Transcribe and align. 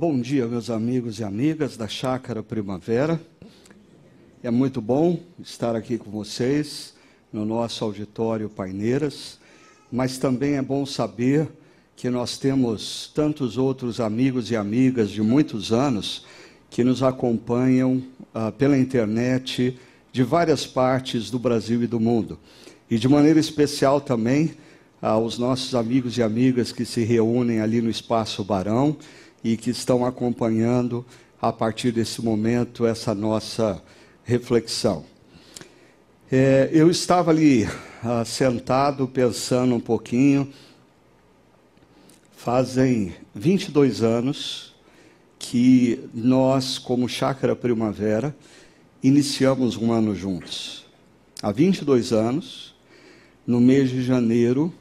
Bom 0.00 0.18
dia, 0.18 0.46
meus 0.46 0.70
amigos 0.70 1.18
e 1.18 1.24
amigas 1.24 1.76
da 1.76 1.86
Chácara 1.86 2.42
Primavera. 2.42 3.20
É 4.42 4.50
muito 4.50 4.80
bom 4.80 5.20
estar 5.38 5.76
aqui 5.76 5.98
com 5.98 6.10
vocês 6.10 6.94
no 7.30 7.44
nosso 7.44 7.84
auditório 7.84 8.48
Paineiras, 8.48 9.38
mas 9.92 10.16
também 10.16 10.54
é 10.54 10.62
bom 10.62 10.86
saber 10.86 11.46
que 11.94 12.08
nós 12.08 12.38
temos 12.38 13.12
tantos 13.14 13.58
outros 13.58 14.00
amigos 14.00 14.50
e 14.50 14.56
amigas 14.56 15.10
de 15.10 15.20
muitos 15.20 15.70
anos 15.70 16.24
que 16.70 16.82
nos 16.82 17.02
acompanham 17.02 18.02
ah, 18.32 18.50
pela 18.50 18.78
internet 18.78 19.78
de 20.10 20.22
várias 20.22 20.66
partes 20.66 21.30
do 21.30 21.38
Brasil 21.38 21.82
e 21.82 21.86
do 21.86 22.00
mundo. 22.00 22.38
E 22.90 22.98
de 22.98 23.06
maneira 23.06 23.38
especial 23.38 24.00
também 24.00 24.54
aos 25.02 25.36
nossos 25.36 25.74
amigos 25.74 26.16
e 26.16 26.22
amigas 26.22 26.72
que 26.72 26.86
se 26.86 27.04
reúnem 27.04 27.60
ali 27.60 27.82
no 27.82 27.90
Espaço 27.90 28.42
Barão 28.42 28.96
e 29.42 29.56
que 29.56 29.70
estão 29.70 30.04
acompanhando 30.04 31.04
a 31.40 31.52
partir 31.52 31.92
desse 31.92 32.22
momento 32.22 32.86
essa 32.86 33.14
nossa 33.14 33.82
reflexão. 34.24 35.04
É, 36.30 36.68
eu 36.72 36.90
estava 36.90 37.30
ali 37.30 37.66
ah, 38.04 38.24
sentado 38.24 39.08
pensando 39.08 39.74
um 39.74 39.80
pouquinho. 39.80 40.52
Fazem 42.36 43.14
22 43.34 44.02
anos 44.02 44.74
que 45.38 46.08
nós, 46.14 46.78
como 46.78 47.08
Chácara 47.08 47.56
Primavera, 47.56 48.36
iniciamos 49.02 49.76
um 49.76 49.90
ano 49.90 50.14
juntos. 50.14 50.84
Há 51.42 51.50
22 51.50 52.12
anos, 52.12 52.74
no 53.46 53.60
mês 53.60 53.90
de 53.90 54.02
janeiro, 54.02 54.72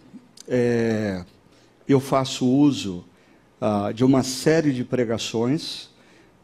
é, 0.47 1.23
eu 1.87 1.99
faço 1.99 2.45
uso 2.45 3.05
ah, 3.61 3.91
de 3.93 4.03
uma 4.05 4.23
série 4.23 4.71
de 4.71 4.83
pregações 4.83 5.89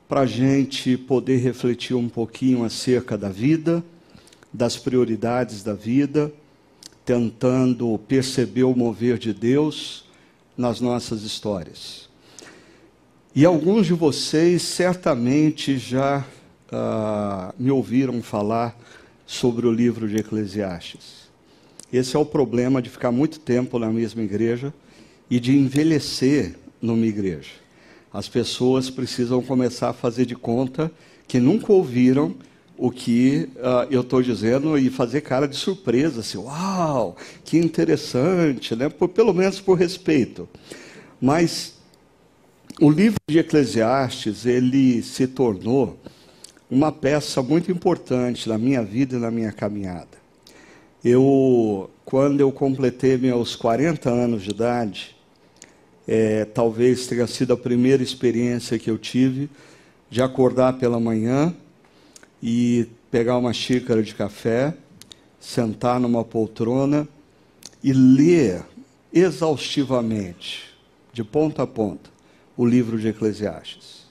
para 0.07 0.21
a 0.21 0.25
gente 0.25 0.97
poder 0.97 1.37
refletir 1.37 1.95
um 1.95 2.09
pouquinho 2.09 2.63
acerca 2.63 3.17
da 3.17 3.29
vida, 3.29 3.83
das 4.53 4.77
prioridades 4.77 5.63
da 5.63 5.73
vida, 5.73 6.31
tentando 7.03 7.97
perceber 8.07 8.63
o 8.63 8.75
mover 8.75 9.17
de 9.17 9.33
Deus 9.33 10.05
nas 10.57 10.79
nossas 10.79 11.23
histórias. 11.23 12.09
E 13.33 13.45
alguns 13.45 13.85
de 13.85 13.93
vocês 13.93 14.61
certamente 14.61 15.77
já 15.77 16.25
ah, 16.71 17.53
me 17.57 17.71
ouviram 17.71 18.21
falar 18.21 18.77
sobre 19.25 19.65
o 19.65 19.71
livro 19.71 20.07
de 20.07 20.17
Eclesiastes. 20.17 21.25
Esse 21.91 22.15
é 22.15 22.19
o 22.19 22.25
problema 22.25 22.81
de 22.81 22.89
ficar 22.89 23.11
muito 23.11 23.39
tempo 23.39 23.79
na 23.79 23.89
mesma 23.89 24.21
igreja 24.21 24.73
e 25.29 25.39
de 25.39 25.57
envelhecer 25.57 26.55
numa 26.81 27.05
igreja. 27.05 27.51
As 28.13 28.29
pessoas 28.29 28.89
precisam 28.89 29.41
começar 29.41 29.89
a 29.89 29.93
fazer 29.93 30.25
de 30.25 30.35
conta 30.35 30.91
que 31.27 31.39
nunca 31.39 31.73
ouviram 31.73 32.35
o 32.77 32.91
que 32.91 33.49
uh, 33.55 33.87
eu 33.89 34.01
estou 34.01 34.21
dizendo 34.21 34.77
e 34.77 34.89
fazer 34.89 35.21
cara 35.21 35.47
de 35.47 35.55
surpresa, 35.55 36.19
assim, 36.19 36.37
uau, 36.37 37.15
que 37.43 37.57
interessante, 37.57 38.75
né? 38.75 38.89
Por, 38.89 39.09
pelo 39.09 39.33
menos 39.33 39.61
por 39.61 39.77
respeito. 39.77 40.47
Mas 41.21 41.75
o 42.79 42.89
livro 42.89 43.17
de 43.29 43.39
Eclesiastes, 43.39 44.45
ele 44.45 45.01
se 45.01 45.27
tornou 45.27 45.97
uma 46.69 46.91
peça 46.91 47.41
muito 47.41 47.71
importante 47.71 48.49
na 48.49 48.57
minha 48.57 48.83
vida 48.83 49.15
e 49.15 49.19
na 49.19 49.31
minha 49.31 49.51
caminhada. 49.51 50.17
Eu, 51.03 51.89
quando 52.03 52.41
eu 52.41 52.51
completei 52.51 53.17
meus 53.17 53.55
40 53.55 54.09
anos 54.09 54.43
de 54.43 54.49
idade, 54.49 55.14
é, 56.07 56.45
talvez 56.45 57.07
tenha 57.07 57.27
sido 57.27 57.53
a 57.53 57.57
primeira 57.57 58.03
experiência 58.03 58.77
que 58.77 58.89
eu 58.89 58.97
tive 58.97 59.49
de 60.09 60.21
acordar 60.21 60.73
pela 60.73 60.99
manhã 60.99 61.53
e 62.41 62.87
pegar 63.09 63.37
uma 63.37 63.53
xícara 63.53 64.03
de 64.03 64.13
café, 64.13 64.73
sentar 65.39 65.99
numa 65.99 66.23
poltrona 66.23 67.07
e 67.83 67.91
ler 67.93 68.63
exaustivamente, 69.13 70.75
de 71.13 71.23
ponta 71.23 71.63
a 71.63 71.67
ponta, 71.67 72.09
o 72.57 72.65
livro 72.65 72.99
de 72.99 73.07
Eclesiastes. 73.07 74.05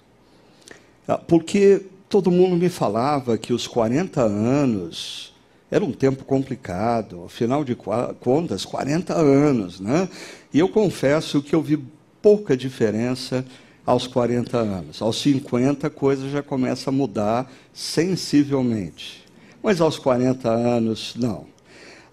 Ah, 1.06 1.18
porque 1.18 1.84
todo 2.08 2.30
mundo 2.30 2.56
me 2.56 2.68
falava 2.68 3.36
que 3.36 3.52
os 3.52 3.66
40 3.66 4.22
anos 4.22 5.34
era 5.70 5.84
um 5.84 5.92
tempo 5.92 6.24
complicado, 6.24 7.24
afinal 7.24 7.64
de 7.64 7.76
contas, 8.20 8.64
40 8.64 9.12
anos, 9.12 9.80
né? 9.80 10.08
E 10.52 10.58
eu 10.60 10.68
confesso 10.68 11.42
que 11.42 11.54
eu 11.54 11.60
vi 11.60 11.82
pouca 12.24 12.56
diferença 12.56 13.44
aos 13.84 14.06
40 14.06 14.56
anos. 14.56 15.02
Aos 15.02 15.20
50 15.20 15.88
a 15.88 15.90
coisa 15.90 16.26
já 16.30 16.42
começa 16.42 16.88
a 16.88 16.92
mudar 16.92 17.52
sensivelmente. 17.74 19.22
Mas 19.62 19.78
aos 19.78 19.98
40 19.98 20.48
anos, 20.48 21.14
não. 21.18 21.44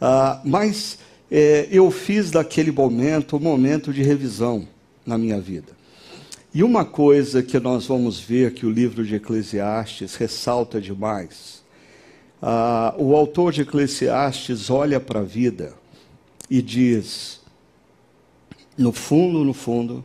Ah, 0.02 0.42
mas 0.44 1.00
é, 1.32 1.66
eu 1.72 1.90
fiz 1.90 2.30
daquele 2.30 2.74
momento 2.74 3.38
um 3.38 3.40
momento 3.40 3.94
de 3.94 4.04
revisão 4.04 4.68
na 5.06 5.18
minha 5.18 5.40
vida. 5.40 5.72
E 6.54 6.62
uma 6.62 6.84
coisa 6.84 7.42
que 7.42 7.58
nós 7.58 7.86
vamos 7.86 8.20
ver 8.20 8.54
que 8.54 8.66
o 8.66 8.70
livro 8.70 9.06
de 9.06 9.16
Eclesiastes 9.16 10.16
ressalta 10.16 10.82
demais. 10.82 11.64
Ah, 12.42 12.94
o 12.98 13.16
autor 13.16 13.54
de 13.54 13.62
Eclesiastes 13.62 14.70
olha 14.70 15.00
para 15.00 15.22
a 15.22 15.24
vida 15.24 15.74
e 16.50 16.62
diz: 16.62 17.41
no 18.78 18.92
fundo, 18.92 19.44
no 19.44 19.54
fundo, 19.54 20.04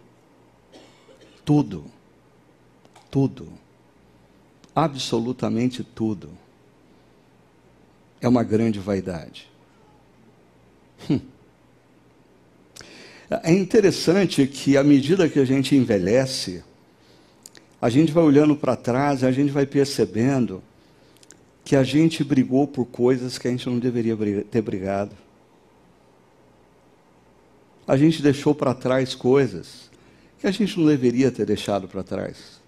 tudo, 1.45 1.85
tudo, 3.11 3.49
absolutamente 4.75 5.83
tudo, 5.83 6.31
é 8.21 8.29
uma 8.29 8.43
grande 8.43 8.79
vaidade. 8.79 9.49
Hum. 11.11 11.21
É 13.29 13.53
interessante 13.53 14.47
que, 14.47 14.77
à 14.77 14.85
medida 14.85 15.29
que 15.29 15.39
a 15.39 15.45
gente 15.45 15.75
envelhece, 15.75 16.63
a 17.81 17.89
gente 17.89 18.13
vai 18.13 18.23
olhando 18.23 18.55
para 18.55 18.77
trás 18.77 19.23
e 19.23 19.27
a 19.27 19.33
gente 19.33 19.51
vai 19.51 19.67
percebendo 19.67 20.63
que 21.65 21.75
a 21.75 21.83
gente 21.83 22.23
brigou 22.23 22.69
por 22.69 22.87
coisas 22.87 23.39
que 23.39 23.49
a 23.49 23.51
gente 23.51 23.69
não 23.69 23.79
deveria 23.79 24.17
ter 24.45 24.63
brigado. 24.63 25.17
A 27.87 27.97
gente 27.97 28.23
deixou 28.23 28.55
para 28.55 28.75
trás 28.75 29.15
coisas 29.15 29.91
que 30.39 30.47
a 30.47 30.51
gente 30.51 30.79
não 30.79 30.87
deveria 30.87 31.31
ter 31.31 31.47
deixado 31.47 31.87
para 31.87 32.03
trás. 32.03 32.61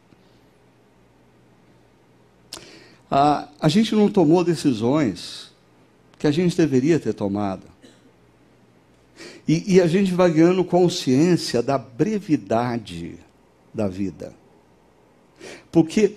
A, 3.10 3.48
a 3.60 3.68
gente 3.68 3.94
não 3.94 4.08
tomou 4.08 4.44
decisões 4.44 5.50
que 6.18 6.26
a 6.26 6.30
gente 6.30 6.56
deveria 6.56 6.98
ter 6.98 7.14
tomado. 7.14 7.66
E, 9.46 9.76
e 9.76 9.80
a 9.80 9.86
gente 9.86 10.12
vai 10.12 10.30
ganhando 10.30 10.62
consciência 10.64 11.62
da 11.62 11.78
brevidade 11.78 13.18
da 13.72 13.88
vida. 13.88 14.34
Porque 15.72 16.16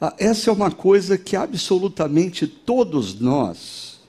ah, 0.00 0.14
essa 0.18 0.50
é 0.50 0.52
uma 0.52 0.70
coisa 0.70 1.18
que 1.18 1.36
absolutamente 1.36 2.46
todos 2.46 3.18
nós 3.18 4.00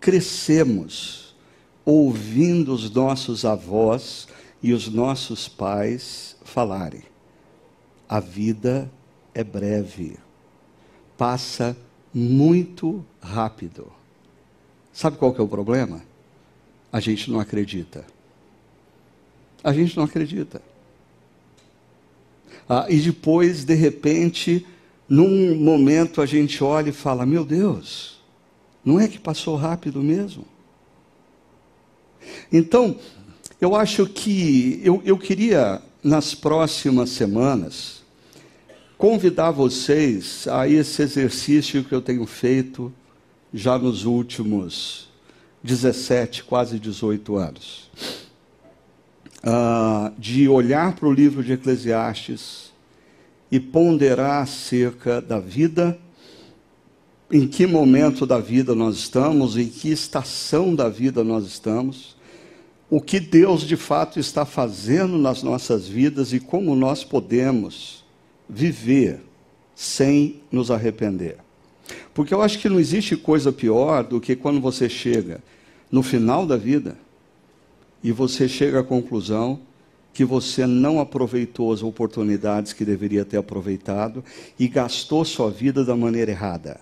crescemos 0.00 1.23
ouvindo 1.84 2.72
os 2.72 2.90
nossos 2.90 3.44
avós 3.44 4.28
e 4.62 4.72
os 4.72 4.88
nossos 4.88 5.48
pais 5.48 6.36
falarem. 6.44 7.02
A 8.08 8.20
vida 8.20 8.90
é 9.34 9.44
breve, 9.44 10.16
passa 11.16 11.76
muito 12.12 13.04
rápido. 13.20 13.90
Sabe 14.92 15.16
qual 15.16 15.32
que 15.32 15.40
é 15.40 15.44
o 15.44 15.48
problema? 15.48 16.02
a 16.94 17.00
gente 17.00 17.28
não 17.28 17.40
acredita. 17.40 18.04
A 19.64 19.72
gente 19.72 19.96
não 19.96 20.04
acredita. 20.04 20.62
Ah, 22.68 22.86
e 22.88 23.00
depois, 23.00 23.64
de 23.64 23.74
repente, 23.74 24.64
num 25.08 25.56
momento 25.56 26.22
a 26.22 26.26
gente 26.26 26.62
olha 26.62 26.90
e 26.90 26.92
fala: 26.92 27.26
Meu 27.26 27.44
Deus, 27.44 28.20
não 28.84 29.00
é 29.00 29.08
que 29.08 29.18
passou 29.18 29.56
rápido 29.56 30.00
mesmo? 30.00 30.44
Então, 32.52 32.96
eu 33.60 33.74
acho 33.74 34.06
que 34.06 34.80
eu, 34.84 35.00
eu 35.04 35.16
queria, 35.16 35.80
nas 36.02 36.34
próximas 36.34 37.10
semanas, 37.10 38.02
convidar 38.98 39.50
vocês 39.50 40.46
a 40.48 40.68
esse 40.68 41.02
exercício 41.02 41.84
que 41.84 41.94
eu 41.94 42.00
tenho 42.00 42.26
feito 42.26 42.92
já 43.52 43.78
nos 43.78 44.04
últimos 44.04 45.08
17, 45.62 46.44
quase 46.44 46.78
18 46.78 47.36
anos. 47.36 47.90
Uh, 49.42 50.12
de 50.18 50.48
olhar 50.48 50.94
para 50.94 51.08
o 51.08 51.12
livro 51.12 51.42
de 51.42 51.52
Eclesiastes 51.52 52.72
e 53.50 53.60
ponderar 53.60 54.42
acerca 54.42 55.20
da 55.20 55.38
vida, 55.38 55.98
em 57.30 57.46
que 57.46 57.66
momento 57.66 58.26
da 58.26 58.38
vida 58.38 58.74
nós 58.74 58.96
estamos, 58.96 59.56
em 59.56 59.68
que 59.68 59.90
estação 59.90 60.74
da 60.74 60.88
vida 60.88 61.22
nós 61.22 61.46
estamos, 61.46 62.13
o 62.96 63.00
que 63.00 63.18
Deus 63.18 63.62
de 63.62 63.76
fato 63.76 64.20
está 64.20 64.46
fazendo 64.46 65.18
nas 65.18 65.42
nossas 65.42 65.88
vidas 65.88 66.32
e 66.32 66.38
como 66.38 66.76
nós 66.76 67.02
podemos 67.02 68.04
viver 68.48 69.20
sem 69.74 70.40
nos 70.48 70.70
arrepender. 70.70 71.38
Porque 72.14 72.32
eu 72.32 72.40
acho 72.40 72.60
que 72.60 72.68
não 72.68 72.78
existe 72.78 73.16
coisa 73.16 73.50
pior 73.50 74.04
do 74.04 74.20
que 74.20 74.36
quando 74.36 74.60
você 74.60 74.88
chega 74.88 75.42
no 75.90 76.04
final 76.04 76.46
da 76.46 76.56
vida 76.56 76.96
e 78.00 78.12
você 78.12 78.46
chega 78.46 78.78
à 78.78 78.84
conclusão 78.84 79.58
que 80.12 80.24
você 80.24 80.64
não 80.64 81.00
aproveitou 81.00 81.72
as 81.72 81.82
oportunidades 81.82 82.72
que 82.72 82.84
deveria 82.84 83.24
ter 83.24 83.38
aproveitado 83.38 84.22
e 84.56 84.68
gastou 84.68 85.24
sua 85.24 85.50
vida 85.50 85.84
da 85.84 85.96
maneira 85.96 86.30
errada. 86.30 86.80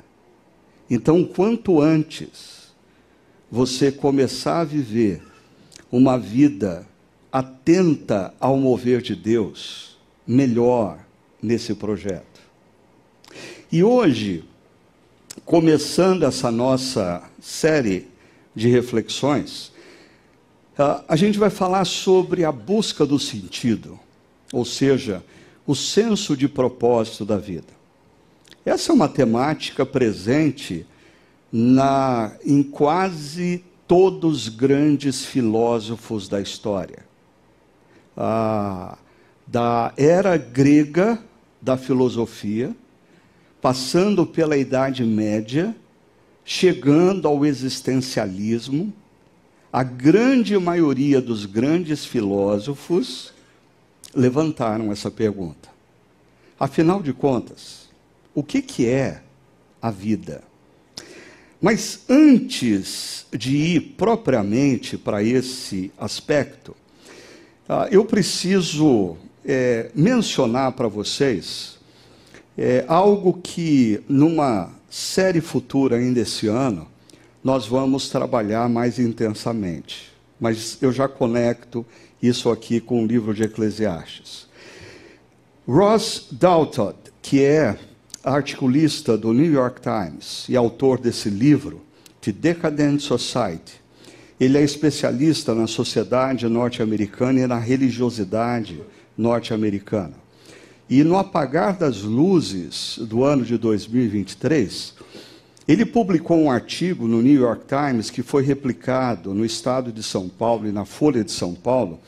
Então, 0.91 1.25
quanto 1.25 1.81
antes 1.81 2.71
você 3.51 3.91
começar 3.91 4.61
a 4.61 4.65
viver 4.65 5.32
uma 5.93 6.19
vida 6.19 6.89
atenta 7.31 8.33
ao 8.41 8.57
mover 8.57 9.03
de 9.03 9.15
Deus, 9.15 9.99
melhor 10.27 10.99
nesse 11.43 11.75
projeto. 11.75 12.41
E 13.71 13.85
hoje, 13.85 14.43
começando 15.45 16.23
essa 16.23 16.51
nossa 16.51 17.23
série 17.41 18.09
de 18.55 18.69
reflexões, 18.69 19.71
a 21.07 21.15
gente 21.15 21.39
vai 21.39 21.51
falar 21.51 21.85
sobre 21.85 22.45
a 22.45 22.53
busca 22.53 23.05
do 23.05 23.19
sentido, 23.19 24.01
ou 24.51 24.65
seja, 24.65 25.23
o 25.67 25.75
senso 25.75 26.35
de 26.35 26.49
propósito 26.49 27.25
da 27.25 27.37
vida. 27.37 27.69
Essa 28.65 28.93
é 28.93 28.95
uma 28.95 29.09
temática 29.09 29.85
presente 29.85 30.87
na, 31.53 32.35
em 32.45 32.63
quase 32.63 33.63
todos 33.87 34.47
os 34.47 34.49
grandes 34.49 35.25
filósofos 35.25 36.29
da 36.29 36.41
história. 36.41 37.05
Ah, 38.17 38.99
da 39.47 39.93
era 39.97 40.37
grega 40.37 41.23
da 41.61 41.77
filosofia, 41.77 42.75
passando 43.61 44.27
pela 44.27 44.57
Idade 44.57 45.05
Média, 45.05 45.75
chegando 46.45 47.29
ao 47.29 47.45
existencialismo, 47.47 48.93
a 49.73 49.83
grande 49.83 50.59
maioria 50.59 51.21
dos 51.21 51.47
grandes 51.47 52.05
filósofos 52.05 53.33
levantaram 54.15 54.93
essa 54.93 55.11
pergunta. 55.11 55.71
Afinal 56.59 57.03
de 57.03 57.13
contas, 57.13 57.89
o 58.35 58.43
que, 58.43 58.61
que 58.61 58.87
é 58.87 59.23
a 59.81 59.91
vida? 59.91 60.43
Mas 61.63 62.01
antes 62.09 63.25
de 63.33 63.57
ir 63.57 63.81
propriamente 63.97 64.99
para 64.99 65.23
esse 65.23 65.93
aspecto, 65.97 66.75
ah, 67.69 67.87
eu 67.89 68.05
preciso 68.05 69.17
é, 69.45 69.89
mencionar 69.95 70.73
para 70.73 70.89
vocês 70.89 71.79
é 72.59 72.85
algo 72.87 73.41
que, 73.43 74.03
numa 74.09 74.71
série 74.91 75.41
futura 75.41 75.97
ainda 75.97 76.21
esse 76.21 76.49
ano, 76.49 76.87
nós 77.43 77.67
vamos 77.67 78.11
trabalhar 78.11 78.69
mais 78.69 78.99
intensamente. 78.99 80.13
Mas 80.39 80.77
eu 80.83 80.93
já 80.93 81.09
conecto 81.09 81.87
isso 82.21 82.51
aqui 82.51 82.81
com 82.81 83.03
o 83.03 83.07
livro 83.07 83.33
de 83.33 83.45
Eclesiastes. 83.45 84.47
Ross 85.67 86.27
Dalton, 86.31 86.93
que 87.23 87.43
é 87.43 87.79
articulista 88.25 89.17
do 89.17 89.33
New 89.33 89.51
York 89.51 89.81
Times 89.81 90.47
e 90.49 90.57
autor 90.57 90.99
desse 90.99 91.29
livro, 91.29 91.81
The 92.21 92.31
Decadent 92.31 93.01
Society, 93.01 93.81
ele 94.39 94.59
é 94.59 94.63
especialista 94.63 95.55
na 95.55 95.67
sociedade 95.67 96.49
norte-americana 96.49 97.41
e 97.41 97.47
na 97.47 97.59
religiosidade 97.59 98.81
norte-americana. 99.17 100.15
E 100.89 101.03
no 101.03 101.17
apagar 101.17 101.77
das 101.77 102.03
luzes 102.03 102.99
do 103.01 103.25
ano 103.25 103.45
de 103.45 103.57
2023, 103.57 104.95
ele 105.67 105.85
publicou 105.85 106.39
um 106.39 106.51
artigo 106.51 107.09
no 107.09 107.23
New 107.23 107.41
York 107.41 107.65
Times 107.67 108.11
que 108.11 108.23
foi 108.23 108.43
replicado 108.45 109.33
no 109.33 109.45
estado 109.45 109.93
de 109.93 110.03
São 110.03 110.29
Paulo 110.29 110.69
e 110.69 110.73
na 110.73 110.85
Folha 110.85 111.25
de 111.25 111.31
São 111.33 111.55
Paulo, 111.55 112.01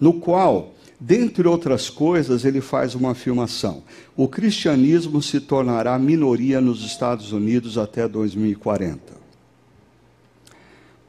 no 0.00 0.14
qual, 0.14 0.74
dentre 1.00 1.48
outras 1.48 1.88
coisas, 1.88 2.44
ele 2.44 2.60
faz 2.60 2.94
uma 2.94 3.12
afirmação: 3.12 3.82
o 4.14 4.28
cristianismo 4.28 5.22
se 5.22 5.40
tornará 5.40 5.98
minoria 5.98 6.60
nos 6.60 6.84
Estados 6.84 7.32
Unidos 7.32 7.78
até 7.78 8.06
2040. 8.06 9.18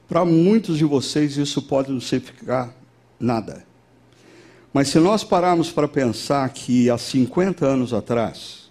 Para 0.08 0.26
muitos 0.26 0.78
de 0.78 0.86
vocês, 0.86 1.38
isso 1.38 1.62
pode 1.62 1.92
não 1.92 2.02
significar 2.02 2.74
nada. 3.20 3.66
Mas 4.74 4.88
se 4.88 5.00
nós 5.00 5.24
pararmos 5.24 5.70
para 5.70 5.88
pensar 5.88 6.48
que 6.50 6.90
há 6.90 6.98
50 6.98 7.66
anos 7.66 7.94
atrás, 7.94 8.70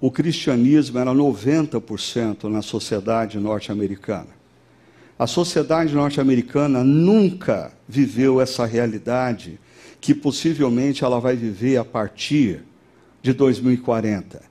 o 0.00 0.10
cristianismo 0.10 0.98
era 0.98 1.12
90% 1.12 2.44
na 2.44 2.62
sociedade 2.62 3.38
norte-americana. 3.38 4.40
A 5.18 5.26
sociedade 5.26 5.94
norte-americana 5.94 6.82
nunca 6.82 7.72
viveu 7.86 8.40
essa 8.40 8.64
realidade 8.64 9.60
que 10.00 10.14
possivelmente 10.14 11.04
ela 11.04 11.20
vai 11.20 11.36
viver 11.36 11.76
a 11.76 11.84
partir 11.84 12.62
de 13.22 13.32
2040, 13.32 14.42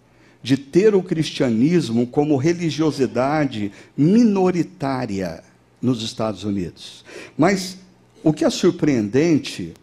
de 0.42 0.56
ter 0.58 0.94
o 0.94 1.02
cristianismo 1.02 2.06
como 2.06 2.38
religiosidade 2.38 3.72
minoritária 3.98 5.44
nos 5.82 6.04
Estados 6.04 6.44
Unidos. 6.44 7.04
Mas 7.38 7.78
o 8.24 8.32
que 8.32 8.46
é 8.46 8.50
surpreendente 8.50 9.74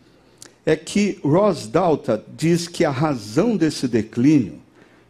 é 0.64 0.76
que 0.76 1.18
Ross 1.22 1.66
Dalton 1.66 2.20
diz 2.36 2.68
que 2.68 2.84
a 2.84 2.90
razão 2.90 3.56
desse 3.56 3.88
declínio 3.88 4.60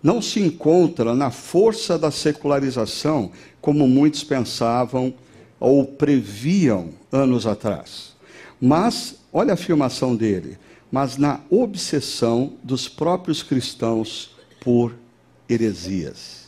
não 0.02 0.22
se 0.22 0.40
encontra 0.40 1.14
na 1.14 1.30
força 1.30 1.98
da 1.98 2.10
secularização, 2.10 3.32
como 3.60 3.88
muitos 3.88 4.22
pensavam 4.22 5.12
ou 5.58 5.84
previam 5.84 6.90
anos 7.10 7.46
atrás. 7.46 8.14
Mas, 8.60 9.16
olha 9.36 9.52
a 9.52 9.54
afirmação 9.54 10.14
dele, 10.14 10.58
mas 10.90 11.16
na 11.16 11.40
obsessão 11.50 12.54
dos 12.62 12.88
próprios 12.88 13.42
cristãos 13.42 14.34
por 14.60 14.94
heresias. 15.48 16.46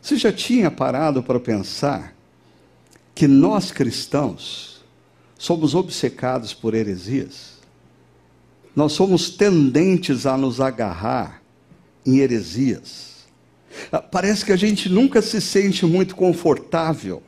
Você 0.00 0.16
já 0.16 0.32
tinha 0.32 0.70
parado 0.70 1.22
para 1.22 1.40
pensar 1.40 2.14
que 3.14 3.26
nós 3.26 3.70
cristãos 3.70 4.84
somos 5.38 5.74
obcecados 5.74 6.54
por 6.54 6.74
heresias? 6.74 7.56
nós 8.76 8.92
somos 8.92 9.30
tendentes 9.30 10.26
a 10.26 10.36
nos 10.36 10.60
agarrar 10.60 11.42
em 12.04 12.18
heresias. 12.18 13.26
Ah, 13.90 14.02
parece 14.02 14.44
que 14.44 14.52
a 14.52 14.56
gente 14.56 14.90
nunca 14.90 15.22
se 15.22 15.40
sente 15.40 15.86
muito 15.86 16.14
confortável 16.14 17.22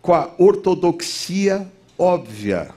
com 0.00 0.14
a 0.14 0.30
ortodoxia 0.38 1.70
óbvia. 1.98 2.74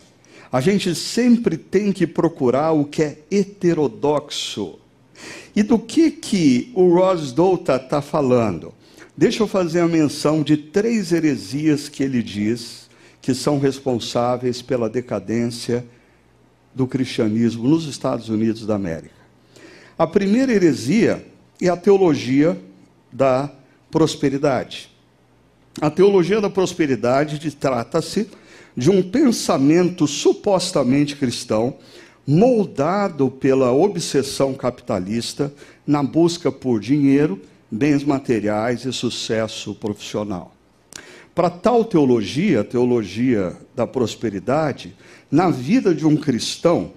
A 0.53 0.61
gente 0.61 0.93
sempre 0.93 1.57
tem 1.57 1.91
que 1.91 2.05
procurar 2.05 2.73
o 2.73 2.85
que 2.85 3.01
é 3.01 3.17
heterodoxo. 3.31 4.77
E 5.55 5.63
do 5.63 5.79
que, 5.79 6.11
que 6.11 6.71
o 6.75 6.93
Ross 6.93 7.31
Douta 7.31 7.77
está 7.77 8.03
falando? 8.03 8.71
Deixa 9.17 9.41
eu 9.41 9.47
fazer 9.47 9.79
a 9.79 9.87
menção 9.87 10.43
de 10.43 10.55
três 10.55 11.11
heresias 11.11 11.89
que 11.89 12.03
ele 12.03 12.21
diz 12.21 12.87
que 13.19 13.33
são 13.33 13.57
responsáveis 13.57 14.61
pela 14.61 14.87
decadência 14.87 15.83
do 16.71 16.85
cristianismo 16.85 17.67
nos 17.67 17.87
Estados 17.87 18.29
Unidos 18.29 18.63
da 18.63 18.75
América. 18.75 19.15
A 19.97 20.05
primeira 20.05 20.51
heresia 20.51 21.25
é 21.59 21.67
a 21.67 21.77
teologia 21.77 22.61
da 23.11 23.51
prosperidade. 23.89 24.91
A 25.81 25.89
teologia 25.89 26.39
da 26.39 26.49
prosperidade 26.49 27.39
trata-se 27.55 28.29
de 28.75 28.89
um 28.89 29.01
pensamento 29.01 30.07
supostamente 30.07 31.15
cristão, 31.15 31.75
moldado 32.25 33.29
pela 33.29 33.71
obsessão 33.71 34.53
capitalista 34.53 35.53
na 35.85 36.01
busca 36.01 36.51
por 36.51 36.79
dinheiro, 36.79 37.41
bens 37.69 38.03
materiais 38.03 38.85
e 38.85 38.93
sucesso 38.93 39.75
profissional. 39.75 40.53
Para 41.35 41.49
tal 41.49 41.83
teologia, 41.83 42.63
teologia 42.63 43.57
da 43.75 43.87
prosperidade, 43.87 44.95
na 45.31 45.49
vida 45.49 45.93
de 45.93 46.05
um 46.05 46.15
cristão, 46.15 46.91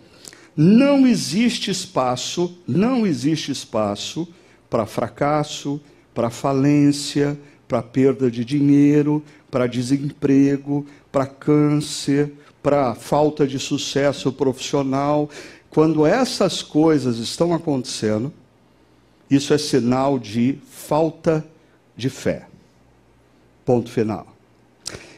não 0.54 1.06
existe 1.06 1.70
espaço, 1.70 2.56
não 2.66 3.06
existe 3.06 3.50
espaço 3.50 4.28
para 4.68 4.86
fracasso, 4.86 5.80
para 6.14 6.30
falência, 6.30 7.38
para 7.66 7.82
perda 7.82 8.30
de 8.30 8.44
dinheiro, 8.44 9.22
para 9.50 9.66
desemprego, 9.66 10.86
para 11.16 11.24
câncer, 11.24 12.30
para 12.62 12.94
falta 12.94 13.46
de 13.46 13.58
sucesso 13.58 14.30
profissional. 14.30 15.30
Quando 15.70 16.04
essas 16.04 16.62
coisas 16.62 17.16
estão 17.16 17.54
acontecendo, 17.54 18.30
isso 19.30 19.54
é 19.54 19.56
sinal 19.56 20.18
de 20.18 20.58
falta 20.70 21.42
de 21.96 22.10
fé. 22.10 22.46
Ponto 23.64 23.90
final. 23.90 24.26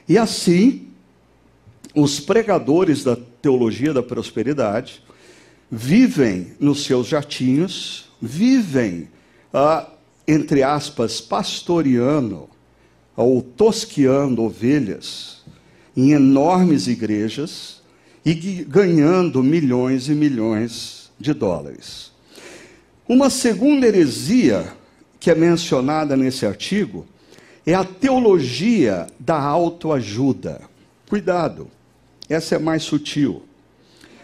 E 0.09 0.17
assim, 0.17 0.87
os 1.93 2.21
pregadores 2.21 3.03
da 3.03 3.17
teologia 3.43 3.93
da 3.93 4.01
prosperidade 4.01 5.03
vivem 5.69 6.53
nos 6.61 6.85
seus 6.85 7.09
jatinhos, 7.09 8.09
vivem, 8.23 9.09
ah, 9.53 9.91
entre 10.29 10.63
aspas, 10.63 11.21
pastoreando 11.21 12.49
ou 13.17 13.43
tosqueando 13.43 14.45
ovelhas 14.45 15.38
em 15.99 16.13
enormes 16.13 16.87
igrejas 16.87 17.83
e 18.25 18.33
ganhando 18.33 19.43
milhões 19.43 20.09
e 20.09 20.15
milhões 20.15 21.11
de 21.19 21.35
dólares. 21.35 22.13
Uma 23.09 23.29
segunda 23.29 23.85
heresia 23.85 24.73
que 25.19 25.29
é 25.29 25.35
mencionada 25.35 26.17
nesse 26.17 26.47
artigo 26.47 27.05
é 27.67 27.75
a 27.75 27.83
teologia 27.83 29.09
da 29.19 29.41
autoajuda. 29.41 30.61
Cuidado, 31.09 31.67
essa 32.29 32.55
é 32.55 32.59
mais 32.61 32.85
sutil. 32.85 33.43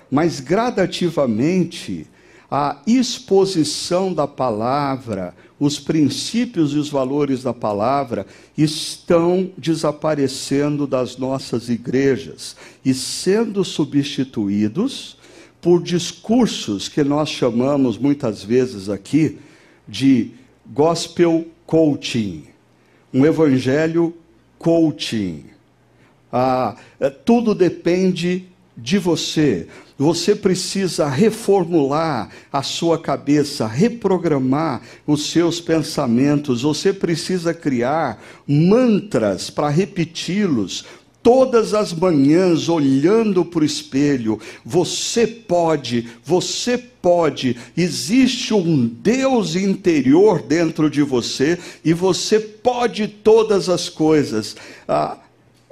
Mas 0.09 0.39
gradativamente, 0.39 2.07
a 2.49 2.79
exposição 2.87 4.15
da 4.15 4.29
palavra, 4.29 5.35
os 5.65 5.81
princípios 5.81 6.73
e 6.73 6.77
os 6.77 6.89
valores 6.89 7.43
da 7.43 7.55
palavra 7.55 8.27
estão 8.57 9.51
desaparecendo 9.57 10.87
das 10.87 11.17
nossas 11.17 11.69
igrejas 11.69 12.57
e 12.85 12.93
sendo 12.93 13.65
substituídos 13.65 15.17
por 15.61 15.83
discursos 15.83 16.89
que 16.89 17.03
nós 17.03 17.31
chamamos 17.31 17.97
muitas 17.97 18.45
vezes 18.45 18.89
aqui 18.89 19.39
de 19.89 20.33
gospel 20.67 21.47
coaching, 21.67 22.45
um 23.13 23.25
evangelho 23.25 24.15
coaching. 24.59 25.45
Ah, 26.31 26.77
é, 27.01 27.09
tudo 27.09 27.55
depende 27.55 28.45
de 28.77 28.99
você. 28.99 29.69
Você 29.97 30.35
precisa 30.35 31.07
reformular 31.09 32.29
a 32.53 32.63
sua 32.63 32.99
cabeça, 32.99 33.67
reprogramar 33.67 34.83
os 35.07 35.31
seus 35.31 35.61
pensamentos. 35.61 36.63
Você 36.63 36.93
precisa 36.93 37.55
criar 37.55 38.21
mantras 38.47 39.51
para 39.51 39.69
repeti-los 39.69 40.85
todas 41.25 41.73
as 41.73 41.93
manhãs 41.93 42.69
olhando 42.69 43.45
para 43.45 43.63
o 43.63 43.65
espelho. 43.65 44.39
Você 44.65 45.27
pode, 45.27 46.09
você 46.23 46.77
pode. 46.77 47.57
Existe 47.77 48.53
um 48.53 48.87
Deus 48.87 49.57
interior 49.57 50.43
dentro 50.43 50.91
de 50.91 51.03
você 51.03 51.59
e 51.85 51.95
você 51.95 52.39
pode 52.39 53.09
todas 53.09 53.71
as 53.71 53.89
coisas. 53.89 54.55
Ah, 54.87 55.19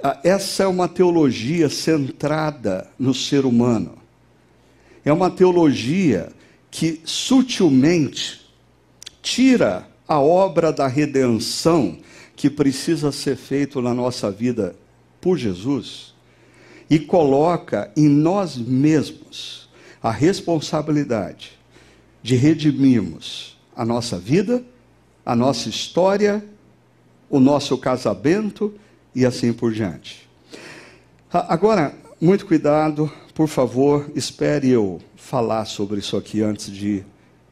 ah, 0.01 0.19
essa 0.23 0.63
é 0.63 0.67
uma 0.67 0.87
teologia 0.87 1.69
centrada 1.69 2.89
no 2.97 3.13
ser 3.13 3.45
humano. 3.45 4.02
É 5.05 5.11
uma 5.11 5.29
teologia 5.29 6.31
que 6.71 7.01
sutilmente 7.03 8.41
tira 9.21 9.87
a 10.07 10.19
obra 10.19 10.71
da 10.71 10.87
redenção 10.87 11.97
que 12.35 12.49
precisa 12.49 13.11
ser 13.11 13.35
feita 13.35 13.81
na 13.81 13.93
nossa 13.93 14.31
vida 14.31 14.75
por 15.21 15.37
Jesus 15.37 16.13
e 16.89 16.99
coloca 16.99 17.91
em 17.95 18.07
nós 18.07 18.57
mesmos 18.57 19.69
a 20.01 20.11
responsabilidade 20.11 21.57
de 22.21 22.35
redimirmos 22.35 23.57
a 23.75 23.85
nossa 23.85 24.17
vida, 24.19 24.63
a 25.25 25.35
nossa 25.35 25.69
história, 25.69 26.43
o 27.29 27.39
nosso 27.39 27.77
casamento 27.77 28.73
e 29.15 29.25
assim 29.25 29.53
por 29.53 29.71
diante. 29.71 30.27
Agora, 31.31 31.95
muito 32.21 32.45
cuidado, 32.45 33.11
por 33.33 33.47
favor, 33.47 34.11
espere 34.15 34.69
eu 34.69 35.01
falar 35.15 35.65
sobre 35.65 35.99
isso 35.99 36.15
aqui 36.15 36.41
antes 36.41 36.71
de 36.71 37.03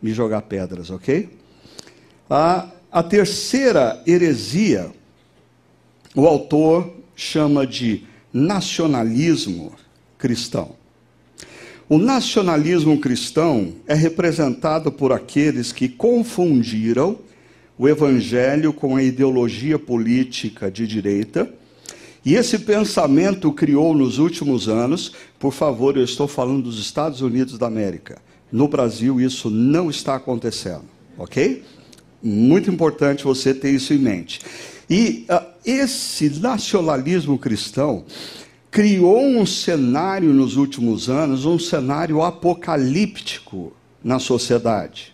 me 0.02 0.14
jogar 0.14 0.44
pedras, 0.44 0.90
ok? 0.90 1.30
A, 2.30 2.70
a 2.92 3.04
terceira 3.04 4.02
heresia, 4.06 4.92
o 6.16 6.28
autor 6.28 6.94
chama 7.16 7.66
de 7.66 8.04
nacionalismo 8.34 9.74
cristão. 10.18 10.76
O 11.90 11.98
nacionalismo 11.98 13.00
cristão 13.00 13.74
é 13.86 13.94
representado 13.94 14.92
por 14.92 15.12
aqueles 15.12 15.74
que 15.74 15.90
confundiram 15.90 17.20
o 17.78 17.90
evangelho 17.90 18.72
com 18.72 18.96
a 18.96 19.04
ideologia 19.04 19.78
política 19.78 20.72
de 20.72 20.88
direita. 20.88 21.52
E 22.24 22.36
esse 22.36 22.60
pensamento 22.60 23.52
criou 23.52 23.96
nos 23.96 24.20
últimos 24.20 24.70
anos, 24.70 25.14
por 25.40 25.52
favor, 25.52 25.98
eu 25.98 26.04
estou 26.04 26.28
falando 26.28 26.64
dos 26.64 26.80
Estados 26.80 27.22
Unidos 27.22 27.58
da 27.58 27.66
América. 27.66 28.22
No 28.52 28.68
Brasil 28.68 29.20
isso 29.20 29.50
não 29.50 29.90
está 29.90 30.16
acontecendo, 30.16 30.84
ok? 31.18 31.64
Muito 32.22 32.70
importante 32.70 33.24
você 33.24 33.54
ter 33.54 33.72
isso 33.72 33.94
em 33.94 33.98
mente. 33.98 34.40
E 34.88 35.26
uh, 35.30 35.44
esse 35.66 36.30
nacionalismo 36.40 37.40
cristão 37.40 38.06
criou 38.70 39.20
um 39.20 39.46
cenário 39.46 40.32
nos 40.32 40.58
últimos 40.58 41.10
anos, 41.10 41.46
um 41.46 41.58
cenário 41.58 42.22
apocalíptico 42.22 43.74
na 44.04 44.20
sociedade 44.20 45.11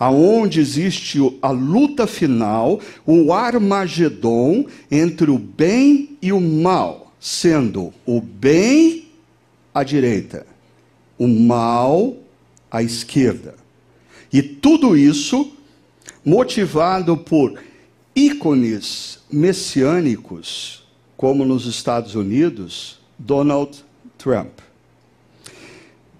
aonde 0.00 0.60
existe 0.60 1.18
a 1.42 1.50
luta 1.50 2.06
final, 2.06 2.80
o 3.04 3.34
Armagedon 3.34 4.64
entre 4.90 5.30
o 5.30 5.38
bem 5.38 6.16
e 6.22 6.32
o 6.32 6.40
mal, 6.40 7.12
sendo 7.20 7.92
o 8.06 8.18
bem 8.18 9.08
à 9.74 9.84
direita, 9.84 10.46
o 11.18 11.28
mal 11.28 12.16
à 12.70 12.82
esquerda. 12.82 13.54
E 14.32 14.40
tudo 14.40 14.96
isso 14.96 15.52
motivado 16.24 17.14
por 17.18 17.60
ícones 18.16 19.18
messiânicos, 19.30 20.82
como 21.14 21.44
nos 21.44 21.66
Estados 21.66 22.14
Unidos, 22.14 22.98
Donald 23.18 23.84
Trump. 24.16 24.60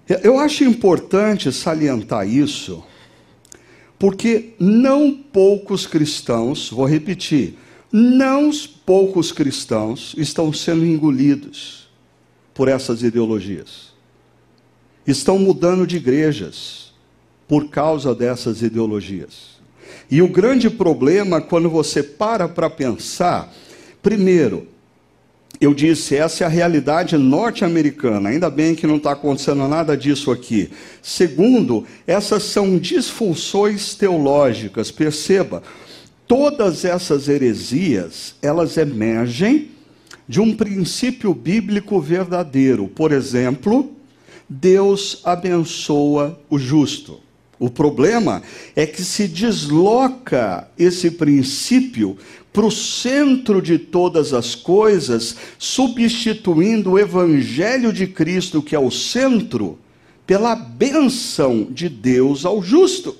Eu 0.07 0.37
acho 0.39 0.63
importante 0.63 1.51
salientar 1.51 2.27
isso, 2.27 2.83
porque 4.01 4.55
não 4.59 5.13
poucos 5.13 5.85
cristãos, 5.85 6.71
vou 6.71 6.87
repetir, 6.87 7.53
não 7.91 8.49
poucos 8.83 9.31
cristãos 9.31 10.15
estão 10.17 10.51
sendo 10.51 10.83
engolidos 10.83 11.87
por 12.51 12.67
essas 12.67 13.03
ideologias. 13.03 13.93
Estão 15.05 15.37
mudando 15.37 15.85
de 15.85 15.97
igrejas 15.97 16.95
por 17.47 17.69
causa 17.69 18.15
dessas 18.15 18.63
ideologias. 18.63 19.61
E 20.09 20.19
o 20.19 20.27
grande 20.27 20.67
problema, 20.67 21.39
quando 21.39 21.69
você 21.69 22.01
para 22.01 22.49
para 22.49 22.71
pensar, 22.71 23.53
primeiro, 24.01 24.67
eu 25.61 25.75
disse, 25.75 26.15
essa 26.15 26.43
é 26.43 26.47
a 26.47 26.49
realidade 26.49 27.15
norte-americana. 27.15 28.29
Ainda 28.29 28.49
bem 28.49 28.73
que 28.73 28.87
não 28.87 28.95
está 28.97 29.11
acontecendo 29.11 29.67
nada 29.67 29.95
disso 29.95 30.31
aqui. 30.31 30.71
Segundo, 31.03 31.85
essas 32.07 32.41
são 32.41 32.79
disfunções 32.79 33.93
teológicas. 33.93 34.89
Perceba, 34.89 35.61
todas 36.27 36.83
essas 36.83 37.29
heresias, 37.29 38.33
elas 38.41 38.75
emergem 38.75 39.69
de 40.27 40.41
um 40.41 40.55
princípio 40.55 41.31
bíblico 41.31 42.01
verdadeiro. 42.01 42.87
Por 42.87 43.11
exemplo, 43.11 43.91
Deus 44.49 45.21
abençoa 45.23 46.39
o 46.49 46.57
justo. 46.57 47.19
O 47.59 47.69
problema 47.69 48.41
é 48.75 48.87
que 48.87 49.03
se 49.03 49.27
desloca 49.27 50.67
esse 50.79 51.11
princípio 51.11 52.17
para 52.53 52.65
o 52.65 52.71
centro 52.71 53.61
de 53.61 53.77
todas 53.77 54.33
as 54.33 54.55
coisas, 54.55 55.35
substituindo 55.57 56.91
o 56.91 56.99
Evangelho 56.99 57.93
de 57.93 58.07
Cristo, 58.07 58.61
que 58.61 58.75
é 58.75 58.79
o 58.79 58.91
centro, 58.91 59.79
pela 60.27 60.55
bênção 60.55 61.67
de 61.69 61.87
Deus 61.87 62.45
ao 62.45 62.61
justo. 62.61 63.15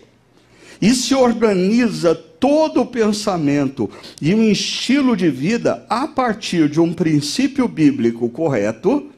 E 0.81 0.93
se 0.93 1.13
organiza 1.13 2.15
todo 2.15 2.81
o 2.81 2.85
pensamento 2.85 3.89
e 4.19 4.33
um 4.33 4.49
estilo 4.49 5.15
de 5.15 5.29
vida 5.29 5.85
a 5.87 6.07
partir 6.07 6.67
de 6.67 6.81
um 6.81 6.91
princípio 6.91 7.67
bíblico 7.67 8.27
correto, 8.29 9.09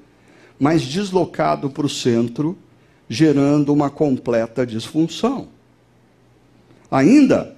mas 0.60 0.84
deslocado 0.84 1.70
para 1.70 1.86
o 1.86 1.90
centro, 1.90 2.58
gerando 3.10 3.72
uma 3.72 3.90
completa 3.90 4.66
disfunção. 4.66 5.48
Ainda, 6.92 7.56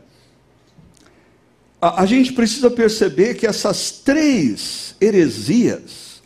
a, 1.86 2.02
a 2.02 2.06
gente 2.08 2.34
precisa 2.34 2.72
perceber 2.72 3.36
que 3.36 3.46
essas 3.46 3.92
três 3.92 4.96
heresias, 5.00 6.22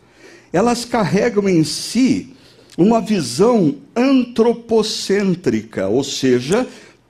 elas 0.53 0.85
carregam 0.85 1.49
em 1.49 1.65
si 1.65 2.33
uma 2.77 3.01
visão 3.01 3.75
antropocêntrica, 3.93 5.89
ou 5.89 6.01
seja, 6.01 6.65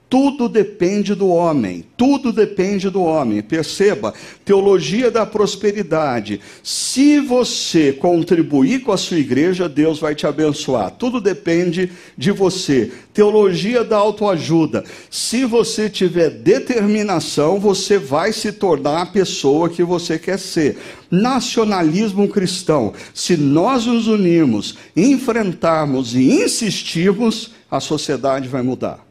Tudo 0.09 0.49
depende 0.49 1.13
do 1.13 1.27
homem, 1.27 1.85
tudo 1.95 2.33
depende 2.33 2.89
do 2.89 3.03
homem. 3.03 3.43
Perceba, 3.43 4.11
teologia 4.43 5.11
da 5.11 5.23
prosperidade. 5.23 6.41
Se 6.63 7.19
você 7.19 7.93
contribuir 7.93 8.81
com 8.81 8.91
a 8.91 8.97
sua 8.97 9.19
igreja, 9.19 9.69
Deus 9.69 9.99
vai 9.99 10.15
te 10.15 10.25
abençoar. 10.25 10.89
Tudo 10.89 11.21
depende 11.21 11.91
de 12.17 12.31
você. 12.31 12.91
Teologia 13.13 13.83
da 13.83 13.97
autoajuda. 13.97 14.83
Se 15.11 15.45
você 15.45 15.87
tiver 15.87 16.31
determinação, 16.31 17.59
você 17.59 17.99
vai 17.99 18.33
se 18.33 18.51
tornar 18.51 19.03
a 19.03 19.05
pessoa 19.05 19.69
que 19.69 19.83
você 19.83 20.17
quer 20.17 20.39
ser. 20.39 20.75
Nacionalismo 21.11 22.27
cristão. 22.27 22.93
Se 23.13 23.37
nós 23.37 23.85
nos 23.85 24.07
unirmos, 24.07 24.75
enfrentarmos 24.95 26.15
e 26.15 26.43
insistirmos, 26.43 27.51
a 27.69 27.79
sociedade 27.79 28.47
vai 28.47 28.63
mudar. 28.63 29.08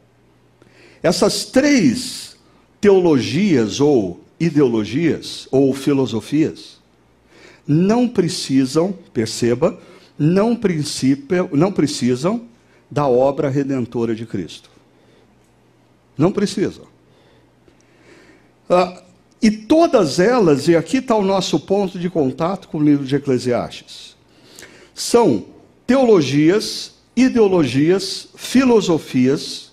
Essas 1.01 1.45
três 1.45 2.35
teologias 2.81 3.79
ou 3.79 4.21
ideologias 4.39 5.47
ou 5.51 5.73
filosofias 5.73 6.79
não 7.67 8.07
precisam, 8.07 8.93
perceba, 9.13 9.79
não, 10.17 10.59
não 11.51 11.71
precisam 11.71 12.45
da 12.89 13.07
obra 13.07 13.49
redentora 13.49 14.15
de 14.15 14.25
Cristo. 14.25 14.69
Não 16.17 16.31
precisam. 16.31 16.85
Ah, 18.69 19.03
e 19.41 19.49
todas 19.51 20.19
elas, 20.19 20.67
e 20.67 20.75
aqui 20.75 20.97
está 20.97 21.15
o 21.15 21.23
nosso 21.23 21.59
ponto 21.59 21.97
de 21.97 22.09
contato 22.09 22.67
com 22.67 22.79
o 22.79 22.83
livro 22.83 23.05
de 23.05 23.15
Eclesiastes, 23.15 24.17
são 24.93 25.45
teologias, 25.87 26.95
ideologias, 27.15 28.27
filosofias 28.35 29.68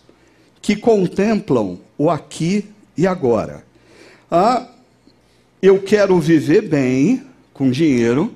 que 0.66 0.74
contemplam 0.74 1.78
o 1.96 2.10
aqui 2.10 2.64
e 2.98 3.06
agora. 3.06 3.64
Ah, 4.28 4.66
eu 5.62 5.80
quero 5.80 6.18
viver 6.18 6.62
bem 6.62 7.22
com 7.54 7.70
dinheiro, 7.70 8.34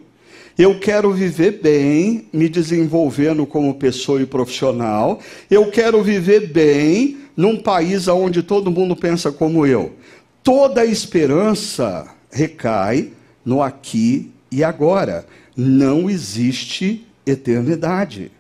eu 0.57 0.79
quero 0.79 1.13
viver 1.13 1.61
bem, 1.61 2.29
me 2.33 2.49
desenvolvendo 2.49 3.45
como 3.45 3.75
pessoa 3.75 4.23
e 4.23 4.27
profissional, 4.27 5.19
eu 5.51 5.73
quero 5.73 6.05
viver 6.05 6.53
bem 6.53 7.19
num 7.37 7.57
país 7.57 8.07
onde 8.07 8.45
todo 8.45 8.71
mundo 8.71 8.95
pensa 8.95 9.33
como 9.33 9.67
eu. 9.67 9.97
Toda 10.41 10.83
a 10.83 10.87
esperança 10.87 12.15
recai 12.31 13.11
no 13.45 13.61
aqui 13.61 14.31
e 14.53 14.63
agora. 14.63 15.27
Não 15.57 16.09
existe 16.09 17.05
eternidade. 17.27 18.31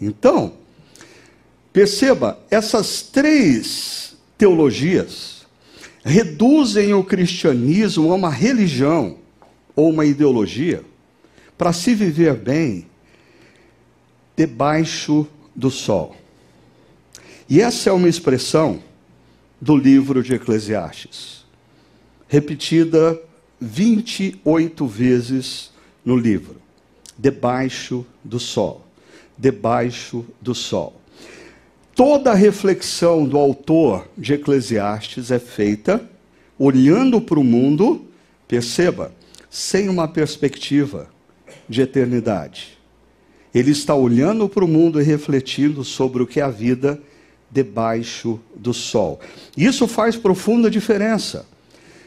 Então, 0.00 0.60
Perceba, 1.72 2.38
essas 2.50 3.02
três 3.02 4.16
teologias 4.36 5.46
reduzem 6.04 6.92
o 6.94 7.04
cristianismo 7.04 8.12
a 8.12 8.16
uma 8.16 8.30
religião 8.30 9.18
ou 9.76 9.90
uma 9.90 10.04
ideologia 10.04 10.82
para 11.56 11.72
se 11.72 11.94
viver 11.94 12.34
bem 12.34 12.86
debaixo 14.36 15.26
do 15.54 15.70
sol. 15.70 16.16
E 17.48 17.60
essa 17.60 17.90
é 17.90 17.92
uma 17.92 18.08
expressão 18.08 18.82
do 19.60 19.76
livro 19.76 20.22
de 20.22 20.34
Eclesiastes, 20.34 21.44
repetida 22.26 23.20
28 23.60 24.86
vezes 24.86 25.70
no 26.04 26.16
livro. 26.16 26.56
Debaixo 27.18 28.06
do 28.24 28.40
sol. 28.40 28.86
Debaixo 29.36 30.24
do 30.40 30.54
sol. 30.54 30.99
Toda 31.94 32.30
a 32.30 32.34
reflexão 32.34 33.24
do 33.24 33.36
autor 33.36 34.08
de 34.16 34.34
Eclesiastes 34.34 35.30
é 35.30 35.38
feita 35.38 36.00
olhando 36.58 37.20
para 37.20 37.40
o 37.40 37.44
mundo, 37.44 38.06
perceba, 38.46 39.12
sem 39.48 39.88
uma 39.88 40.06
perspectiva 40.06 41.08
de 41.68 41.82
eternidade. 41.82 42.78
Ele 43.54 43.72
está 43.72 43.94
olhando 43.94 44.48
para 44.48 44.64
o 44.64 44.68
mundo 44.68 45.00
e 45.00 45.04
refletindo 45.04 45.82
sobre 45.82 46.22
o 46.22 46.26
que 46.26 46.38
é 46.38 46.42
a 46.42 46.50
vida 46.50 47.00
debaixo 47.50 48.38
do 48.54 48.72
sol. 48.72 49.18
Isso 49.56 49.88
faz 49.88 50.16
profunda 50.16 50.70
diferença. 50.70 51.46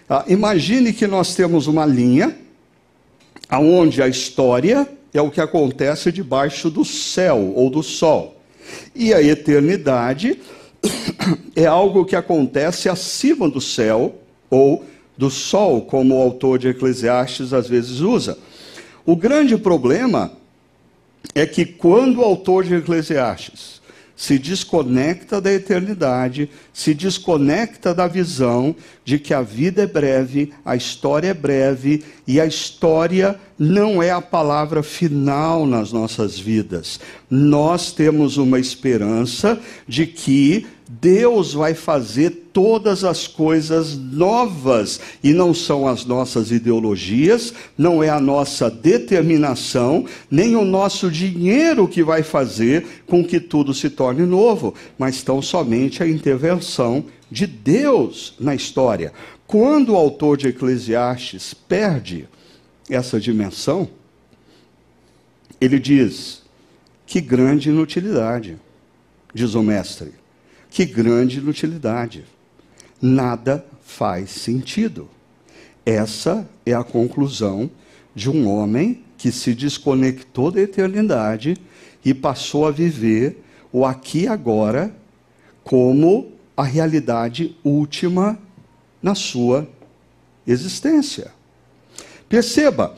Ah, 0.10 0.23
imagine 0.27 0.93
que 0.93 1.07
nós 1.07 1.36
temos 1.36 1.67
uma 1.67 1.86
linha 1.86 2.38
aonde 3.49 4.01
a 4.01 4.07
história 4.07 4.88
é 5.13 5.21
o 5.21 5.29
que 5.29 5.41
acontece 5.41 6.12
debaixo 6.12 6.69
do 6.69 6.86
céu 6.86 7.53
ou 7.55 7.69
do 7.69 7.84
sol. 7.84 8.41
E 8.95 9.13
a 9.13 9.21
eternidade 9.21 10.39
é 11.56 11.65
algo 11.65 12.06
que 12.06 12.15
acontece 12.15 12.89
acima 12.89 13.49
do 13.49 13.62
céu 13.62 14.15
ou 14.49 14.86
do 15.17 15.30
sol, 15.30 15.82
como 15.82 16.15
o 16.15 16.21
autor 16.21 16.58
de 16.58 16.69
Eclesiastes 16.69 17.54
às 17.54 17.67
vezes 17.67 17.99
usa. 17.99 18.38
O 19.06 19.15
grande 19.15 19.58
problema 19.58 20.32
é 21.36 21.45
que 21.45 21.65
quando 21.65 22.19
o 22.19 22.23
autor 22.23 22.63
de 22.63 22.76
Eclesiastes 22.76 23.82
se 24.15 24.38
desconecta 24.38 25.41
da 25.41 25.52
eternidade, 25.52 26.49
se 26.71 26.93
desconecta 26.93 27.93
da 27.93 28.08
visão 28.08 28.76
de 29.04 29.17
que 29.19 29.34
a 29.34 29.41
vida 29.41 29.84
é 29.84 29.88
breve, 29.88 30.54
a 30.63 30.76
história 30.76 31.30
é 31.30 31.34
breve 31.34 32.04
e 32.28 32.39
a 32.39 32.45
história 32.45 33.39
não 33.58 34.02
é 34.02 34.12
a 34.12 34.21
palavra 34.21 34.84
final 34.84 35.65
nas 35.65 35.91
nossas 35.91 36.38
vidas. 36.38 36.99
Nós 37.30 37.91
temos 37.91 38.38
uma 38.38 38.60
esperança 38.60 39.60
de 39.88 40.06
que 40.06 40.65
Deus 41.01 41.53
vai 41.53 41.73
fazer 41.73 42.29
todas 42.53 43.03
as 43.03 43.25
coisas 43.27 43.97
novas 43.97 44.99
e 45.23 45.34
não 45.34 45.53
são 45.53 45.88
as 45.88 46.06
nossas 46.06 46.51
ideologias, 46.51 47.53
não 47.75 48.03
é 48.03 48.10
a 48.10 48.19
nossa 48.19 48.69
determinação, 48.69 50.06
nem 50.29 50.56
o 50.56 50.63
nosso 50.63 51.10
dinheiro 51.10 51.88
que 51.88 52.03
vai 52.03 52.21
fazer 52.21 52.86
com 53.08 53.23
que 53.23 53.39
tudo 53.39 53.73
se 53.73 53.89
torne 53.89 54.23
novo, 54.23 54.75
mas 54.97 55.23
tão 55.23 55.41
somente 55.41 56.03
a 56.03 56.08
intervenção 56.08 57.06
de 57.32 57.47
Deus 57.47 58.36
na 58.39 58.53
história. 58.53 59.12
Quando 59.47 59.93
o 59.93 59.97
autor 59.97 60.38
de 60.38 60.49
Eclesiastes 60.49 61.56
perde 61.56 62.27
essa 62.88 63.19
dimensão, 63.19 63.89
ele 65.60 65.79
diz: 65.79 66.43
que 67.08 67.19
grande 67.19 67.69
inutilidade, 67.69 68.58
diz 69.34 69.56
o 69.56 69.63
mestre 69.63 70.22
que 70.73 70.86
grande 70.86 71.38
inutilidade. 71.38 72.25
Nada 72.99 73.63
faz 73.83 74.31
sentido. 74.31 75.07
Essa 75.86 76.49
é 76.65 76.73
a 76.73 76.83
conclusão 76.83 77.69
de 78.15 78.27
um 78.27 78.49
homem 78.49 79.03
que 79.15 79.31
se 79.31 79.53
desconectou 79.53 80.49
da 80.49 80.59
eternidade 80.59 81.55
e 82.03 82.12
passou 82.12 82.65
a 82.65 82.71
viver 82.71 83.43
o 83.71 83.86
aqui 83.86 84.23
e 84.23 84.27
agora 84.27 84.91
como 85.63 86.31
a 86.57 86.63
realidade 86.63 87.55
última 87.63 88.39
na 88.99 89.13
sua 89.13 89.69
existência. 90.47 91.31
Perceba, 92.27 92.97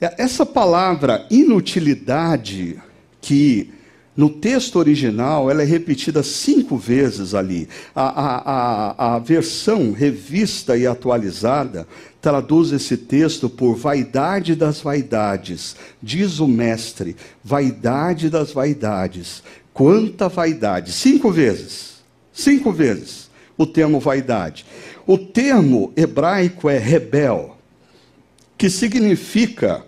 essa 0.00 0.44
palavra 0.44 1.28
inutilidade 1.30 2.82
que 3.20 3.72
no 4.16 4.30
texto 4.30 4.78
original, 4.78 5.50
ela 5.50 5.62
é 5.62 5.64
repetida 5.64 6.22
cinco 6.22 6.76
vezes 6.76 7.34
ali. 7.34 7.68
A, 7.94 8.02
a, 8.02 8.36
a, 8.36 9.14
a, 9.14 9.18
versão 9.18 9.92
revista 9.92 10.76
e 10.76 10.86
atualizada 10.86 11.86
traduz 12.20 12.70
esse 12.70 12.96
texto 12.96 13.48
por 13.48 13.74
vaidade 13.74 14.54
das 14.54 14.80
vaidades. 14.80 15.74
Diz 16.00 16.38
o 16.38 16.46
mestre, 16.46 17.16
vaidade 17.42 18.30
das 18.30 18.52
vaidades. 18.52 19.42
Quanta 19.72 20.28
vaidade! 20.28 20.92
Cinco 20.92 21.32
vezes. 21.32 21.94
Cinco 22.32 22.70
vezes 22.70 23.24
o 23.56 23.66
termo 23.66 24.00
vaidade. 24.00 24.64
O 25.06 25.18
termo 25.18 25.92
hebraico 25.96 26.68
é 26.68 26.78
rebel, 26.78 27.56
que 28.56 28.70
significa 28.70 29.84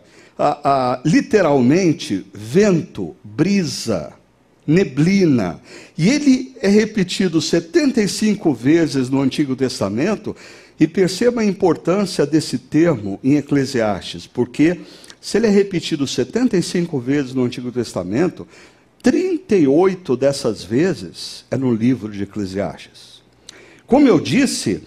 literalmente 1.05 2.27
vento, 2.33 3.16
brisa, 3.22 4.12
neblina. 4.66 5.61
E 5.96 6.09
ele 6.09 6.55
é 6.61 6.68
repetido 6.68 7.40
75 7.40 8.53
vezes 8.53 9.09
no 9.09 9.20
Antigo 9.20 9.57
Testamento, 9.57 10.37
e 10.79 10.87
perceba 10.87 11.40
a 11.40 11.44
importância 11.44 12.27
desse 12.27 12.59
termo 12.59 13.18
em 13.25 13.37
Eclesiastes, 13.37 14.27
porque 14.27 14.81
se 15.20 15.38
ele 15.38 15.46
é 15.46 15.51
repetido 15.51 16.07
75 16.07 17.01
vezes 17.01 17.35
no 17.35 17.44
Antigo 17.44 17.72
Testamento, 17.72 18.46
38 19.03 20.16
dessas 20.16 20.62
vezes 20.62 21.44
é 21.51 21.57
no 21.57 21.72
livro 21.72 22.12
de 22.12 22.25
Eclesiastes. 22.25 23.22
Como 23.87 24.07
eu 24.07 24.20
disse, 24.20 24.83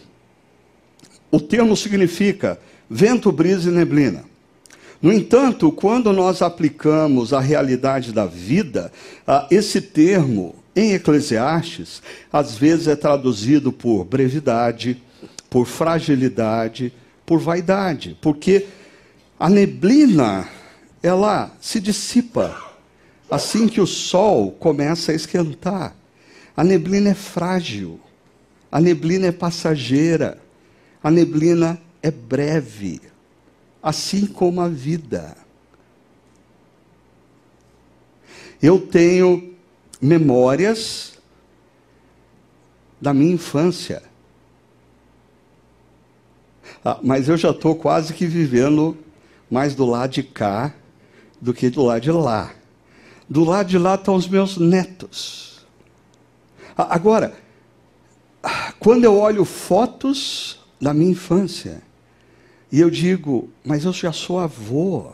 o 1.32 1.40
termo 1.40 1.76
significa 1.76 2.60
vento, 2.90 3.32
brisa 3.32 3.70
e 3.70 3.74
neblina. 3.74 4.29
No 5.02 5.14
entanto, 5.14 5.72
quando 5.72 6.12
nós 6.12 6.42
aplicamos 6.42 7.32
a 7.32 7.40
realidade 7.40 8.12
da 8.12 8.26
vida, 8.26 8.92
esse 9.50 9.80
termo 9.80 10.56
em 10.76 10.94
Eclesiastes, 10.94 12.02
às 12.32 12.56
vezes 12.56 12.88
é 12.88 12.96
traduzido 12.96 13.72
por 13.72 14.04
brevidade, 14.04 15.02
por 15.50 15.66
fragilidade, 15.66 16.94
por 17.26 17.40
vaidade, 17.40 18.18
porque 18.22 18.66
a 19.40 19.50
neblina, 19.50 20.50
ela 21.02 21.52
se 21.62 21.80
dissipa 21.80 22.62
assim 23.32 23.68
que 23.68 23.80
o 23.80 23.88
sol 23.88 24.52
começa 24.52 25.12
a 25.12 25.16
esquentar. 25.16 25.96
A 26.58 26.64
neblina 26.64 27.12
é 27.12 27.14
frágil, 27.14 28.00
a 28.70 28.82
neblina 28.82 29.28
é 29.28 29.32
passageira, 29.32 30.38
a 31.02 31.10
neblina 31.10 31.80
é 32.04 32.12
breve, 32.12 33.02
assim 33.82 34.26
como 34.26 34.62
a 34.62 34.68
vida. 34.68 35.36
Eu 38.62 38.80
tenho 38.80 39.56
memórias 40.02 41.14
da 43.00 43.14
minha 43.14 43.34
infância. 43.34 44.04
Ah, 46.84 47.00
mas 47.02 47.28
eu 47.28 47.38
já 47.38 47.52
estou 47.52 47.76
quase 47.76 48.14
que 48.14 48.26
vivendo 48.26 48.98
mais 49.50 49.76
do 49.76 49.86
lado 49.86 50.12
de 50.12 50.24
cá 50.24 50.74
do 51.42 51.54
que 51.54 51.70
do 51.70 51.84
lado 51.84 52.02
de 52.02 52.12
lá. 52.12 52.52
Do 53.30 53.44
lado 53.44 53.70
de 53.70 53.78
lá 53.78 53.96
estão 53.96 54.16
os 54.16 54.28
meus 54.28 54.58
netos. 54.58 55.66
Ah, 56.78 56.96
agora, 56.96 57.34
quando 58.80 59.04
eu 59.04 59.18
olho 59.18 59.46
fotos 59.46 60.60
da 60.82 60.94
minha 60.94 61.12
infância, 61.12 61.82
e 62.72 62.80
eu 62.80 62.90
digo, 62.90 63.50
mas 63.64 63.86
eu 63.86 63.94
já 63.94 64.12
sou 64.12 64.40
avô. 64.40 65.12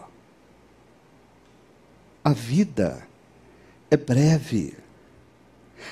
A 2.23 2.33
vida 2.33 3.07
é 3.89 3.95
breve. 3.95 4.73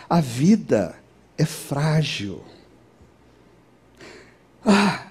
A 0.10 0.19
vida 0.19 0.95
é 1.38 1.45
frágil. 1.45 2.43
Ah, 4.65 5.08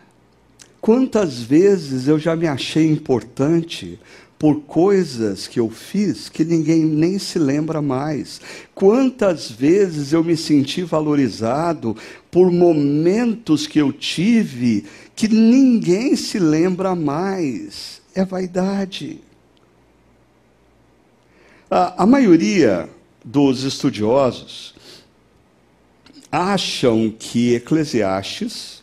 quantas 0.80 1.40
vezes 1.40 2.08
eu 2.08 2.18
já 2.18 2.34
me 2.34 2.46
achei 2.46 2.90
importante 2.90 3.98
por 4.42 4.62
coisas 4.62 5.46
que 5.46 5.60
eu 5.60 5.70
fiz 5.70 6.28
que 6.28 6.44
ninguém 6.44 6.84
nem 6.84 7.16
se 7.16 7.38
lembra 7.38 7.80
mais. 7.80 8.40
Quantas 8.74 9.48
vezes 9.48 10.12
eu 10.12 10.24
me 10.24 10.36
senti 10.36 10.82
valorizado 10.82 11.96
por 12.28 12.50
momentos 12.50 13.68
que 13.68 13.78
eu 13.78 13.92
tive 13.92 14.84
que 15.14 15.28
ninguém 15.28 16.16
se 16.16 16.38
lembra 16.38 16.94
mais. 16.94 18.00
É 18.14 18.24
vaidade. 18.24 19.20
A, 21.70 22.02
a 22.02 22.06
maioria 22.06 22.88
dos 23.24 23.62
estudiosos 23.62 24.74
acham 26.30 27.14
que 27.18 27.54
Eclesiastes, 27.54 28.82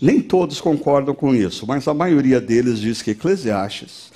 nem 0.00 0.20
todos 0.20 0.60
concordam 0.60 1.14
com 1.14 1.34
isso, 1.34 1.66
mas 1.66 1.88
a 1.88 1.94
maioria 1.94 2.40
deles 2.40 2.78
diz 2.78 3.00
que 3.00 3.12
Eclesiastes 3.12 4.12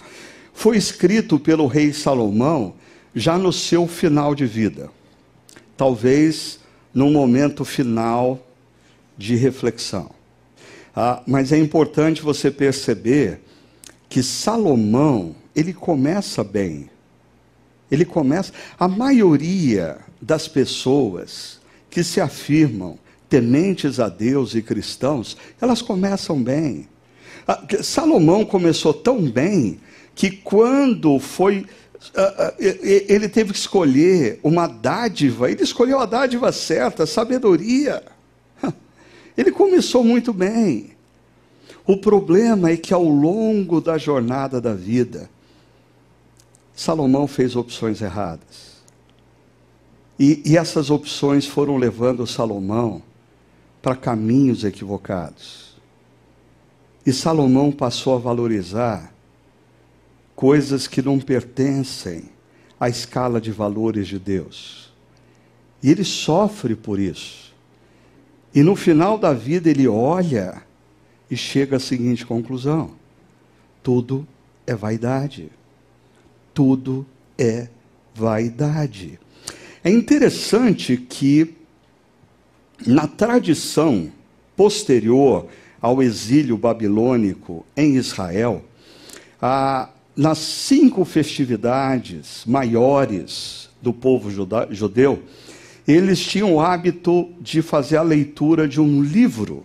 foi 0.53 0.77
escrito 0.77 1.39
pelo 1.39 1.67
rei 1.67 1.93
Salomão 1.93 2.75
já 3.15 3.39
no 3.39 3.53
seu 3.53 3.87
final 3.87 4.35
de 4.35 4.45
vida. 4.45 4.91
Talvez 5.77 6.59
num 6.93 7.13
momento 7.13 7.65
final 7.65 8.45
de 9.17 9.37
reflexão. 9.37 10.18
Ah, 11.01 11.23
mas 11.29 11.53
é 11.53 11.59
importante 11.59 12.21
você 12.23 12.51
perceber 12.51 13.41
que 14.09 14.21
Salomão, 14.21 15.33
ele 15.55 15.73
começa 15.73 16.43
bem. 16.43 16.91
Ele 17.89 18.05
começa. 18.05 18.53
A 18.77 18.89
maioria 18.89 19.99
das 20.21 20.49
pessoas 20.49 21.61
que 21.89 22.03
se 22.03 22.21
afirmam 22.21 22.99
tementes 23.29 24.01
a 24.01 24.09
Deus 24.09 24.57
e 24.57 24.61
cristãos, 24.61 25.37
elas 25.61 25.81
começam 25.81 26.43
bem. 26.43 26.89
Ah, 27.47 27.63
Salomão 27.81 28.45
começou 28.45 28.93
tão 28.93 29.23
bem 29.23 29.79
que 30.17 30.33
quando 30.33 31.21
foi. 31.21 31.65
Ah, 32.17 32.35
ah, 32.39 32.55
ele 32.59 33.29
teve 33.29 33.53
que 33.53 33.59
escolher 33.61 34.41
uma 34.43 34.67
dádiva, 34.67 35.49
ele 35.49 35.63
escolheu 35.63 36.01
a 36.01 36.07
dádiva 36.07 36.51
certa, 36.51 37.05
a 37.05 37.07
sabedoria. 37.07 38.03
Ele 39.39 39.53
começou 39.53 40.03
muito 40.03 40.33
bem. 40.33 40.91
O 41.87 41.97
problema 41.97 42.71
é 42.71 42.77
que 42.77 42.93
ao 42.93 43.05
longo 43.05 43.81
da 43.81 43.97
jornada 43.97 44.61
da 44.61 44.75
vida, 44.75 45.31
Salomão 46.75 47.29
fez 47.29 47.55
opções 47.55 48.03
erradas. 48.03 48.79
E, 50.19 50.43
e 50.45 50.57
essas 50.57 50.91
opções 50.91 51.47
foram 51.47 51.77
levando 51.77 52.27
Salomão 52.27 53.01
para 53.81 53.95
caminhos 53.95 54.65
equivocados. 54.65 55.77
E 57.07 57.13
Salomão 57.13 57.71
passou 57.71 58.17
a 58.17 58.19
valorizar 58.19 59.15
coisas 60.35 60.89
que 60.89 61.01
não 61.01 61.21
pertencem 61.21 62.25
à 62.79 62.89
escala 62.89 63.41
de 63.41 63.53
valores 63.53 64.09
de 64.09 64.19
Deus. 64.19 64.93
E 65.81 65.93
ele 65.93 66.03
sofre 66.03 66.75
por 66.75 66.99
isso. 66.99 67.48
E 68.55 68.63
no 68.63 68.75
final 68.75 69.19
da 69.19 69.33
vida 69.33 69.69
ele 69.71 69.87
olha 69.87 70.63
e 71.31 71.37
chega 71.37 71.77
à 71.77 71.81
seguinte 71.81 72.25
conclusão: 72.25 72.93
tudo 73.83 74.27
é 74.67 74.75
vaidade 74.75 75.51
tudo 76.59 77.07
é 77.39 77.69
vaidade. 78.13 79.21
É 79.85 79.89
interessante 79.89 80.97
que, 80.97 81.55
na 82.85 83.07
tradição 83.07 84.11
posterior 84.57 85.47
ao 85.81 86.03
exílio 86.03 86.59
babilônico 86.59 87.65
em 87.77 87.95
Israel, 87.95 88.65
ah, 89.41 89.89
nas 90.17 90.39
cinco 90.39 91.05
festividades 91.05 92.43
maiores 92.45 93.71
do 93.81 93.93
povo 93.93 94.29
judeu, 94.29 95.23
eles 95.89 96.21
tinham 96.21 96.55
o 96.55 96.61
hábito 96.61 97.31
de 97.41 97.63
fazer 97.63 97.97
a 97.97 98.03
leitura 98.03 98.69
de 98.69 98.79
um 98.79 99.03
livro 99.03 99.65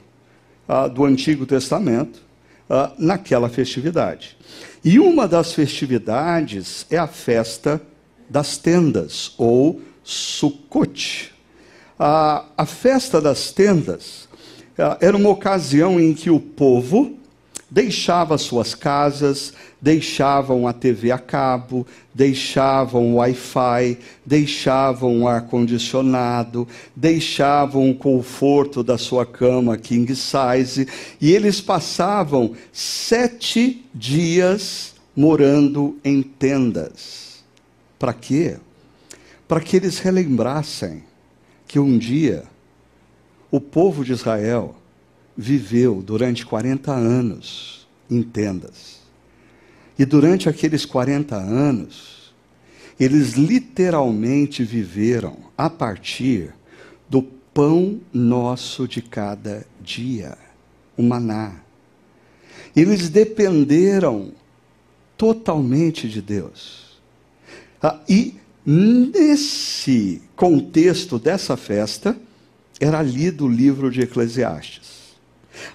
ah, 0.65 0.87
do 0.87 1.03
Antigo 1.03 1.45
Testamento 1.45 2.21
ah, 2.69 2.93
naquela 2.97 3.49
festividade. 3.49 4.37
E 4.85 4.99
uma 4.99 5.27
das 5.27 5.51
festividades 5.51 6.85
é 6.89 6.97
a 6.97 7.07
festa 7.07 7.81
das 8.29 8.57
tendas, 8.57 9.33
ou 9.37 9.81
Sukkot. 10.01 11.33
A, 11.99 12.45
a 12.57 12.65
festa 12.65 13.19
das 13.19 13.51
tendas 13.51 14.29
ah, 14.77 14.97
era 15.01 15.17
uma 15.17 15.29
ocasião 15.29 15.99
em 15.99 16.13
que 16.13 16.29
o 16.29 16.39
povo 16.39 17.17
deixava 17.73 18.37
suas 18.37 18.75
casas, 18.75 19.51
deixavam 19.81 20.67
a 20.67 20.73
TV 20.73 21.11
a 21.11 21.17
cabo, 21.17 21.87
deixavam 22.13 23.13
o 23.13 23.15
Wi-Fi, 23.15 23.97
deixavam 24.23 25.23
o 25.23 25.27
ar-condicionado, 25.27 26.67
deixavam 26.95 27.89
o 27.89 27.95
conforto 27.95 28.83
da 28.83 28.95
sua 28.95 29.25
cama 29.25 29.75
king 29.75 30.15
size, 30.15 30.87
e 31.19 31.31
eles 31.31 31.59
passavam 31.61 32.53
sete 32.71 33.83
dias 33.91 34.93
morando 35.15 35.97
em 36.05 36.21
tendas. 36.21 37.43
Para 37.97 38.13
quê? 38.13 38.57
Para 39.47 39.59
que 39.59 39.77
eles 39.77 39.97
relembrassem 39.97 41.03
que 41.67 41.79
um 41.79 41.97
dia 41.97 42.43
o 43.49 43.59
povo 43.59 44.05
de 44.05 44.13
Israel 44.13 44.75
viveu 45.35 46.01
durante 46.01 46.45
40 46.45 46.91
anos 46.91 47.87
em 48.09 48.21
tendas. 48.21 49.01
E 49.97 50.05
durante 50.05 50.49
aqueles 50.49 50.85
40 50.85 51.35
anos, 51.35 52.33
eles 52.99 53.33
literalmente 53.33 54.63
viveram 54.63 55.37
a 55.57 55.69
partir 55.69 56.53
do 57.09 57.21
pão 57.21 57.99
nosso 58.11 58.87
de 58.87 59.01
cada 59.01 59.65
dia, 59.81 60.37
o 60.97 61.03
maná. 61.03 61.55
Eles 62.75 63.09
dependeram 63.09 64.31
totalmente 65.17 66.09
de 66.09 66.21
Deus. 66.21 66.99
Ah, 67.81 67.99
e 68.09 68.35
nesse 68.65 70.21
contexto 70.35 71.19
dessa 71.19 71.55
festa, 71.55 72.17
era 72.79 73.01
lido 73.01 73.45
o 73.45 73.49
livro 73.49 73.91
de 73.91 74.01
Eclesiastes. 74.01 74.92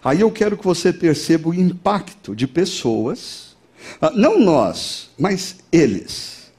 Aí 0.02 0.20
eu 0.20 0.30
quero 0.30 0.56
que 0.56 0.64
você 0.64 0.92
perceba 0.92 1.48
o 1.48 1.54
impacto 1.54 2.34
de 2.34 2.46
pessoas, 2.46 3.56
ah, 4.00 4.12
não 4.14 4.38
nós, 4.40 5.10
mas 5.18 5.56
eles, 5.72 6.50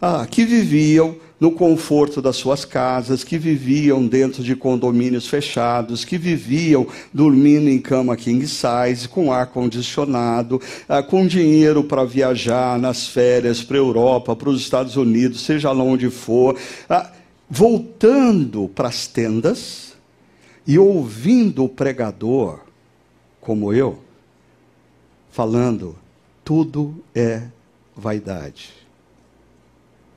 ah, 0.00 0.26
que 0.30 0.44
viviam 0.44 1.16
no 1.38 1.50
conforto 1.50 2.22
das 2.22 2.36
suas 2.36 2.64
casas, 2.64 3.22
que 3.22 3.36
viviam 3.36 4.06
dentro 4.06 4.42
de 4.42 4.56
condomínios 4.56 5.26
fechados, 5.26 6.02
que 6.02 6.16
viviam 6.16 6.86
dormindo 7.12 7.68
em 7.68 7.78
cama 7.78 8.16
king 8.16 8.46
size, 8.46 9.06
com 9.06 9.30
ar 9.30 9.48
condicionado, 9.48 10.60
ah, 10.88 11.02
com 11.02 11.26
dinheiro 11.26 11.84
para 11.84 12.04
viajar 12.04 12.78
nas 12.78 13.06
férias 13.06 13.62
para 13.62 13.76
a 13.76 13.80
Europa, 13.80 14.34
para 14.34 14.48
os 14.48 14.60
Estados 14.60 14.96
Unidos, 14.96 15.42
seja 15.42 15.72
lá 15.72 15.84
onde 15.84 16.08
for. 16.08 16.56
voltando 17.48 18.68
para 18.74 18.88
as 18.88 19.06
tendas 19.06 19.94
e 20.66 20.78
ouvindo 20.78 21.64
o 21.64 21.68
pregador, 21.68 22.65
como 23.46 23.72
eu, 23.72 24.00
falando: 25.30 25.96
tudo 26.44 27.00
é 27.14 27.42
vaidade. 27.96 28.70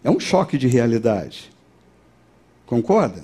É 0.04 0.10
um 0.10 0.20
choque 0.20 0.58
de 0.58 0.68
realidade. 0.68 1.52
Concorda? 2.66 3.24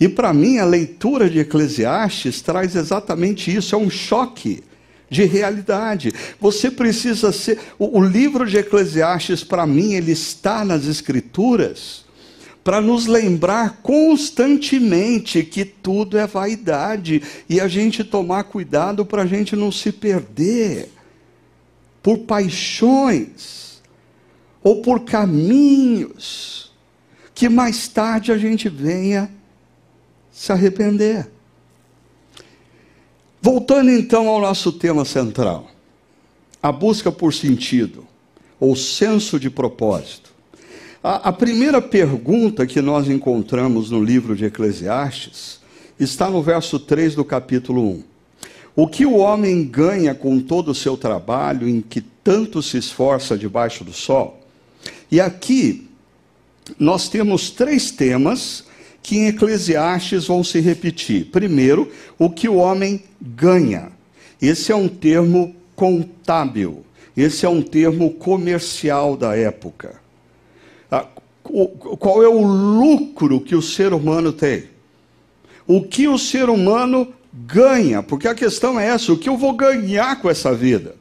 E 0.00 0.08
para 0.08 0.32
mim, 0.32 0.56
a 0.56 0.64
leitura 0.64 1.28
de 1.28 1.40
Eclesiastes 1.40 2.40
traz 2.40 2.74
exatamente 2.74 3.54
isso: 3.54 3.74
é 3.74 3.78
um 3.78 3.90
choque 3.90 4.64
de 5.10 5.24
realidade. 5.24 6.14
Você 6.40 6.70
precisa 6.70 7.30
ser. 7.30 7.60
O, 7.78 7.98
o 7.98 8.02
livro 8.02 8.46
de 8.46 8.56
Eclesiastes, 8.56 9.44
para 9.44 9.66
mim, 9.66 9.92
ele 9.92 10.12
está 10.12 10.64
nas 10.64 10.86
Escrituras 10.86 12.05
para 12.66 12.80
nos 12.80 13.06
lembrar 13.06 13.78
constantemente 13.80 15.44
que 15.44 15.64
tudo 15.64 16.18
é 16.18 16.26
vaidade 16.26 17.22
e 17.48 17.60
a 17.60 17.68
gente 17.68 18.02
tomar 18.02 18.42
cuidado 18.42 19.06
para 19.06 19.22
a 19.22 19.26
gente 19.26 19.54
não 19.54 19.70
se 19.70 19.92
perder 19.92 20.90
por 22.02 22.18
paixões 22.18 23.80
ou 24.64 24.82
por 24.82 25.04
caminhos 25.04 26.72
que 27.32 27.48
mais 27.48 27.86
tarde 27.86 28.32
a 28.32 28.36
gente 28.36 28.68
venha 28.68 29.30
se 30.32 30.50
arrepender. 30.50 31.30
Voltando 33.40 33.92
então 33.92 34.26
ao 34.26 34.40
nosso 34.40 34.72
tema 34.72 35.04
central, 35.04 35.70
a 36.60 36.72
busca 36.72 37.12
por 37.12 37.32
sentido, 37.32 38.04
ou 38.58 38.74
senso 38.74 39.38
de 39.38 39.48
propósito. 39.48 40.35
A, 41.08 41.28
a, 41.28 41.32
primeira 41.32 41.80
pergunta 41.80 42.66
que 42.66 42.82
nós 42.82 43.08
encontramos 43.08 43.92
no 43.92 44.02
livro 44.02 44.34
de 44.34 44.46
Eclesiastes 44.46 45.60
está 46.00 46.28
no 46.28 46.42
verso 46.42 46.80
3 46.80 47.14
do 47.14 47.24
capítulo 47.24 47.80
1. 47.80 48.02
O 48.74 48.88
que 48.88 49.06
o 49.06 49.18
homem 49.18 49.62
ganha 49.62 50.16
com 50.16 50.40
todo 50.40 50.72
o 50.72 50.74
seu 50.74 50.96
trabalho 50.96 51.68
em 51.68 51.80
que 51.80 52.00
tanto 52.00 52.60
se 52.60 52.78
esforça 52.78 53.38
debaixo 53.38 53.84
do 53.84 53.92
sol? 53.92 54.44
E 55.08 55.20
aqui 55.20 55.88
nós 56.76 57.08
temos 57.08 57.50
três 57.50 57.92
temas 57.92 58.64
que 59.00 59.16
em 59.16 59.28
Eclesiastes 59.28 60.26
vão 60.26 60.42
se 60.42 60.58
repetir. 60.58 61.26
Primeiro, 61.26 61.88
o 62.18 62.28
que 62.28 62.48
o 62.48 62.56
homem 62.56 63.04
ganha. 63.20 63.92
Esse 64.42 64.72
é 64.72 64.74
um 64.74 64.88
termo 64.88 65.54
contábil, 65.76 66.84
esse 67.16 67.46
é 67.46 67.48
um 67.48 67.62
termo 67.62 68.10
comercial 68.14 69.16
da 69.16 69.36
época. 69.36 70.04
Qual 71.98 72.22
é 72.22 72.28
o 72.28 72.42
lucro 72.42 73.40
que 73.40 73.54
o 73.54 73.62
ser 73.62 73.92
humano 73.92 74.32
tem? 74.32 74.64
O 75.66 75.82
que 75.82 76.06
o 76.08 76.18
ser 76.18 76.48
humano 76.48 77.12
ganha? 77.32 78.02
Porque 78.02 78.28
a 78.28 78.34
questão 78.34 78.78
é 78.78 78.86
essa: 78.86 79.12
o 79.12 79.18
que 79.18 79.28
eu 79.28 79.36
vou 79.36 79.52
ganhar 79.52 80.20
com 80.20 80.28
essa 80.30 80.54
vida? 80.54 80.96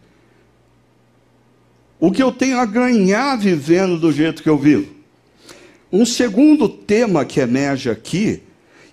O 2.00 2.12
que 2.12 2.22
eu 2.22 2.32
tenho 2.32 2.60
a 2.60 2.66
ganhar 2.66 3.38
vivendo 3.38 3.98
do 3.98 4.12
jeito 4.12 4.44
que 4.44 4.50
eu 4.50 4.58
vivo? 4.58 4.94
Um 5.92 6.06
segundo 6.06 6.68
tema 6.68 7.24
que 7.24 7.40
emerge 7.40 7.90
aqui, 7.90 8.44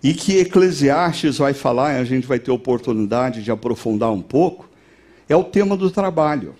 e 0.03 0.13
que 0.13 0.39
Eclesiastes 0.39 1.39
vai 1.39 1.55
falar, 1.55 1.95
e 1.95 2.01
a 2.01 2.05
gente 2.05 2.27
vai 2.27 2.39
ter 2.39 2.51
oportunidade 2.51 3.43
de 3.43 3.51
aprofundar 3.51 4.11
um 4.13 4.21
pouco, 4.21 4.69
é 5.29 5.37
o 5.37 5.45
tema 5.45 5.77
do 5.77 5.91
trabalho. 5.91 6.55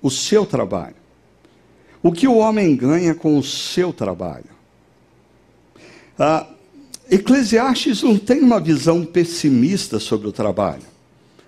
O 0.00 0.10
seu 0.10 0.46
trabalho. 0.46 1.01
O 2.02 2.10
que 2.10 2.26
o 2.26 2.36
homem 2.36 2.74
ganha 2.74 3.14
com 3.14 3.38
o 3.38 3.42
seu 3.42 3.92
trabalho? 3.92 4.50
Ah, 6.18 6.46
Eclesiastes 7.10 8.02
não 8.02 8.18
tem 8.18 8.40
uma 8.40 8.58
visão 8.58 9.04
pessimista 9.04 10.00
sobre 10.00 10.26
o 10.26 10.32
trabalho. 10.32 10.82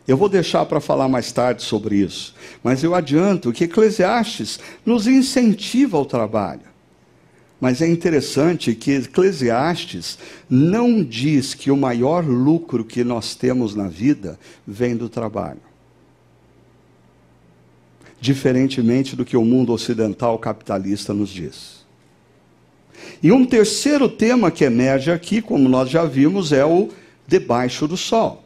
Eu 0.06 0.16
vou 0.16 0.28
deixar 0.28 0.66
para 0.66 0.80
falar 0.80 1.08
mais 1.08 1.32
tarde 1.32 1.62
sobre 1.62 1.96
isso. 1.96 2.34
Mas 2.62 2.84
eu 2.84 2.94
adianto 2.94 3.52
que 3.52 3.64
Eclesiastes 3.64 4.60
nos 4.84 5.06
incentiva 5.06 5.96
ao 5.96 6.04
trabalho. 6.04 6.74
Mas 7.60 7.80
é 7.80 7.88
interessante 7.88 8.74
que 8.74 8.92
Eclesiastes 8.92 10.18
não 10.50 11.02
diz 11.02 11.54
que 11.54 11.70
o 11.70 11.76
maior 11.76 12.24
lucro 12.24 12.84
que 12.84 13.02
nós 13.02 13.34
temos 13.34 13.74
na 13.74 13.88
vida 13.88 14.38
vem 14.66 14.94
do 14.94 15.08
trabalho. 15.08 15.62
Diferentemente 18.24 19.14
do 19.14 19.22
que 19.22 19.36
o 19.36 19.44
mundo 19.44 19.70
ocidental 19.70 20.38
capitalista 20.38 21.12
nos 21.12 21.28
diz. 21.28 21.84
E 23.22 23.30
um 23.30 23.44
terceiro 23.44 24.08
tema 24.08 24.50
que 24.50 24.64
emerge 24.64 25.10
aqui, 25.10 25.42
como 25.42 25.68
nós 25.68 25.90
já 25.90 26.06
vimos, 26.06 26.50
é 26.50 26.64
o 26.64 26.88
debaixo 27.26 27.86
do 27.86 27.98
sol. 27.98 28.42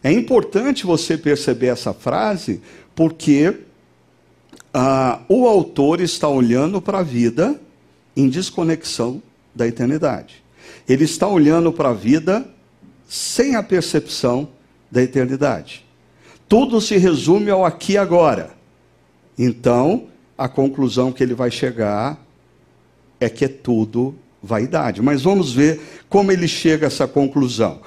É 0.00 0.12
importante 0.12 0.86
você 0.86 1.18
perceber 1.18 1.66
essa 1.66 1.92
frase, 1.92 2.62
porque 2.94 3.52
ah, 4.72 5.18
o 5.28 5.44
autor 5.48 6.00
está 6.00 6.28
olhando 6.28 6.80
para 6.80 7.00
a 7.00 7.02
vida 7.02 7.60
em 8.16 8.28
desconexão 8.28 9.20
da 9.52 9.66
eternidade. 9.66 10.40
Ele 10.88 11.02
está 11.02 11.26
olhando 11.26 11.72
para 11.72 11.88
a 11.88 11.94
vida 11.94 12.48
sem 13.08 13.56
a 13.56 13.62
percepção 13.64 14.50
da 14.88 15.02
eternidade. 15.02 15.84
Tudo 16.48 16.80
se 16.80 16.96
resume 16.96 17.50
ao 17.50 17.64
aqui 17.64 17.94
e 17.94 17.98
agora. 17.98 18.59
Então, 19.38 20.04
a 20.36 20.48
conclusão 20.48 21.12
que 21.12 21.22
ele 21.22 21.34
vai 21.34 21.50
chegar 21.50 22.18
é 23.18 23.28
que 23.28 23.44
é 23.44 23.48
tudo 23.48 24.14
vaidade. 24.42 25.02
Mas 25.02 25.22
vamos 25.22 25.52
ver 25.52 25.80
como 26.08 26.32
ele 26.32 26.48
chega 26.48 26.86
a 26.86 26.88
essa 26.88 27.06
conclusão. 27.06 27.80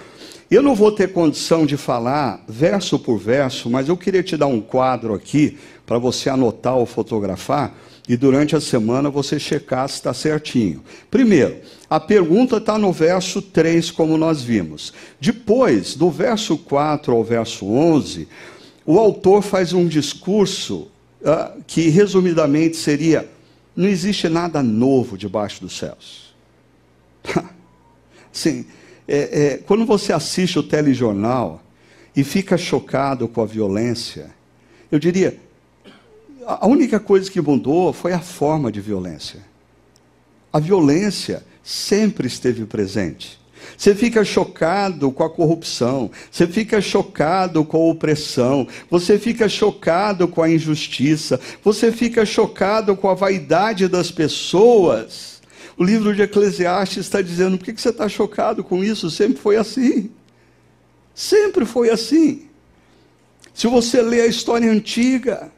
Eu 0.49 0.61
não 0.61 0.75
vou 0.75 0.91
ter 0.91 1.11
condição 1.11 1.65
de 1.65 1.75
falar 1.77 2.43
verso 2.47 2.99
por 2.99 3.17
verso, 3.17 3.69
mas 3.69 3.89
eu 3.89 3.97
queria 3.97 4.21
te 4.21 4.37
dar 4.37 4.45
um 4.45 4.61
quadro 4.61 5.13
aqui 5.13 5.57
para 5.85 5.97
você 5.97 6.29
anotar 6.29 6.75
ou 6.77 6.85
fotografar 6.85 7.75
e 8.07 8.15
durante 8.15 8.55
a 8.55 8.61
semana 8.61 9.09
você 9.09 9.39
checar 9.39 9.87
se 9.87 9.95
está 9.95 10.13
certinho. 10.13 10.83
Primeiro, 11.09 11.57
a 11.89 11.99
pergunta 11.99 12.57
está 12.57 12.77
no 12.77 12.91
verso 12.91 13.41
3, 13.41 13.89
como 13.91 14.17
nós 14.17 14.41
vimos. 14.41 14.93
Depois, 15.19 15.95
do 15.95 16.11
verso 16.11 16.57
4 16.57 17.13
ao 17.13 17.23
verso 17.23 17.65
11, 17.65 18.27
o 18.85 18.99
autor 18.99 19.41
faz 19.41 19.73
um 19.73 19.87
discurso 19.87 20.89
que, 21.67 21.89
resumidamente, 21.89 22.77
seria: 22.77 23.29
não 23.75 23.87
existe 23.87 24.27
nada 24.29 24.61
novo 24.61 25.17
debaixo 25.17 25.61
dos 25.61 25.77
céus. 25.77 26.33
Sim, 28.31 28.65
é, 29.07 29.17
é, 29.43 29.57
quando 29.57 29.85
você 29.85 30.11
assiste 30.11 30.57
o 30.57 30.63
telejornal 30.63 31.61
e 32.15 32.23
fica 32.23 32.57
chocado 32.57 33.27
com 33.27 33.41
a 33.41 33.45
violência, 33.45 34.31
eu 34.91 34.99
diria, 34.99 35.39
a 36.45 36.67
única 36.67 36.99
coisa 36.99 37.29
que 37.29 37.41
mudou 37.41 37.93
foi 37.93 38.13
a 38.13 38.19
forma 38.19 38.71
de 38.71 38.81
violência. 38.81 39.41
A 40.51 40.59
violência 40.59 41.43
sempre 41.63 42.27
esteve 42.27 42.65
presente. 42.65 43.39
Você 43.77 43.93
fica 43.95 44.23
chocado 44.23 45.11
com 45.11 45.23
a 45.23 45.29
corrupção, 45.29 46.09
você 46.31 46.47
fica 46.47 46.81
chocado 46.81 47.63
com 47.65 47.77
a 47.77 47.91
opressão, 47.91 48.67
você 48.89 49.17
fica 49.17 49.49
chocado 49.49 50.27
com 50.27 50.41
a 50.41 50.49
injustiça, 50.49 51.39
você 51.63 51.91
fica 51.91 52.25
chocado 52.25 52.95
com 52.95 53.09
a 53.09 53.13
vaidade 53.13 53.87
das 53.87 54.11
pessoas. 54.11 55.41
O 55.77 55.83
livro 55.83 56.15
de 56.15 56.21
Eclesiastes 56.21 56.99
está 57.05 57.21
dizendo: 57.21 57.57
por 57.57 57.65
que 57.65 57.79
você 57.79 57.89
está 57.89 58.07
chocado 58.07 58.63
com 58.63 58.83
isso? 58.83 59.09
Sempre 59.09 59.37
foi 59.37 59.57
assim. 59.57 60.11
Sempre 61.13 61.65
foi 61.65 61.89
assim. 61.89 62.47
Se 63.53 63.67
você 63.67 64.01
lê 64.01 64.21
a 64.21 64.27
história 64.27 64.71
antiga, 64.71 65.51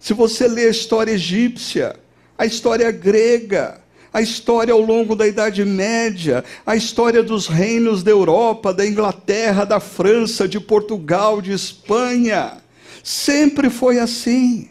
se 0.00 0.14
você 0.14 0.48
lê 0.48 0.66
a 0.66 0.70
história 0.70 1.12
egípcia, 1.12 1.96
a 2.36 2.46
história 2.46 2.90
grega, 2.90 3.81
a 4.12 4.20
história 4.20 4.74
ao 4.74 4.80
longo 4.80 5.16
da 5.16 5.26
Idade 5.26 5.64
Média, 5.64 6.44
a 6.66 6.76
história 6.76 7.22
dos 7.22 7.46
reinos 7.46 8.02
da 8.02 8.10
Europa, 8.10 8.72
da 8.72 8.86
Inglaterra, 8.86 9.64
da 9.64 9.80
França, 9.80 10.46
de 10.46 10.60
Portugal, 10.60 11.40
de 11.40 11.52
Espanha, 11.52 12.58
sempre 13.02 13.70
foi 13.70 13.98
assim. 13.98 14.68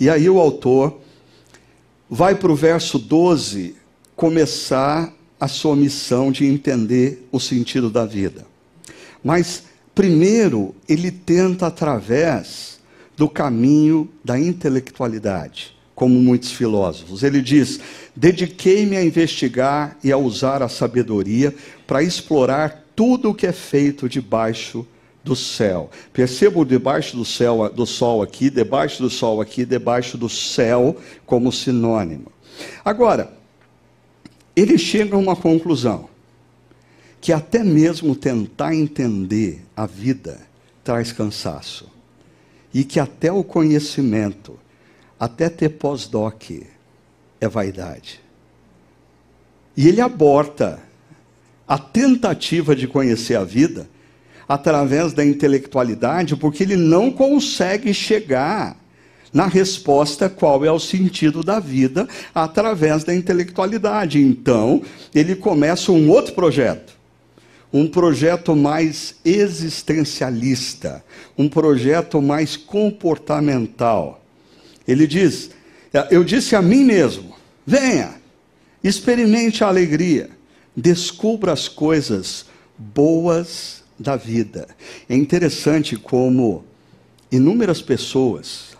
E 0.00 0.10
aí 0.10 0.28
o 0.28 0.40
autor 0.40 0.98
vai 2.10 2.34
para 2.34 2.50
o 2.50 2.56
verso 2.56 2.98
12 2.98 3.76
começar 4.16 5.12
a 5.38 5.48
sua 5.48 5.76
missão 5.76 6.32
de 6.32 6.44
entender 6.44 7.26
o 7.30 7.38
sentido 7.38 7.88
da 7.88 8.04
vida. 8.04 8.44
Mas, 9.24 9.64
primeiro, 9.94 10.74
ele 10.88 11.10
tenta, 11.10 11.68
através 11.68 12.80
do 13.16 13.28
caminho 13.28 14.08
da 14.24 14.38
intelectualidade, 14.38 15.76
como 16.02 16.20
muitos 16.20 16.50
filósofos. 16.50 17.22
Ele 17.22 17.40
diz: 17.40 17.78
dediquei-me 18.16 18.96
a 18.96 19.04
investigar 19.04 19.96
e 20.02 20.10
a 20.10 20.16
usar 20.16 20.60
a 20.60 20.68
sabedoria 20.68 21.54
para 21.86 22.02
explorar 22.02 22.88
tudo 22.96 23.30
o 23.30 23.34
que 23.34 23.46
é 23.46 23.52
feito 23.52 24.08
debaixo 24.08 24.84
do 25.22 25.36
céu. 25.36 25.88
Percebo 26.12 26.64
debaixo 26.64 27.16
do 27.16 27.24
céu, 27.24 27.70
do 27.72 27.86
sol 27.86 28.20
aqui, 28.20 28.50
debaixo 28.50 29.00
do 29.00 29.08
sol 29.08 29.40
aqui, 29.40 29.64
debaixo 29.64 30.18
do 30.18 30.28
céu 30.28 30.96
como 31.24 31.52
sinônimo. 31.52 32.32
Agora, 32.84 33.32
ele 34.56 34.76
chega 34.78 35.14
a 35.14 35.20
uma 35.20 35.36
conclusão: 35.36 36.08
que 37.20 37.32
até 37.32 37.62
mesmo 37.62 38.16
tentar 38.16 38.74
entender 38.74 39.62
a 39.76 39.86
vida 39.86 40.40
traz 40.82 41.12
cansaço. 41.12 41.88
E 42.74 42.82
que 42.82 42.98
até 42.98 43.30
o 43.30 43.44
conhecimento, 43.44 44.58
até 45.22 45.48
ter 45.48 45.68
pós-doc, 45.68 46.50
é 47.40 47.46
vaidade. 47.46 48.20
E 49.76 49.86
ele 49.86 50.00
aborta 50.00 50.80
a 51.64 51.78
tentativa 51.78 52.74
de 52.74 52.88
conhecer 52.88 53.36
a 53.36 53.44
vida 53.44 53.88
através 54.48 55.12
da 55.12 55.24
intelectualidade, 55.24 56.34
porque 56.34 56.64
ele 56.64 56.74
não 56.74 57.08
consegue 57.08 57.94
chegar 57.94 58.76
na 59.32 59.46
resposta 59.46 60.28
qual 60.28 60.64
é 60.64 60.72
o 60.72 60.80
sentido 60.80 61.44
da 61.44 61.60
vida 61.60 62.08
através 62.34 63.04
da 63.04 63.14
intelectualidade. 63.14 64.20
Então, 64.20 64.82
ele 65.14 65.36
começa 65.36 65.92
um 65.92 66.10
outro 66.10 66.34
projeto. 66.34 66.98
Um 67.72 67.86
projeto 67.86 68.56
mais 68.56 69.14
existencialista, 69.24 71.04
um 71.38 71.48
projeto 71.48 72.20
mais 72.20 72.56
comportamental. 72.56 74.21
Ele 74.86 75.06
diz: 75.06 75.50
Eu 76.10 76.24
disse 76.24 76.56
a 76.56 76.62
mim 76.62 76.84
mesmo, 76.84 77.34
venha, 77.66 78.20
experimente 78.82 79.62
a 79.62 79.68
alegria, 79.68 80.30
descubra 80.76 81.52
as 81.52 81.68
coisas 81.68 82.46
boas 82.76 83.82
da 83.98 84.16
vida. 84.16 84.68
É 85.08 85.14
interessante 85.14 85.96
como 85.96 86.64
inúmeras 87.30 87.80
pessoas 87.80 88.76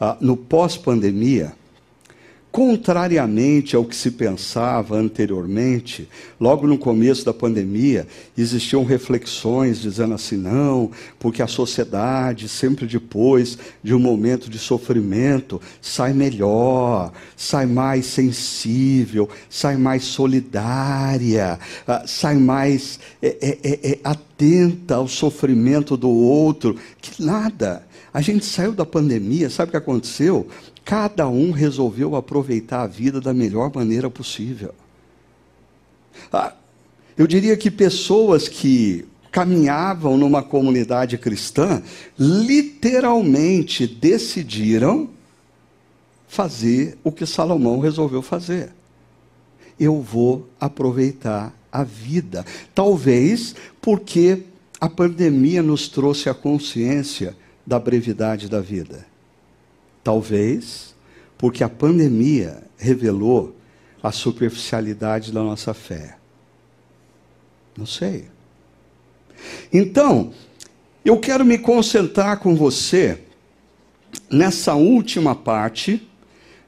ah, 0.00 0.16
no 0.20 0.36
pós-pandemia, 0.36 1.52
Contrariamente 2.52 3.76
ao 3.76 3.84
que 3.84 3.94
se 3.94 4.10
pensava 4.10 4.96
anteriormente, 4.96 6.08
logo 6.40 6.66
no 6.66 6.76
começo 6.76 7.24
da 7.24 7.32
pandemia, 7.32 8.08
existiam 8.36 8.84
reflexões 8.84 9.80
dizendo 9.80 10.14
assim: 10.14 10.36
não, 10.36 10.90
porque 11.20 11.42
a 11.42 11.46
sociedade, 11.46 12.48
sempre 12.48 12.88
depois 12.88 13.56
de 13.84 13.94
um 13.94 14.00
momento 14.00 14.50
de 14.50 14.58
sofrimento, 14.58 15.62
sai 15.80 16.12
melhor, 16.12 17.12
sai 17.36 17.66
mais 17.66 18.06
sensível, 18.06 19.28
sai 19.48 19.76
mais 19.76 20.02
solidária, 20.02 21.56
ah, 21.86 22.02
sai 22.04 22.34
mais 22.34 22.98
é, 23.22 23.28
é, 23.40 23.58
é, 23.62 23.90
é, 23.92 23.98
atenta 24.02 24.96
ao 24.96 25.06
sofrimento 25.06 25.96
do 25.96 26.10
outro. 26.10 26.74
Que 27.00 27.22
nada. 27.22 27.88
A 28.12 28.20
gente 28.20 28.44
saiu 28.44 28.72
da 28.72 28.84
pandemia, 28.84 29.48
sabe 29.48 29.68
o 29.68 29.70
que 29.70 29.76
aconteceu? 29.76 30.48
Cada 30.90 31.28
um 31.28 31.52
resolveu 31.52 32.16
aproveitar 32.16 32.82
a 32.82 32.86
vida 32.88 33.20
da 33.20 33.32
melhor 33.32 33.70
maneira 33.72 34.10
possível. 34.10 34.74
Ah, 36.32 36.52
eu 37.16 37.28
diria 37.28 37.56
que 37.56 37.70
pessoas 37.70 38.48
que 38.48 39.06
caminhavam 39.30 40.18
numa 40.18 40.42
comunidade 40.42 41.16
cristã 41.16 41.80
literalmente 42.18 43.86
decidiram 43.86 45.08
fazer 46.26 46.98
o 47.04 47.12
que 47.12 47.24
Salomão 47.24 47.78
resolveu 47.78 48.20
fazer. 48.20 48.72
Eu 49.78 50.02
vou 50.02 50.48
aproveitar 50.58 51.54
a 51.70 51.84
vida. 51.84 52.44
Talvez 52.74 53.54
porque 53.80 54.42
a 54.80 54.88
pandemia 54.88 55.62
nos 55.62 55.86
trouxe 55.86 56.28
a 56.28 56.34
consciência 56.34 57.36
da 57.64 57.78
brevidade 57.78 58.48
da 58.48 58.60
vida. 58.60 59.08
Talvez 60.02 60.94
porque 61.36 61.64
a 61.64 61.68
pandemia 61.68 62.62
revelou 62.76 63.56
a 64.02 64.12
superficialidade 64.12 65.32
da 65.32 65.42
nossa 65.42 65.72
fé. 65.72 66.16
Não 67.76 67.86
sei. 67.86 68.28
Então, 69.72 70.32
eu 71.04 71.18
quero 71.18 71.44
me 71.44 71.58
concentrar 71.58 72.40
com 72.40 72.54
você 72.54 73.22
nessa 74.30 74.74
última 74.74 75.34
parte, 75.34 76.06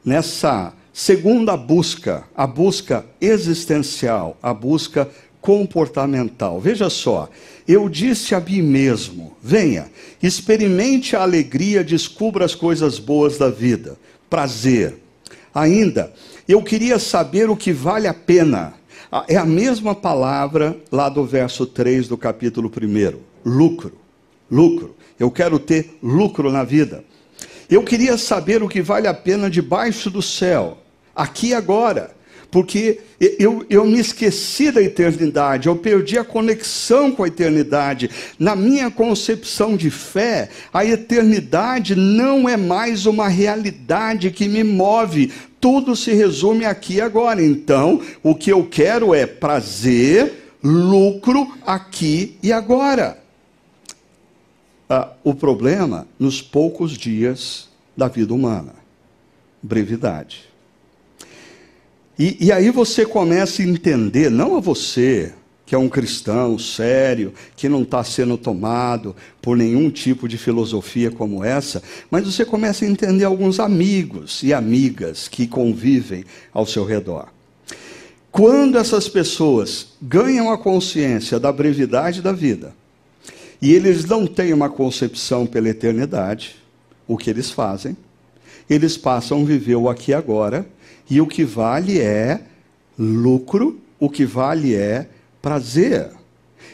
nessa 0.04 0.72
segunda 0.92 1.56
busca, 1.56 2.24
a 2.34 2.46
busca 2.46 3.04
existencial, 3.20 4.36
a 4.42 4.54
busca 4.54 5.10
comportamental. 5.42 6.60
Veja 6.60 6.88
só, 6.88 7.28
eu 7.68 7.88
disse 7.88 8.34
a 8.34 8.40
mim 8.40 8.62
mesmo: 8.62 9.36
venha, 9.42 9.90
experimente 10.22 11.14
a 11.14 11.22
alegria, 11.22 11.84
descubra 11.84 12.46
as 12.46 12.54
coisas 12.54 12.98
boas 12.98 13.36
da 13.36 13.50
vida. 13.50 13.98
Prazer. 14.30 14.94
Ainda, 15.54 16.14
eu 16.48 16.62
queria 16.62 16.98
saber 16.98 17.50
o 17.50 17.56
que 17.56 17.72
vale 17.72 18.06
a 18.06 18.14
pena. 18.14 18.74
É 19.28 19.36
a 19.36 19.44
mesma 19.44 19.94
palavra 19.94 20.74
lá 20.90 21.10
do 21.10 21.26
verso 21.26 21.66
3 21.66 22.08
do 22.08 22.16
capítulo 22.16 22.70
1. 22.70 23.18
Lucro. 23.44 23.92
Lucro. 24.50 24.96
Eu 25.20 25.30
quero 25.30 25.58
ter 25.58 25.98
lucro 26.02 26.50
na 26.50 26.64
vida. 26.64 27.04
Eu 27.68 27.82
queria 27.82 28.16
saber 28.16 28.62
o 28.62 28.68
que 28.68 28.80
vale 28.80 29.06
a 29.06 29.12
pena 29.12 29.50
debaixo 29.50 30.08
do 30.08 30.22
céu, 30.22 30.78
aqui 31.14 31.48
e 31.48 31.54
agora 31.54 32.14
porque 32.52 33.00
eu, 33.18 33.64
eu 33.70 33.86
me 33.86 33.98
esqueci 33.98 34.70
da 34.70 34.82
eternidade, 34.82 35.68
eu 35.68 35.74
perdi 35.74 36.18
a 36.18 36.24
conexão 36.24 37.10
com 37.10 37.24
a 37.24 37.28
eternidade. 37.28 38.10
Na 38.38 38.54
minha 38.54 38.90
concepção 38.90 39.74
de 39.74 39.90
fé, 39.90 40.50
a 40.72 40.84
eternidade 40.84 41.96
não 41.96 42.46
é 42.46 42.56
mais 42.56 43.06
uma 43.06 43.26
realidade 43.26 44.30
que 44.30 44.46
me 44.46 44.62
move, 44.62 45.32
tudo 45.58 45.96
se 45.96 46.12
resume 46.12 46.66
aqui 46.66 47.00
agora. 47.00 47.42
Então, 47.42 48.02
o 48.22 48.34
que 48.34 48.52
eu 48.52 48.68
quero 48.70 49.14
é 49.14 49.24
prazer, 49.24 50.52
lucro 50.62 51.56
aqui 51.66 52.36
e 52.42 52.52
agora. 52.52 53.18
Ah, 54.90 55.10
o 55.24 55.34
problema 55.34 56.06
nos 56.18 56.42
poucos 56.42 56.92
dias 56.98 57.70
da 57.96 58.08
vida 58.08 58.34
humana 58.34 58.82
brevidade. 59.62 60.51
E, 62.18 62.46
e 62.46 62.52
aí 62.52 62.70
você 62.70 63.06
começa 63.06 63.62
a 63.62 63.64
entender, 63.64 64.30
não 64.30 64.56
a 64.56 64.60
você, 64.60 65.32
que 65.64 65.74
é 65.74 65.78
um 65.78 65.88
cristão 65.88 66.58
sério, 66.58 67.32
que 67.56 67.68
não 67.68 67.82
está 67.82 68.04
sendo 68.04 68.36
tomado 68.36 69.16
por 69.40 69.56
nenhum 69.56 69.90
tipo 69.90 70.28
de 70.28 70.36
filosofia 70.36 71.10
como 71.10 71.42
essa, 71.42 71.82
mas 72.10 72.26
você 72.26 72.44
começa 72.44 72.84
a 72.84 72.88
entender 72.88 73.24
alguns 73.24 73.58
amigos 73.58 74.42
e 74.42 74.52
amigas 74.52 75.28
que 75.28 75.46
convivem 75.46 76.24
ao 76.52 76.66
seu 76.66 76.84
redor. 76.84 77.28
Quando 78.30 78.78
essas 78.78 79.08
pessoas 79.08 79.88
ganham 80.00 80.50
a 80.50 80.58
consciência 80.58 81.40
da 81.40 81.50
brevidade 81.50 82.20
da 82.20 82.32
vida, 82.32 82.74
e 83.60 83.72
eles 83.72 84.04
não 84.04 84.26
têm 84.26 84.52
uma 84.52 84.68
concepção 84.68 85.46
pela 85.46 85.68
eternidade, 85.68 86.56
o 87.06 87.16
que 87.16 87.30
eles 87.30 87.50
fazem? 87.50 87.96
Eles 88.68 88.96
passam 88.96 89.40
a 89.42 89.44
viver 89.44 89.76
o 89.76 89.88
aqui 89.88 90.10
e 90.10 90.14
agora 90.14 90.66
e 91.12 91.20
o 91.20 91.26
que 91.26 91.44
vale 91.44 92.00
é 92.00 92.40
lucro, 92.98 93.78
o 94.00 94.08
que 94.08 94.24
vale 94.24 94.74
é 94.74 95.06
prazer. 95.42 96.08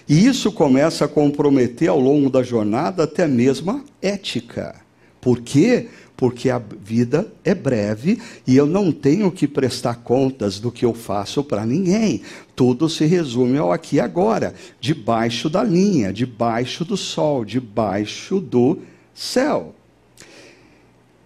E 0.09 0.27
isso 0.27 0.53
começa 0.53 1.07
a 1.07 1.09
comprometer 1.09 1.89
ao 1.89 1.99
longo 1.99 2.31
da 2.31 2.41
jornada 2.41 3.03
até 3.03 3.27
mesmo 3.27 3.73
a 3.73 3.81
ética. 4.01 4.77
Por 5.21 5.41
quê? 5.41 5.89
Porque 6.17 6.51
a 6.51 6.63
vida 6.81 7.27
é 7.45 7.53
breve 7.53 8.23
e 8.47 8.57
eu 8.57 8.65
não 8.65 8.93
tenho 8.93 9.29
que 9.33 9.49
prestar 9.49 9.97
contas 10.05 10.61
do 10.61 10.71
que 10.71 10.85
eu 10.85 10.95
faço 10.95 11.43
para 11.43 11.67
ninguém. 11.67 12.23
Tudo 12.55 12.89
se 12.89 13.07
resume 13.07 13.59
ao 13.59 13.73
aqui 13.73 13.97
e 13.97 14.01
agora, 14.01 14.55
debaixo 14.81 15.51
da 15.51 15.65
linha, 15.65 16.13
debaixo 16.13 16.85
do 16.85 16.97
sol, 16.97 17.45
debaixo 17.45 18.39
do 18.39 18.79
céu. 19.13 19.75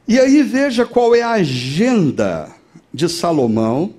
E 0.08 0.18
aí 0.18 0.42
veja 0.42 0.86
qual 0.86 1.14
é 1.14 1.20
a 1.20 1.32
agenda 1.32 2.61
de 2.92 3.08
Salomão 3.08 3.94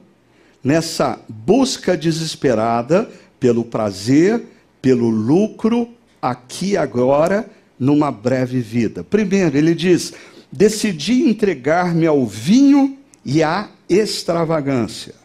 nessa 0.63 1.19
busca 1.27 1.97
desesperada 1.97 3.09
pelo 3.39 3.65
prazer, 3.65 4.43
pelo 4.81 5.09
lucro, 5.09 5.89
aqui 6.21 6.71
e 6.71 6.77
agora, 6.77 7.49
numa 7.77 8.11
breve 8.11 8.61
vida. 8.61 9.03
Primeiro, 9.03 9.57
ele 9.57 9.75
diz: 9.75 10.13
decidi 10.51 11.27
entregar-me 11.27 12.07
ao 12.07 12.25
vinho 12.25 12.97
e 13.25 13.43
à 13.43 13.69
extravagância. 13.89 15.15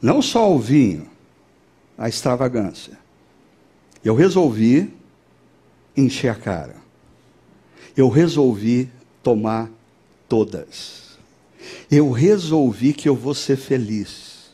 Não 0.00 0.22
só 0.22 0.44
ao 0.44 0.58
vinho, 0.58 1.08
à 1.98 2.08
extravagância. 2.08 2.98
Eu 4.04 4.14
resolvi 4.14 4.88
encher 5.96 6.28
a 6.28 6.34
cara. 6.34 6.76
Eu 7.96 8.08
resolvi 8.08 8.88
tomar 9.22 9.68
todas 10.28 11.09
eu 11.90 12.10
resolvi 12.10 12.92
que 12.92 13.08
eu 13.08 13.16
vou 13.16 13.34
ser 13.34 13.56
feliz. 13.56 14.50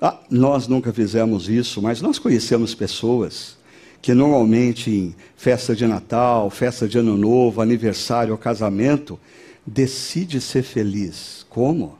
Ah, 0.00 0.18
nós 0.30 0.68
nunca 0.68 0.92
fizemos 0.92 1.48
isso, 1.48 1.80
mas 1.80 2.00
nós 2.00 2.18
conhecemos 2.18 2.74
pessoas 2.74 3.56
que 4.02 4.12
normalmente 4.14 4.90
em 4.90 5.16
festa 5.36 5.74
de 5.74 5.86
Natal, 5.86 6.50
festa 6.50 6.86
de 6.86 6.98
Ano 6.98 7.16
Novo, 7.16 7.60
aniversário 7.60 8.32
ou 8.32 8.38
casamento, 8.38 9.18
decide 9.66 10.40
ser 10.40 10.62
feliz. 10.62 11.44
Como? 11.48 11.98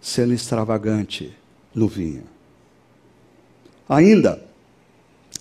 sendo 0.00 0.32
extravagante 0.32 1.34
no 1.74 1.88
vinho. 1.88 2.24
Ainda, 3.88 4.42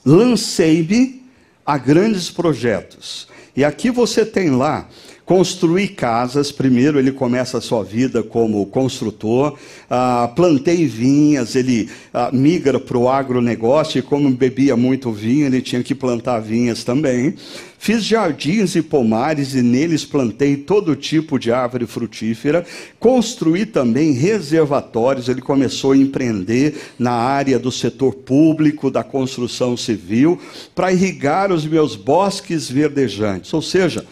lancei-me 0.05 1.24
a 1.65 1.78
grandes 1.78 2.30
projetos. 2.30 3.28
E 3.55 3.63
aqui 3.63 3.89
você 3.89 4.26
tem 4.26 4.49
lá 4.49 4.88
construir 5.28 5.89
casas. 5.89 6.53
Primeiro, 6.53 6.97
ele 6.97 7.11
começa 7.11 7.57
a 7.57 7.61
sua 7.61 7.84
vida 7.84 8.23
como 8.23 8.65
construtor. 8.67 9.57
Ah, 9.89 10.32
plantei 10.34 10.88
vinhas, 10.88 11.53
ele 11.53 11.89
ah, 12.13 12.30
migra 12.32 12.80
para 12.80 12.97
o 12.97 13.09
agronegócio. 13.09 13.99
E 13.99 14.01
como 14.01 14.30
bebia 14.32 14.78
muito 14.78 15.11
vinho, 15.11 15.45
ele 15.45 15.61
tinha 15.61 15.84
que 15.84 15.93
plantar 15.93 16.39
vinhas 16.39 16.86
também. 16.86 17.36
Fiz 17.78 18.05
jardins 18.05 18.75
e 18.75 18.82
pomares, 18.82 19.53
e 19.53 19.61
neles 19.61 20.05
plantei 20.05 20.55
todo 20.55 20.95
tipo 20.95 21.38
de 21.38 21.51
árvore 21.51 21.86
frutífera. 21.86 22.65
Construí 22.97 23.65
também 23.65 24.13
reservatórios. 24.13 25.28
Ele 25.28 25.41
começou 25.41 25.91
a 25.91 25.97
empreender 25.97 26.73
na 26.97 27.11
área 27.11 27.59
do 27.59 27.71
setor 27.71 28.15
público, 28.15 28.89
da 28.89 29.03
construção 29.03 29.75
civil, 29.75 30.39
para 30.73 30.93
irrigar 30.93 31.51
os 31.51 31.65
meus 31.65 31.97
bosques 31.97 32.69
verdejantes. 32.69 33.53
Ou 33.53 33.61
seja, 33.61 34.05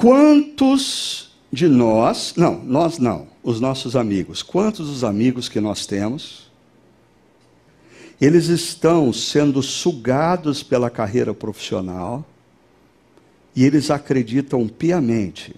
Quantos 0.00 1.30
de 1.52 1.68
nós, 1.68 2.32
não, 2.34 2.64
nós 2.64 2.96
não, 2.96 3.28
os 3.42 3.60
nossos 3.60 3.94
amigos, 3.94 4.42
quantos 4.42 4.88
dos 4.88 5.04
amigos 5.04 5.46
que 5.46 5.60
nós 5.60 5.84
temos, 5.84 6.50
eles 8.18 8.46
estão 8.46 9.12
sendo 9.12 9.62
sugados 9.62 10.62
pela 10.62 10.88
carreira 10.88 11.34
profissional 11.34 12.24
e 13.54 13.62
eles 13.62 13.90
acreditam 13.90 14.66
piamente 14.66 15.54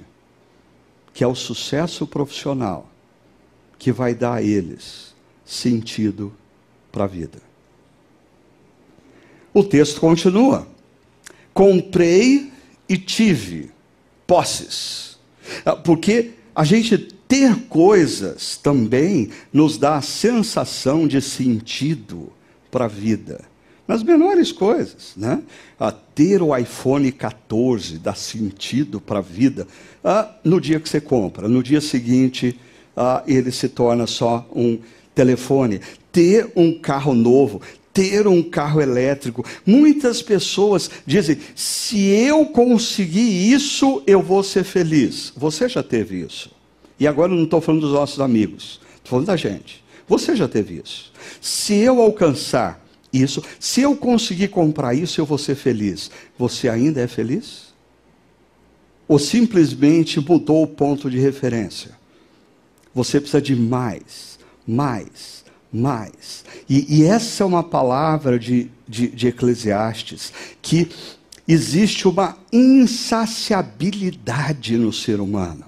que 1.14 1.22
é 1.22 1.26
o 1.26 1.36
sucesso 1.36 2.04
profissional 2.04 2.90
que 3.78 3.92
vai 3.92 4.12
dar 4.12 4.34
a 4.38 4.42
eles 4.42 5.14
sentido 5.44 6.32
para 6.90 7.04
a 7.04 7.06
vida. 7.06 7.40
O 9.54 9.62
texto 9.62 10.00
continua: 10.00 10.66
Comprei 11.54 12.52
e 12.88 12.98
tive 12.98 13.70
posses. 14.26 15.18
Ah, 15.64 15.76
porque 15.76 16.32
a 16.54 16.64
gente 16.64 16.98
ter 16.98 17.54
coisas 17.68 18.56
também 18.56 19.30
nos 19.52 19.78
dá 19.78 19.96
a 19.96 20.02
sensação 20.02 21.06
de 21.06 21.20
sentido 21.20 22.32
para 22.70 22.84
a 22.84 22.88
vida. 22.88 23.40
Nas 23.86 24.02
menores 24.02 24.52
coisas, 24.52 25.12
né? 25.16 25.42
Ah, 25.78 25.92
ter 25.92 26.40
o 26.40 26.56
iPhone 26.56 27.10
14 27.10 27.98
dá 27.98 28.14
sentido 28.14 29.00
para 29.00 29.18
a 29.18 29.22
vida 29.22 29.66
ah, 30.04 30.30
no 30.44 30.60
dia 30.60 30.78
que 30.78 30.88
você 30.88 31.00
compra. 31.00 31.48
No 31.48 31.62
dia 31.62 31.80
seguinte, 31.80 32.58
ah, 32.96 33.22
ele 33.26 33.50
se 33.50 33.68
torna 33.68 34.06
só 34.06 34.48
um 34.54 34.78
telefone. 35.14 35.80
Ter 36.10 36.52
um 36.54 36.78
carro 36.78 37.14
novo, 37.14 37.60
ter 37.92 38.26
um 38.26 38.42
carro 38.42 38.80
elétrico. 38.80 39.44
Muitas 39.66 40.22
pessoas 40.22 40.90
dizem: 41.06 41.38
se 41.54 42.06
eu 42.06 42.46
conseguir 42.46 43.52
isso, 43.52 44.02
eu 44.06 44.22
vou 44.22 44.42
ser 44.42 44.64
feliz. 44.64 45.32
Você 45.36 45.68
já 45.68 45.82
teve 45.82 46.20
isso. 46.20 46.50
E 46.98 47.06
agora 47.06 47.32
eu 47.32 47.36
não 47.36 47.44
estou 47.44 47.60
falando 47.60 47.82
dos 47.82 47.92
nossos 47.92 48.20
amigos, 48.20 48.80
estou 48.96 49.10
falando 49.10 49.26
da 49.26 49.36
gente. 49.36 49.82
Você 50.06 50.36
já 50.36 50.48
teve 50.48 50.80
isso. 50.84 51.12
Se 51.40 51.74
eu 51.74 52.00
alcançar 52.00 52.84
isso, 53.12 53.42
se 53.58 53.80
eu 53.82 53.96
conseguir 53.96 54.48
comprar 54.48 54.94
isso, 54.94 55.20
eu 55.20 55.26
vou 55.26 55.38
ser 55.38 55.54
feliz. 55.54 56.10
Você 56.38 56.68
ainda 56.68 57.00
é 57.00 57.06
feliz? 57.06 57.72
Ou 59.06 59.18
simplesmente 59.18 60.20
mudou 60.20 60.62
o 60.62 60.66
ponto 60.66 61.10
de 61.10 61.18
referência? 61.18 61.92
Você 62.94 63.20
precisa 63.20 63.40
de 63.40 63.56
mais, 63.56 64.38
mais, 64.66 65.41
mais. 65.72 66.44
E, 66.68 66.98
e 66.98 67.04
essa 67.04 67.42
é 67.42 67.46
uma 67.46 67.62
palavra 67.62 68.38
de, 68.38 68.70
de, 68.86 69.08
de 69.08 69.28
Eclesiastes, 69.28 70.30
que 70.60 70.90
existe 71.48 72.06
uma 72.06 72.36
insaciabilidade 72.52 74.76
no 74.76 74.92
ser 74.92 75.18
humano. 75.20 75.64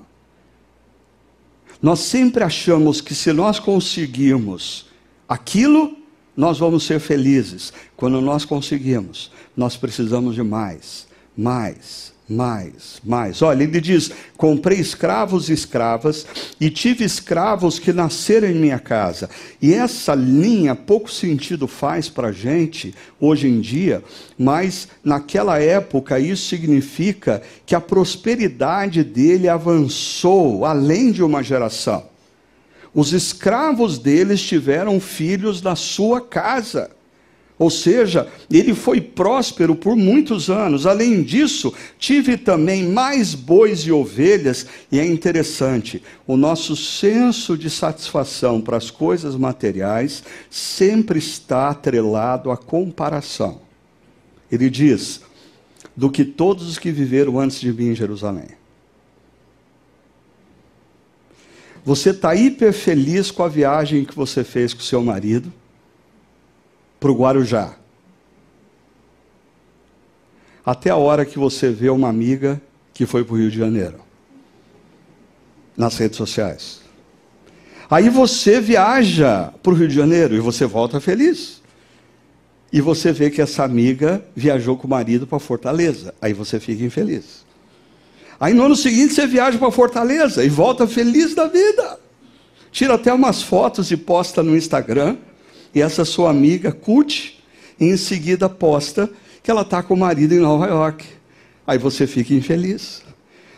Nós 1.80 2.00
sempre 2.00 2.44
achamos 2.44 3.00
que 3.00 3.14
se 3.14 3.32
nós 3.32 3.58
conseguirmos 3.58 4.84
aquilo, 5.28 5.96
nós 6.36 6.58
vamos 6.58 6.84
ser 6.84 7.00
felizes. 7.00 7.72
Quando 7.96 8.20
nós 8.20 8.44
conseguimos, 8.44 9.30
nós 9.56 9.76
precisamos 9.76 10.34
de 10.34 10.42
mais, 10.42 11.06
mais, 11.36 12.12
mais, 12.28 13.00
mais. 13.04 13.42
Olha, 13.42 13.64
ele 13.64 13.80
diz: 13.80 14.10
comprei 14.36 14.78
escravos 14.78 15.48
e 15.48 15.52
escravas, 15.52 16.26
e 16.60 16.70
tive 16.70 17.04
escravos 17.04 17.78
que 17.78 17.92
nasceram 17.92 18.48
em 18.48 18.54
minha 18.54 18.78
casa. 18.78 19.28
E 19.60 19.74
essa 19.74 20.14
linha 20.14 20.74
pouco 20.74 21.10
sentido 21.10 21.66
faz 21.66 22.08
para 22.08 22.28
a 22.28 22.32
gente 22.32 22.94
hoje 23.20 23.48
em 23.48 23.60
dia, 23.60 24.02
mas 24.38 24.88
naquela 25.02 25.58
época 25.58 26.18
isso 26.18 26.48
significa 26.48 27.42
que 27.66 27.74
a 27.74 27.80
prosperidade 27.80 29.02
dele 29.02 29.48
avançou 29.48 30.64
além 30.64 31.12
de 31.12 31.22
uma 31.22 31.42
geração. 31.42 32.14
Os 32.94 33.12
escravos 33.12 33.98
deles 33.98 34.40
tiveram 34.40 35.00
filhos 35.00 35.60
na 35.60 35.74
sua 35.74 36.20
casa. 36.20 36.93
Ou 37.56 37.70
seja, 37.70 38.28
ele 38.50 38.74
foi 38.74 39.00
próspero 39.00 39.76
por 39.76 39.94
muitos 39.94 40.50
anos. 40.50 40.86
Além 40.86 41.22
disso, 41.22 41.72
tive 41.98 42.36
também 42.36 42.88
mais 42.88 43.34
bois 43.34 43.80
e 43.80 43.92
ovelhas, 43.92 44.66
e 44.90 44.98
é 44.98 45.06
interessante, 45.06 46.02
o 46.26 46.36
nosso 46.36 46.74
senso 46.74 47.56
de 47.56 47.70
satisfação 47.70 48.60
para 48.60 48.76
as 48.76 48.90
coisas 48.90 49.36
materiais 49.36 50.24
sempre 50.50 51.18
está 51.18 51.70
atrelado 51.70 52.50
à 52.50 52.56
comparação. 52.56 53.60
Ele 54.50 54.68
diz: 54.68 55.20
do 55.96 56.10
que 56.10 56.24
todos 56.24 56.68
os 56.68 56.78
que 56.78 56.90
viveram 56.90 57.38
antes 57.38 57.60
de 57.60 57.72
mim 57.72 57.90
em 57.90 57.94
Jerusalém. 57.94 58.48
Você 61.84 62.10
está 62.10 62.34
hiper 62.34 62.72
feliz 62.72 63.30
com 63.30 63.42
a 63.44 63.48
viagem 63.48 64.04
que 64.04 64.16
você 64.16 64.42
fez 64.42 64.74
com 64.74 64.80
seu 64.80 65.04
marido 65.04 65.52
para 67.04 67.12
o 67.12 67.14
Guarujá. 67.14 67.74
Até 70.64 70.88
a 70.88 70.96
hora 70.96 71.26
que 71.26 71.38
você 71.38 71.68
vê 71.68 71.90
uma 71.90 72.08
amiga 72.08 72.58
que 72.94 73.04
foi 73.04 73.22
para 73.22 73.34
o 73.34 73.36
Rio 73.36 73.50
de 73.50 73.58
Janeiro. 73.58 73.98
Nas 75.76 75.98
redes 75.98 76.16
sociais. 76.16 76.80
Aí 77.90 78.08
você 78.08 78.58
viaja 78.58 79.52
para 79.62 79.72
o 79.74 79.76
Rio 79.76 79.86
de 79.86 79.94
Janeiro 79.94 80.34
e 80.34 80.40
você 80.40 80.64
volta 80.64 80.98
feliz. 80.98 81.60
E 82.72 82.80
você 82.80 83.12
vê 83.12 83.28
que 83.28 83.42
essa 83.42 83.62
amiga 83.64 84.24
viajou 84.34 84.74
com 84.74 84.86
o 84.86 84.90
marido 84.90 85.26
para 85.26 85.38
Fortaleza. 85.38 86.14
Aí 86.22 86.32
você 86.32 86.58
fica 86.58 86.82
infeliz. 86.82 87.44
Aí 88.40 88.54
no 88.54 88.64
ano 88.64 88.76
seguinte 88.76 89.12
você 89.12 89.26
viaja 89.26 89.58
para 89.58 89.70
Fortaleza 89.70 90.42
e 90.42 90.48
volta 90.48 90.86
feliz 90.86 91.34
da 91.34 91.48
vida. 91.48 92.00
Tira 92.72 92.94
até 92.94 93.12
umas 93.12 93.42
fotos 93.42 93.90
e 93.90 93.96
posta 93.98 94.42
no 94.42 94.56
Instagram 94.56 95.18
e 95.74 95.82
essa 95.82 96.04
sua 96.04 96.30
amiga 96.30 96.70
curte, 96.70 97.42
e 97.80 97.86
em 97.86 97.96
seguida 97.96 98.48
posta 98.48 99.10
que 99.42 99.50
ela 99.50 99.62
está 99.62 99.82
com 99.82 99.94
o 99.94 99.98
marido 99.98 100.32
em 100.32 100.38
Nova 100.38 100.66
York. 100.66 101.04
Aí 101.66 101.76
você 101.76 102.06
fica 102.06 102.32
infeliz. 102.32 103.02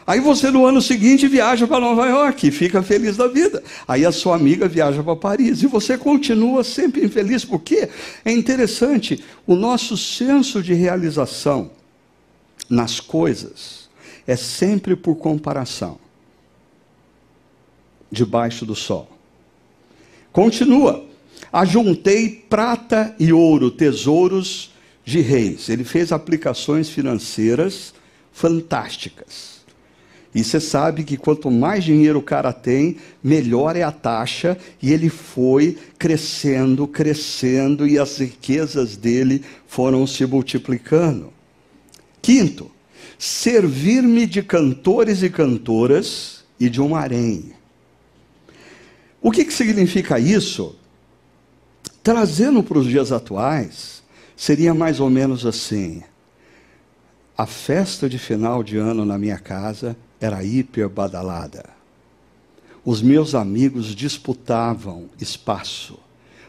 Aí 0.06 0.20
você 0.20 0.50
no 0.50 0.64
ano 0.64 0.80
seguinte 0.80 1.26
viaja 1.26 1.66
para 1.66 1.80
Nova 1.80 2.06
York 2.06 2.46
e 2.46 2.50
fica 2.52 2.82
feliz 2.82 3.16
da 3.16 3.26
vida. 3.26 3.62
Aí 3.88 4.06
a 4.06 4.12
sua 4.12 4.36
amiga 4.36 4.68
viaja 4.68 5.02
para 5.02 5.16
Paris 5.16 5.62
e 5.62 5.66
você 5.66 5.98
continua 5.98 6.62
sempre 6.62 7.04
infeliz. 7.04 7.44
Por 7.44 7.60
quê? 7.60 7.88
É 8.24 8.30
interessante, 8.30 9.22
o 9.46 9.56
nosso 9.56 9.96
senso 9.96 10.62
de 10.62 10.74
realização 10.74 11.72
nas 12.70 13.00
coisas 13.00 13.90
é 14.26 14.36
sempre 14.36 14.94
por 14.94 15.16
comparação. 15.16 15.98
Debaixo 18.10 18.64
do 18.64 18.76
sol. 18.76 19.10
Continua 20.32 21.04
ajuntei 21.52 22.28
prata 22.48 23.14
e 23.18 23.32
ouro, 23.32 23.70
tesouros 23.70 24.72
de 25.04 25.20
reis. 25.20 25.68
Ele 25.68 25.84
fez 25.84 26.12
aplicações 26.12 26.88
financeiras 26.88 27.94
fantásticas. 28.32 29.56
E 30.34 30.44
você 30.44 30.60
sabe 30.60 31.02
que 31.02 31.16
quanto 31.16 31.50
mais 31.50 31.82
dinheiro 31.82 32.18
o 32.18 32.22
cara 32.22 32.52
tem, 32.52 32.98
melhor 33.24 33.74
é 33.74 33.82
a 33.82 33.90
taxa, 33.90 34.58
e 34.82 34.92
ele 34.92 35.08
foi 35.08 35.78
crescendo, 35.98 36.86
crescendo, 36.86 37.88
e 37.88 37.98
as 37.98 38.18
riquezas 38.18 38.98
dele 38.98 39.42
foram 39.66 40.06
se 40.06 40.26
multiplicando. 40.26 41.32
Quinto, 42.20 42.70
servir-me 43.18 44.26
de 44.26 44.42
cantores 44.42 45.22
e 45.22 45.30
cantoras 45.30 46.44
e 46.60 46.68
de 46.68 46.82
um 46.82 46.94
harém. 46.94 47.52
O 49.22 49.30
que, 49.30 49.42
que 49.44 49.54
significa 49.54 50.20
isso? 50.20 50.76
Trazendo 52.06 52.62
para 52.62 52.78
os 52.78 52.86
dias 52.86 53.10
atuais, 53.10 54.00
seria 54.36 54.72
mais 54.72 55.00
ou 55.00 55.10
menos 55.10 55.44
assim: 55.44 56.04
a 57.36 57.46
festa 57.46 58.08
de 58.08 58.16
final 58.16 58.62
de 58.62 58.76
ano 58.76 59.04
na 59.04 59.18
minha 59.18 59.40
casa 59.40 59.96
era 60.20 60.44
hiper 60.44 60.88
badalada. 60.88 61.68
os 62.84 63.02
meus 63.02 63.34
amigos 63.34 63.86
disputavam 63.86 65.10
espaço 65.20 65.98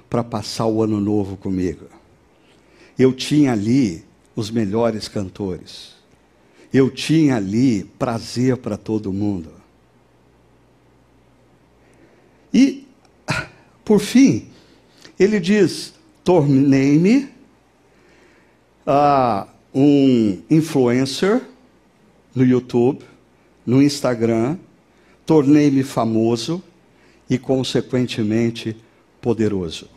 para 0.08 0.24
passar 0.24 0.68
o 0.68 0.84
ano 0.84 1.01
novo 1.01 1.36
comigo. 1.36 1.88
Eu 2.95 3.12
tinha 3.12 3.53
ali 3.53 4.05
os 4.36 4.51
melhores 4.51 5.08
cantores. 5.08 5.95
Eu 6.72 6.91
tinha 6.91 7.36
ali 7.36 7.84
prazer 7.97 8.58
para 8.58 8.78
todo 8.78 9.12
mundo. 9.12 9.49
E, 12.53 12.88
por 13.84 13.99
fim, 13.99 14.51
ele 15.20 15.39
diz: 15.39 15.93
tornei-me 16.24 17.30
uh, 18.86 19.47
um 19.74 20.41
influencer 20.49 21.41
no 22.34 22.43
YouTube, 22.43 23.03
no 23.65 23.82
Instagram, 23.82 24.57
tornei-me 25.26 25.84
famoso 25.84 26.63
e, 27.30 27.38
consequentemente, 27.38 28.78
poderoso. 29.22 29.89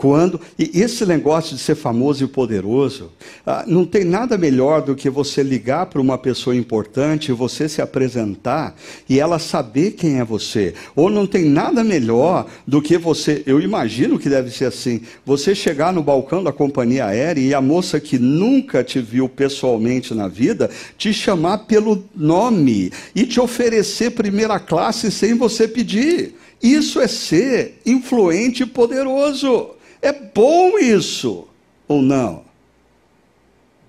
Quando 0.00 0.40
e 0.58 0.80
esse 0.80 1.04
negócio 1.04 1.54
de 1.54 1.60
ser 1.60 1.74
famoso 1.74 2.24
e 2.24 2.26
poderoso, 2.26 3.12
ah, 3.44 3.64
não 3.66 3.84
tem 3.84 4.02
nada 4.02 4.38
melhor 4.38 4.80
do 4.80 4.96
que 4.96 5.10
você 5.10 5.42
ligar 5.42 5.84
para 5.84 6.00
uma 6.00 6.16
pessoa 6.16 6.56
importante, 6.56 7.32
você 7.32 7.68
se 7.68 7.82
apresentar 7.82 8.74
e 9.06 9.20
ela 9.20 9.38
saber 9.38 9.90
quem 9.90 10.18
é 10.18 10.24
você. 10.24 10.72
Ou 10.96 11.10
não 11.10 11.26
tem 11.26 11.44
nada 11.44 11.84
melhor 11.84 12.46
do 12.66 12.80
que 12.80 12.96
você, 12.96 13.42
eu 13.44 13.60
imagino 13.60 14.18
que 14.18 14.30
deve 14.30 14.50
ser 14.50 14.64
assim, 14.64 15.02
você 15.22 15.54
chegar 15.54 15.92
no 15.92 16.02
balcão 16.02 16.42
da 16.42 16.50
companhia 16.50 17.04
aérea 17.04 17.42
e 17.42 17.52
a 17.52 17.60
moça 17.60 18.00
que 18.00 18.18
nunca 18.18 18.82
te 18.82 19.02
viu 19.02 19.28
pessoalmente 19.28 20.14
na 20.14 20.28
vida 20.28 20.70
te 20.96 21.12
chamar 21.12 21.58
pelo 21.66 22.02
nome 22.16 22.90
e 23.14 23.26
te 23.26 23.38
oferecer 23.38 24.12
primeira 24.12 24.58
classe 24.58 25.10
sem 25.10 25.34
você 25.34 25.68
pedir. 25.68 26.36
Isso 26.62 26.98
é 27.00 27.06
ser 27.06 27.78
influente 27.84 28.62
e 28.62 28.66
poderoso. 28.66 29.78
É 30.02 30.12
bom 30.12 30.78
isso, 30.78 31.46
ou 31.86 32.00
não? 32.00 32.44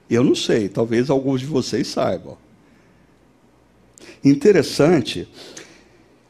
Eu 0.09 0.23
não 0.23 0.35
sei, 0.35 0.67
talvez 0.67 1.09
alguns 1.09 1.39
de 1.39 1.47
vocês 1.47 1.87
saibam. 1.87 2.37
Interessante 4.23 5.27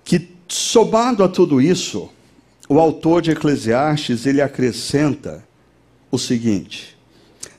que, 0.04 0.30
somado 0.48 1.24
a 1.24 1.28
tudo 1.28 1.60
isso, 1.60 2.10
o 2.70 2.80
autor 2.80 3.22
de 3.22 3.32
Eclesiastes 3.32 4.26
ele 4.26 4.42
acrescenta 4.42 5.44
o 6.12 6.18
seguinte: 6.18 6.96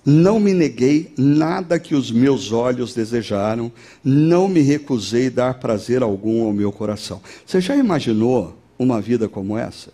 Não 0.07 0.39
me 0.39 0.55
neguei 0.55 1.13
nada 1.19 1.79
que 1.79 1.95
os 1.95 2.11
meus 2.11 2.53
olhos 2.53 2.95
desejaram, 2.95 3.73
não 4.05 4.47
me 4.47 4.61
recusei 4.61 5.29
dar 5.29 5.55
prazer 5.55 6.03
algum 6.03 6.45
ao 6.45 6.53
meu 6.53 6.71
coração. 6.71 7.21
Você 7.45 7.61
já 7.61 7.75
imaginou 7.75 8.57
uma 8.79 9.01
vida 9.01 9.29
como 9.29 9.59
essa? 9.59 9.93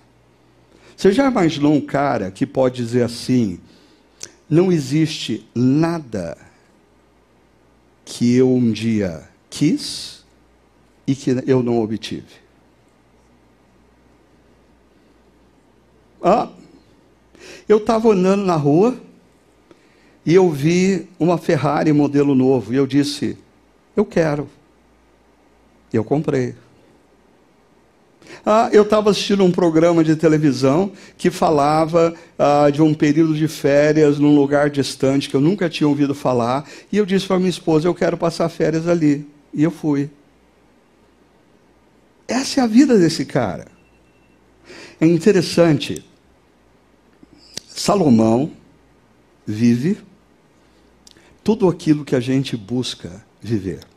Você 0.99 1.13
já 1.13 1.29
imaginou 1.29 1.75
um 1.75 1.81
cara 1.81 2.29
que 2.29 2.45
pode 2.45 2.83
dizer 2.83 3.05
assim: 3.05 3.61
não 4.51 4.73
existe 4.73 5.47
nada 5.55 6.37
que 8.05 8.35
eu 8.35 8.53
um 8.53 8.73
dia 8.73 9.29
quis 9.49 10.25
e 11.07 11.15
que 11.15 11.31
eu 11.47 11.63
não 11.63 11.81
obtive? 11.81 12.27
Ah, 16.21 16.49
eu 17.69 17.77
estava 17.77 18.09
andando 18.09 18.45
na 18.45 18.57
rua 18.57 19.01
e 20.27 20.35
eu 20.35 20.51
vi 20.51 21.09
uma 21.17 21.39
Ferrari 21.39 21.93
modelo 21.93 22.35
novo 22.35 22.75
e 22.75 22.77
eu 22.77 22.89
disse: 22.89 23.39
eu 23.97 24.05
quero. 24.05 24.51
Eu 25.93 26.03
comprei. 26.03 26.57
Ah, 28.45 28.69
eu 28.73 28.83
estava 28.83 29.11
assistindo 29.11 29.45
um 29.45 29.51
programa 29.51 30.03
de 30.03 30.17
televisão 30.17 30.93
que 31.17 31.31
falava 31.31 32.15
ah, 32.39 32.71
de 32.71 32.81
um 32.81 32.95
período 32.95 33.35
de 33.35 33.49
férias 33.49 34.19
num 34.19 34.35
lugar 34.35 34.71
distante 34.71 35.29
que 35.29 35.37
eu 35.37 35.41
nunca 35.41 35.69
tinha 35.69 35.89
ouvido 35.89 36.15
falar. 36.15 36.69
E 36.91 36.97
eu 36.97 37.07
disse 37.07 37.27
para 37.27 37.39
minha 37.39 37.51
esposa: 37.51 37.89
Eu 37.89 37.95
quero 37.95 38.17
passar 38.17 38.49
férias 38.49 38.87
ali. 38.87 39.27
E 39.53 39.63
eu 39.63 39.71
fui. 39.71 40.11
Essa 42.27 42.61
é 42.61 42.65
a 42.65 42.67
vida 42.67 42.99
desse 42.99 43.25
cara. 43.25 43.67
É 45.01 45.07
interessante. 45.07 46.05
Salomão 47.69 48.53
vive 49.47 49.99
tudo 51.43 51.69
aquilo 51.69 52.05
que 52.05 52.15
a 52.15 52.21
gente 52.21 52.57
busca 52.57 53.25
viver. 53.41 53.88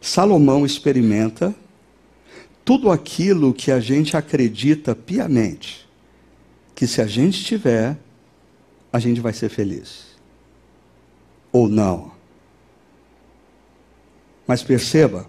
Salomão 0.00 0.64
experimenta 0.64 1.54
tudo 2.64 2.90
aquilo 2.90 3.52
que 3.52 3.70
a 3.70 3.80
gente 3.80 4.16
acredita 4.16 4.94
piamente, 4.94 5.88
que 6.74 6.86
se 6.86 7.02
a 7.02 7.06
gente 7.06 7.44
tiver, 7.44 7.98
a 8.92 8.98
gente 8.98 9.20
vai 9.20 9.32
ser 9.32 9.48
feliz. 9.48 10.10
Ou 11.52 11.68
não. 11.68 12.12
Mas 14.46 14.62
perceba, 14.62 15.28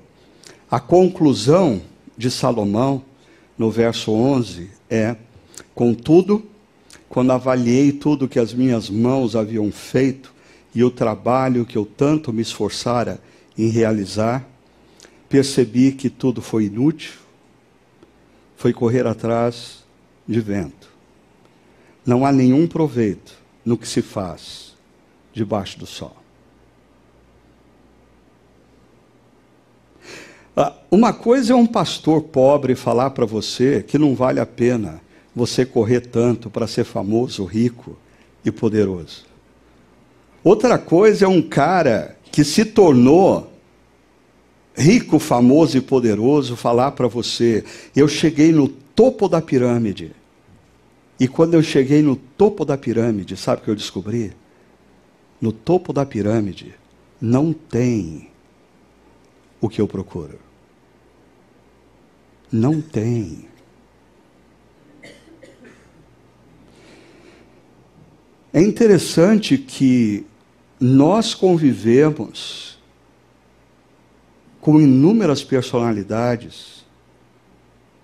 a 0.70 0.80
conclusão 0.80 1.82
de 2.18 2.32
Salomão, 2.32 3.04
no 3.58 3.70
verso 3.70 4.12
11, 4.12 4.70
é: 4.90 5.16
Contudo, 5.76 6.46
quando 7.10 7.32
avaliei 7.32 7.92
tudo 7.92 8.28
que 8.28 8.40
as 8.40 8.54
minhas 8.54 8.90
mãos 8.90 9.36
haviam 9.36 9.72
feito 9.72 10.34
e 10.74 10.84
o 10.84 10.90
trabalho 10.90 11.66
que 11.66 11.78
eu 11.78 11.86
tanto 11.86 12.32
me 12.32 12.42
esforçara 12.42 13.20
em 13.58 13.68
realizar, 13.68 14.48
percebi 15.32 15.94
que 15.94 16.10
tudo 16.10 16.42
foi 16.42 16.66
inútil, 16.66 17.14
foi 18.58 18.74
correr 18.74 19.08
atrás 19.08 19.86
de 20.28 20.42
vento. 20.42 20.90
Não 22.06 22.26
há 22.26 22.34
nenhum 22.34 22.68
proveito 22.68 23.34
no 23.66 23.78
que 23.78 23.88
se 23.88 24.02
faz 24.02 24.76
debaixo 25.34 25.80
do 25.80 25.86
sol. 25.86 26.16
Ah, 30.56 30.74
uma 30.92 31.14
coisa 31.14 31.54
é 31.54 31.56
um 31.56 31.66
pastor 31.66 32.24
pobre 32.24 32.76
falar 32.76 33.12
para 33.12 33.26
você 33.26 33.82
que 33.82 33.98
não 33.98 34.14
vale 34.14 34.42
a 34.42 34.46
pena 34.46 35.02
você 35.34 35.66
correr 35.66 36.02
tanto 36.02 36.50
para 36.50 36.68
ser 36.68 36.84
famoso, 36.84 37.46
rico 37.46 37.98
e 38.44 38.52
poderoso. 38.52 39.24
Outra 40.44 40.78
coisa 40.78 41.24
é 41.24 41.28
um 41.28 41.42
cara 41.42 42.18
que 42.32 42.44
se 42.44 42.66
tornou 42.66 43.51
rico, 44.76 45.20
famoso 45.20 45.78
e 45.78 45.82
poderoso 45.82 46.56
falar 46.56 46.92
para 46.92 47.08
você: 47.08 47.64
eu 47.96 48.08
cheguei 48.08 48.52
no 48.52 48.68
topo 48.68 49.28
da 49.28 49.42
pirâmide. 49.42 50.12
E 51.20 51.28
quando 51.28 51.54
eu 51.54 51.62
cheguei 51.62 52.02
no 52.02 52.16
topo 52.16 52.66
da 52.66 52.78
pirâmide, 52.78 53.38
sabe 53.38 53.62
o 53.62 53.66
que 53.66 53.70
eu 53.70 53.76
descobri? 53.76 54.34
No 55.40 55.52
topo 55.52 55.94
da 55.94 56.06
pirâmide 56.06 56.74
não 57.20 57.54
tem 57.54 58.30
o 59.60 59.70
que 59.70 59.80
eu 59.80 59.88
procuro. 59.88 60.40
Não 62.52 62.82
tem. 62.82 63.46
É 68.52 68.62
interessante 68.62 69.58
que 69.58 70.26
nós 70.80 71.34
convivemos 71.34 72.81
com 74.62 74.80
inúmeras 74.80 75.44
personalidades 75.44 76.86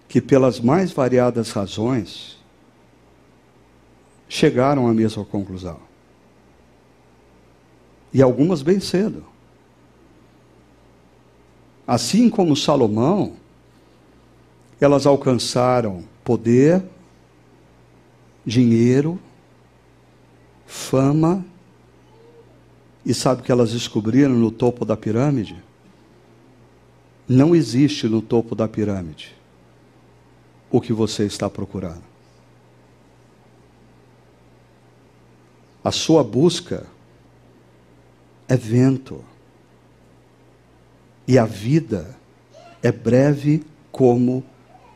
que, 0.09 0.19
pelas 0.19 0.59
mais 0.59 0.91
variadas 0.91 1.51
razões, 1.51 2.37
chegaram 4.27 4.87
à 4.87 4.93
mesma 4.93 5.23
conclusão. 5.23 5.79
E 8.11 8.21
algumas 8.21 8.63
bem 8.63 8.79
cedo. 8.79 9.23
Assim 11.85 12.29
como 12.29 12.55
Salomão, 12.55 13.33
elas 14.81 15.05
alcançaram 15.05 16.03
poder, 16.23 16.83
dinheiro, 18.43 19.19
fama, 20.65 21.45
e 23.05 23.13
sabe 23.13 23.41
o 23.41 23.43
que 23.43 23.51
elas 23.51 23.71
descobriram 23.71 24.33
no 24.33 24.51
topo 24.51 24.83
da 24.83 24.97
pirâmide? 24.97 25.63
Não 27.27 27.55
existe 27.55 28.07
no 28.07 28.21
topo 28.21 28.55
da 28.55 28.67
pirâmide 28.67 29.35
o 30.71 30.79
que 30.79 30.93
você 30.93 31.25
está 31.25 31.49
procurando. 31.49 32.03
A 35.83 35.91
sua 35.91 36.23
busca 36.23 36.85
é 38.47 38.55
vento. 38.55 39.23
E 41.27 41.37
a 41.37 41.45
vida 41.45 42.15
é 42.81 42.91
breve 42.91 43.63
como 43.91 44.43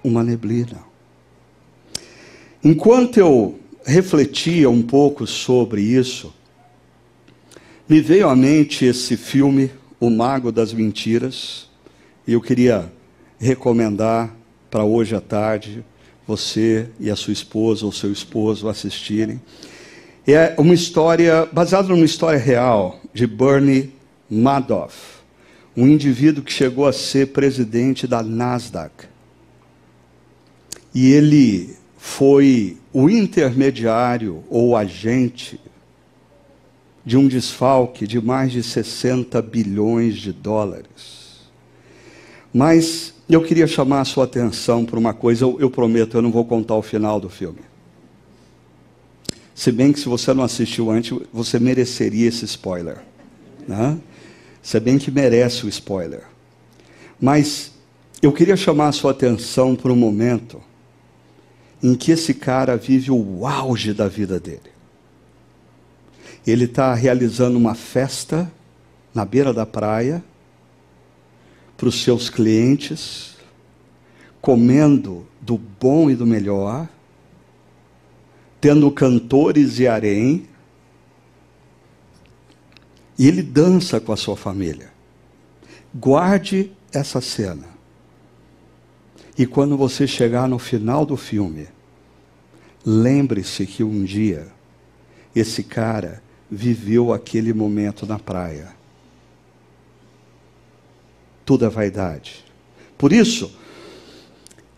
uma 0.03 0.23
neblina. 0.23 0.83
Enquanto 2.63 3.17
eu 3.17 3.59
refletia 3.85 4.69
um 4.69 4.81
pouco 4.81 5.25
sobre 5.25 5.81
isso, 5.81 6.33
me 7.87 7.99
veio 7.99 8.29
à 8.29 8.35
mente 8.35 8.85
esse 8.85 9.17
filme 9.17 9.71
O 9.99 10.09
Mago 10.09 10.51
das 10.51 10.73
Mentiras. 10.73 11.70
E 12.27 12.33
eu 12.33 12.41
queria 12.41 12.91
recomendar 13.39 14.33
para 14.69 14.83
hoje 14.83 15.15
à 15.15 15.21
tarde 15.21 15.83
você 16.27 16.87
e 16.99 17.09
a 17.09 17.15
sua 17.15 17.33
esposa 17.33 17.85
ou 17.85 17.91
seu 17.91 18.11
esposo 18.11 18.69
assistirem. 18.69 19.41
É 20.27 20.53
uma 20.57 20.73
história 20.73 21.47
baseada 21.51 21.87
numa 21.87 22.05
história 22.05 22.37
real 22.37 23.01
de 23.11 23.25
Bernie 23.25 23.91
Madoff, 24.29 24.95
um 25.75 25.87
indivíduo 25.87 26.43
que 26.43 26.53
chegou 26.53 26.85
a 26.85 26.93
ser 26.93 27.27
presidente 27.29 28.05
da 28.05 28.21
Nasdaq. 28.21 29.07
E 30.93 31.11
ele 31.11 31.75
foi 31.97 32.77
o 32.93 33.09
intermediário 33.09 34.43
ou 34.49 34.75
agente 34.77 35.59
de 37.03 37.17
um 37.17 37.27
desfalque 37.27 38.05
de 38.05 38.21
mais 38.21 38.51
de 38.51 38.61
60 38.61 39.41
bilhões 39.41 40.17
de 40.17 40.31
dólares. 40.31 41.20
Mas 42.53 43.13
eu 43.29 43.41
queria 43.41 43.67
chamar 43.67 44.01
a 44.01 44.05
sua 44.05 44.25
atenção 44.25 44.85
para 44.85 44.99
uma 44.99 45.13
coisa, 45.13 45.45
eu, 45.45 45.57
eu 45.59 45.69
prometo, 45.69 46.17
eu 46.17 46.21
não 46.21 46.31
vou 46.31 46.45
contar 46.45 46.75
o 46.75 46.81
final 46.81 47.19
do 47.19 47.29
filme. 47.29 47.61
Se 49.55 49.71
bem 49.71 49.93
que 49.93 49.99
se 49.99 50.09
você 50.09 50.33
não 50.33 50.43
assistiu 50.43 50.89
antes, 50.89 51.17
você 51.31 51.59
mereceria 51.59 52.27
esse 52.27 52.45
spoiler. 52.45 52.97
Né? 53.67 53.97
Se 54.61 54.79
bem 54.79 54.97
que 54.97 55.11
merece 55.11 55.65
o 55.65 55.69
spoiler. 55.69 56.23
Mas 57.19 57.71
eu 58.21 58.31
queria 58.31 58.57
chamar 58.57 58.89
a 58.89 58.91
sua 58.91 59.11
atenção 59.11 59.75
para 59.75 59.91
um 59.91 59.95
momento 59.95 60.61
em 61.81 61.95
que 61.95 62.11
esse 62.11 62.33
cara 62.33 62.75
vive 62.75 63.11
o 63.11 63.45
auge 63.47 63.93
da 63.93 64.07
vida 64.07 64.39
dele. 64.39 64.71
Ele 66.45 66.65
está 66.65 66.93
realizando 66.93 67.57
uma 67.57 67.75
festa 67.75 68.51
na 69.13 69.25
beira 69.25 69.53
da 69.53 69.65
praia 69.65 70.23
para 71.81 71.89
os 71.89 72.03
seus 72.03 72.29
clientes, 72.29 73.37
comendo 74.39 75.25
do 75.41 75.57
bom 75.57 76.11
e 76.11 76.15
do 76.15 76.27
melhor, 76.27 76.87
tendo 78.61 78.91
cantores 78.91 79.79
e 79.79 79.87
harém, 79.87 80.47
e 83.17 83.27
ele 83.27 83.41
dança 83.41 83.99
com 83.99 84.13
a 84.13 84.15
sua 84.15 84.37
família. 84.37 84.91
Guarde 85.91 86.71
essa 86.93 87.19
cena. 87.19 87.65
E 89.35 89.47
quando 89.47 89.75
você 89.75 90.05
chegar 90.05 90.47
no 90.47 90.59
final 90.59 91.03
do 91.03 91.17
filme, 91.17 91.67
lembre-se 92.85 93.65
que 93.65 93.83
um 93.83 94.03
dia 94.03 94.49
esse 95.35 95.63
cara 95.63 96.21
viveu 96.47 97.11
aquele 97.11 97.51
momento 97.53 98.05
na 98.05 98.19
praia. 98.19 98.80
Tudo 101.45 101.65
é 101.65 101.69
vaidade. 101.69 102.45
Por 102.97 103.11
isso, 103.11 103.51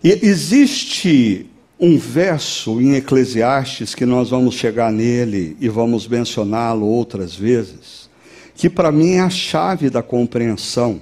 existe 0.04 1.48
um 1.80 1.98
verso 1.98 2.80
em 2.80 2.96
Eclesiastes 2.96 3.94
que 3.94 4.06
nós 4.06 4.30
vamos 4.30 4.56
chegar 4.56 4.92
nele 4.92 5.58
e 5.60 5.68
vamos 5.68 6.08
mencioná-lo 6.08 6.86
outras 6.86 7.36
vezes, 7.36 8.10
que 8.56 8.70
para 8.70 8.92
mim 8.92 9.16
é 9.16 9.20
a 9.22 9.30
chave 9.30 9.90
da 9.90 10.02
compreensão 10.02 11.02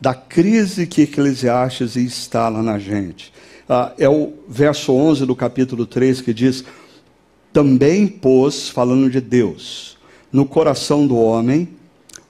da 0.00 0.14
crise 0.14 0.86
que 0.86 1.02
Eclesiastes 1.02 1.96
instala 1.96 2.62
na 2.62 2.78
gente. 2.78 3.32
Ah, 3.68 3.92
é 3.98 4.08
o 4.08 4.34
verso 4.48 4.92
11 4.92 5.26
do 5.26 5.34
capítulo 5.34 5.86
3 5.86 6.20
que 6.20 6.32
diz: 6.34 6.64
Também 7.52 8.06
pôs, 8.06 8.68
falando 8.68 9.10
de 9.10 9.20
Deus, 9.20 9.96
no 10.30 10.44
coração 10.44 11.06
do 11.06 11.16
homem 11.16 11.68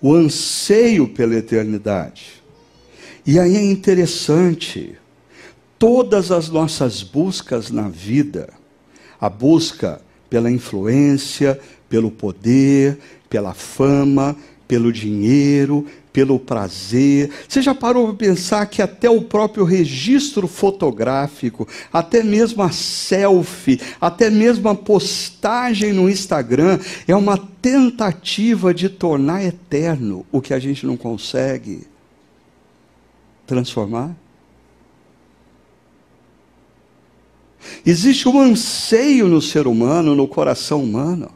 o 0.01 0.15
anseio 0.15 1.09
pela 1.09 1.35
eternidade. 1.35 2.36
E 3.27 3.41
aí 3.41 3.57
é 3.57 3.65
interessante, 3.65 4.97
todas 5.77 6.31
as 6.31 6.49
nossas 6.49 7.03
buscas 7.03 7.73
na 7.73 7.89
vida, 7.89 8.49
a 9.21 9.29
busca 9.29 10.01
pela 10.31 10.49
influência, 10.49 11.59
pelo 11.89 12.09
poder, 12.09 12.97
pela 13.29 13.53
fama, 13.53 14.37
pelo 14.69 14.93
dinheiro, 14.93 15.85
pelo 16.13 16.39
prazer. 16.39 17.31
Você 17.49 17.61
já 17.61 17.75
parou 17.75 18.15
para 18.15 18.29
pensar 18.29 18.65
que 18.67 18.81
até 18.81 19.11
o 19.11 19.23
próprio 19.23 19.65
registro 19.65 20.47
fotográfico, 20.47 21.67
até 21.93 22.23
mesmo 22.23 22.63
a 22.63 22.71
selfie, 22.71 23.81
até 24.01 24.31
mesmo 24.31 24.69
a 24.69 24.75
postagem 24.77 25.93
no 25.93 26.09
Instagram 26.09 26.79
é 27.09 27.17
uma 27.17 27.37
tentativa 27.61 28.73
de 28.73 28.89
tornar 28.89 29.45
eterno 29.45 30.25
o 30.31 30.41
que 30.41 30.55
a 30.55 30.61
gente 30.61 30.87
não 30.87 30.97
consegue 30.97 31.89
transformar? 33.47 34.15
Existe 37.85 38.29
um 38.29 38.41
anseio 38.41 39.29
no 39.29 39.41
ser 39.41 39.67
humano, 39.67 40.15
no 40.15 40.27
coração 40.27 40.83
humano, 40.83 41.31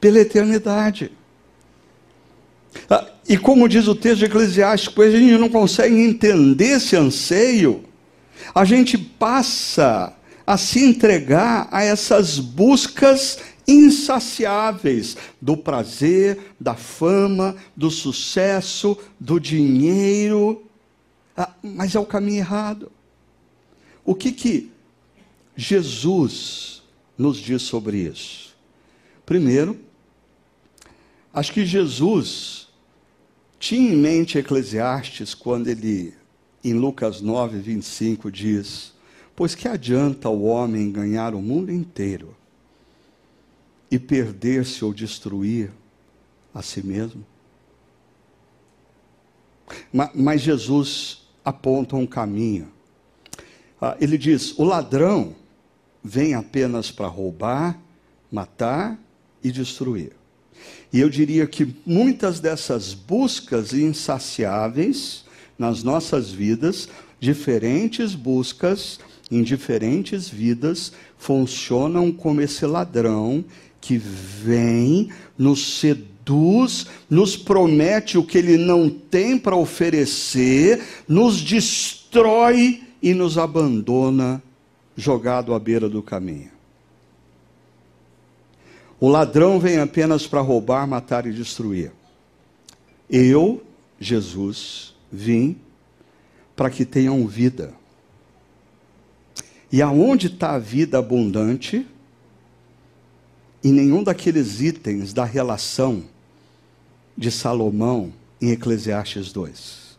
pela 0.00 0.18
eternidade. 0.18 1.12
Ah, 2.88 3.06
e 3.28 3.36
como 3.36 3.68
diz 3.68 3.86
o 3.88 3.94
texto 3.94 4.20
de 4.20 4.24
Eclesiastes, 4.26 4.92
a 4.96 5.10
gente 5.10 5.38
não 5.38 5.48
consegue 5.48 5.94
entender 5.94 6.76
esse 6.76 6.96
anseio, 6.96 7.84
a 8.54 8.64
gente 8.64 8.96
passa 8.96 10.14
a 10.46 10.56
se 10.56 10.82
entregar 10.82 11.68
a 11.70 11.82
essas 11.84 12.38
buscas 12.38 13.38
insaciáveis 13.66 15.16
do 15.42 15.56
prazer, 15.58 16.38
da 16.58 16.74
fama, 16.74 17.54
do 17.76 17.90
sucesso, 17.90 18.96
do 19.20 19.38
dinheiro. 19.38 20.67
Ah, 21.40 21.54
mas 21.62 21.94
é 21.94 22.00
o 22.00 22.04
caminho 22.04 22.38
errado. 22.38 22.90
O 24.04 24.12
que 24.12 24.32
que 24.32 24.72
Jesus 25.56 26.82
nos 27.16 27.36
diz 27.36 27.62
sobre 27.62 27.98
isso? 27.98 28.56
Primeiro, 29.24 29.78
acho 31.32 31.52
que 31.52 31.64
Jesus 31.64 32.66
tinha 33.56 33.92
em 33.92 33.96
mente 33.96 34.36
Eclesiastes 34.36 35.32
quando 35.32 35.68
ele, 35.68 36.12
em 36.64 36.72
Lucas 36.72 37.20
9, 37.20 37.60
25, 37.60 38.32
diz: 38.32 38.92
Pois 39.36 39.54
que 39.54 39.68
adianta 39.68 40.28
o 40.28 40.42
homem 40.42 40.90
ganhar 40.90 41.36
o 41.36 41.40
mundo 41.40 41.70
inteiro 41.70 42.36
e 43.88 43.96
perder-se 43.96 44.84
ou 44.84 44.92
destruir 44.92 45.70
a 46.52 46.62
si 46.62 46.84
mesmo? 46.84 47.24
Mas 50.12 50.40
Jesus 50.40 51.27
aponta 51.48 51.96
um 51.96 52.06
caminho. 52.06 52.68
Ah, 53.80 53.96
ele 54.00 54.18
diz: 54.18 54.56
o 54.58 54.64
ladrão 54.64 55.34
vem 56.02 56.34
apenas 56.34 56.90
para 56.90 57.06
roubar, 57.06 57.78
matar 58.30 58.98
e 59.42 59.50
destruir. 59.50 60.12
E 60.92 61.00
eu 61.00 61.08
diria 61.08 61.46
que 61.46 61.74
muitas 61.86 62.40
dessas 62.40 62.94
buscas 62.94 63.72
insaciáveis 63.72 65.24
nas 65.58 65.82
nossas 65.82 66.30
vidas, 66.30 66.88
diferentes 67.20 68.14
buscas 68.14 68.98
em 69.30 69.42
diferentes 69.42 70.28
vidas, 70.28 70.92
funcionam 71.18 72.10
como 72.10 72.40
esse 72.40 72.64
ladrão 72.64 73.44
que 73.80 73.98
vem, 73.98 75.10
nos 75.36 75.78
seduz, 75.78 76.17
nos 77.08 77.36
promete 77.36 78.18
o 78.18 78.24
que 78.24 78.38
ele 78.38 78.56
não 78.56 78.88
tem 78.90 79.38
para 79.38 79.56
oferecer, 79.56 80.82
nos 81.06 81.40
destrói 81.40 82.82
e 83.02 83.14
nos 83.14 83.38
abandona 83.38 84.42
jogado 84.96 85.54
à 85.54 85.58
beira 85.58 85.88
do 85.88 86.02
caminho. 86.02 86.50
O 89.00 89.08
ladrão 89.08 89.60
vem 89.60 89.78
apenas 89.78 90.26
para 90.26 90.40
roubar, 90.40 90.86
matar 90.86 91.26
e 91.26 91.32
destruir. 91.32 91.92
Eu, 93.08 93.62
Jesus, 94.00 94.94
vim 95.10 95.56
para 96.56 96.68
que 96.68 96.84
tenham 96.84 97.24
vida. 97.26 97.72
E 99.70 99.80
aonde 99.80 100.26
está 100.26 100.54
a 100.54 100.58
vida 100.58 100.98
abundante? 100.98 101.86
Em 103.62 103.72
nenhum 103.72 104.02
daqueles 104.02 104.60
itens 104.60 105.12
da 105.12 105.24
relação 105.24 106.04
de 107.18 107.30
Salomão 107.30 108.14
em 108.40 108.52
Eclesiastes 108.52 109.32
2. 109.32 109.98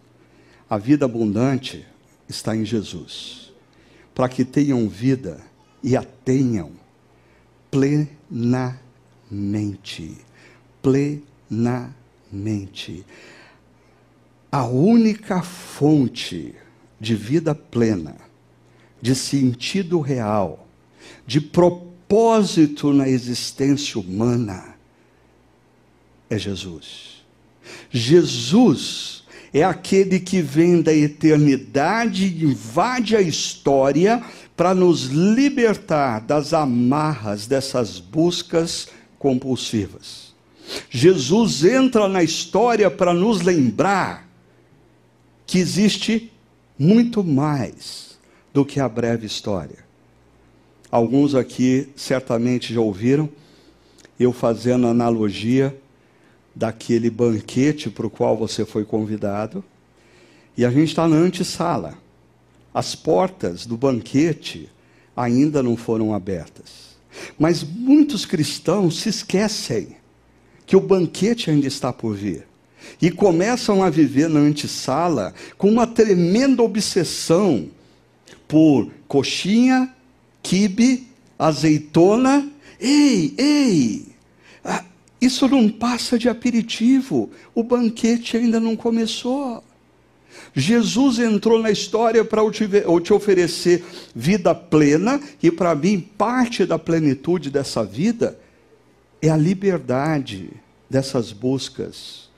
A 0.70 0.80
vida 0.80 1.04
abundante 1.06 1.86
está 2.28 2.56
em 2.56 2.66
Jesus. 2.66 3.52
Para 4.16 4.28
que 4.28 4.44
tenham 4.44 4.90
vida 4.90 5.40
e 5.84 5.96
a 5.96 6.04
tenham 6.04 6.72
plenamente 7.70 8.90
mente, 9.30 10.18
plenamente. 10.82 11.94
A 14.52 14.66
única 14.66 15.44
fonte 15.44 16.56
de 17.00 17.16
vida 17.16 17.54
plena, 17.54 18.16
de 19.02 19.14
sentido 19.16 20.02
real, 20.02 20.68
de 21.26 21.40
propósito 21.40 22.92
na 22.92 23.08
existência 23.08 24.02
humana 24.02 24.79
é 26.30 26.38
Jesus. 26.38 27.24
Jesus 27.90 29.24
é 29.54 29.64
aquele 29.64 30.20
que 30.20 30.42
vem 30.42 30.82
da 30.82 30.94
eternidade 30.94 32.26
e 32.26 32.44
invade 32.44 33.16
a 33.16 33.22
história 33.22 34.24
para 34.56 34.76
nos 34.76 35.06
libertar 35.06 36.20
das 36.20 36.54
amarras 36.54 37.48
dessas 37.48 38.00
buscas 38.00 38.90
compulsivas. 39.18 40.34
Jesus 40.90 41.64
entra 41.64 42.08
na 42.08 42.22
história 42.22 42.92
para 42.92 43.14
nos 43.14 43.42
lembrar 43.42 44.30
que 45.48 45.58
existe 45.58 46.32
muito 46.78 47.24
mais 47.24 48.20
do 48.54 48.64
que 48.64 48.80
a 48.80 48.88
breve 48.88 49.26
história. 49.26 49.80
Alguns 50.92 51.34
aqui 51.34 51.90
certamente 51.96 52.74
já 52.74 52.82
ouviram 52.82 53.30
eu 54.20 54.34
fazendo 54.34 54.88
analogia 54.88 55.76
daquele 56.56 57.10
banquete 57.10 57.90
para 57.90 58.08
o 58.08 58.10
qual 58.10 58.38
você 58.38 58.66
foi 58.66 58.84
convidado, 58.84 59.64
e 60.58 60.66
a 60.66 60.70
gente 60.70 60.90
está 60.90 61.08
na 61.08 61.16
antessala. 61.16 61.98
As 62.74 62.96
portas 62.96 63.66
do 63.66 63.78
banquete 63.78 64.70
ainda 65.16 65.64
não 65.64 65.78
foram 65.78 66.14
abertas. 66.14 66.98
Mas 67.38 67.64
muitos 67.64 68.26
cristãos 68.26 69.00
se 69.00 69.10
esquecem 69.10 69.96
que 70.66 70.76
o 70.76 70.82
banquete 70.82 71.50
ainda 71.50 71.68
está 71.68 71.92
por 71.92 72.16
vir 72.16 72.46
e 73.02 73.10
começam 73.10 73.84
a 73.84 73.90
viver 73.90 74.30
na 74.30 74.40
antessala 74.40 75.34
com 75.58 75.70
uma 75.70 75.88
tremenda 75.88 76.62
obsessão 76.62 77.70
por 78.48 78.92
coxinha, 79.08 79.94
quibe, 80.42 81.08
azeitona. 81.38 82.50
Ei, 82.80 83.34
ei! 83.38 84.06
Isso 85.22 85.48
não 85.48 85.70
passa 85.70 86.18
de 86.18 86.30
aperitivo. 86.30 87.30
O 87.54 87.64
banquete 87.64 88.38
ainda 88.38 88.60
não 88.60 88.76
começou. 88.76 89.64
Jesus 90.54 91.20
entrou 91.20 91.60
na 91.62 91.72
história 91.72 92.24
para 92.24 92.42
te 92.52 93.14
oferecer 93.14 93.84
vida 94.16 94.54
plena, 94.56 95.20
e 95.42 95.52
para 95.52 95.76
mim, 95.76 96.00
parte 96.00 96.66
da 96.66 96.80
plenitude 96.80 97.50
dessa 97.50 97.84
vida 97.84 98.40
é 99.22 99.30
a 99.30 99.36
liberdade 99.36 100.52
dessas 100.90 101.32
buscas 101.32 102.30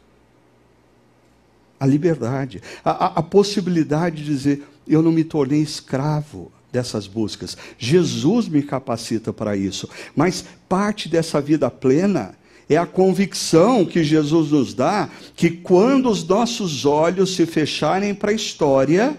a 1.81 1.85
liberdade, 1.87 2.61
a, 2.85 2.91
a, 2.91 3.05
a 3.19 3.23
possibilidade 3.23 4.17
de 4.17 4.25
dizer: 4.25 4.67
eu 4.87 5.01
não 5.01 5.11
me 5.11 5.23
tornei 5.23 5.61
escravo 5.61 6.51
dessas 6.71 7.07
buscas. 7.07 7.57
Jesus 7.75 8.47
me 8.47 8.61
capacita 8.61 9.33
para 9.33 9.57
isso. 9.57 9.89
Mas 10.15 10.45
parte 10.69 11.09
dessa 11.09 11.41
vida 11.41 11.71
plena 11.71 12.35
é 12.75 12.77
a 12.77 12.85
convicção 12.85 13.85
que 13.85 14.01
Jesus 14.01 14.51
nos 14.51 14.73
dá 14.73 15.09
que 15.35 15.49
quando 15.49 16.09
os 16.09 16.23
nossos 16.23 16.85
olhos 16.85 17.35
se 17.35 17.45
fecharem 17.45 18.15
para 18.15 18.31
a 18.31 18.33
história, 18.33 19.17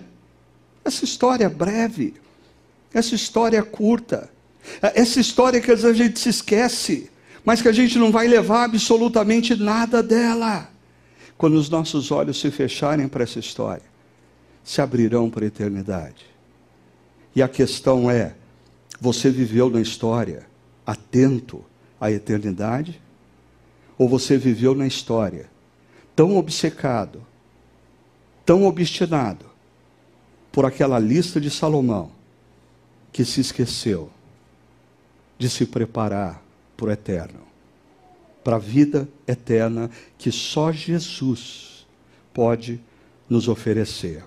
essa 0.82 1.04
história 1.04 1.44
é 1.44 1.48
breve, 1.48 2.14
essa 2.94 3.14
história 3.14 3.58
é 3.58 3.62
curta, 3.62 4.30
essa 4.80 5.20
história 5.20 5.60
que 5.60 5.70
às 5.70 5.82
vezes 5.82 6.00
a 6.00 6.04
gente 6.04 6.18
se 6.18 6.30
esquece, 6.30 7.10
mas 7.44 7.60
que 7.60 7.68
a 7.68 7.72
gente 7.72 7.98
não 7.98 8.10
vai 8.10 8.26
levar 8.26 8.64
absolutamente 8.64 9.54
nada 9.54 10.02
dela 10.02 10.70
quando 11.36 11.54
os 11.54 11.68
nossos 11.68 12.10
olhos 12.10 12.40
se 12.40 12.50
fecharem 12.50 13.08
para 13.08 13.24
essa 13.24 13.38
história, 13.38 13.82
se 14.62 14.80
abrirão 14.80 15.28
para 15.28 15.44
a 15.44 15.48
eternidade. 15.48 16.24
E 17.36 17.42
a 17.42 17.48
questão 17.48 18.10
é: 18.10 18.34
você 18.98 19.28
viveu 19.28 19.68
na 19.68 19.80
história 19.80 20.46
atento 20.86 21.62
à 22.00 22.10
eternidade? 22.10 23.01
Ou 24.02 24.08
você 24.08 24.36
viveu 24.36 24.74
na 24.74 24.84
história 24.84 25.48
tão 26.16 26.36
obcecado, 26.36 27.24
tão 28.44 28.64
obstinado 28.64 29.46
por 30.50 30.64
aquela 30.66 30.98
lista 30.98 31.40
de 31.40 31.48
Salomão, 31.48 32.10
que 33.12 33.24
se 33.24 33.40
esqueceu 33.40 34.10
de 35.38 35.48
se 35.48 35.66
preparar 35.66 36.42
para 36.76 36.86
o 36.86 36.90
eterno? 36.90 37.52
para 38.42 38.56
a 38.56 38.58
vida 38.58 39.08
eterna 39.24 39.88
que 40.18 40.32
só 40.32 40.72
Jesus 40.72 41.86
pode 42.34 42.80
nos 43.30 43.46
oferecer. 43.46 44.24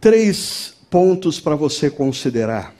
Três 0.00 0.74
pontos 0.90 1.38
para 1.38 1.54
você 1.54 1.88
considerar 1.88 2.74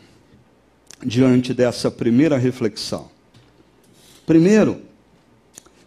diante 1.06 1.54
dessa 1.54 1.88
primeira 1.88 2.36
reflexão. 2.36 3.08
Primeiro, 4.26 4.89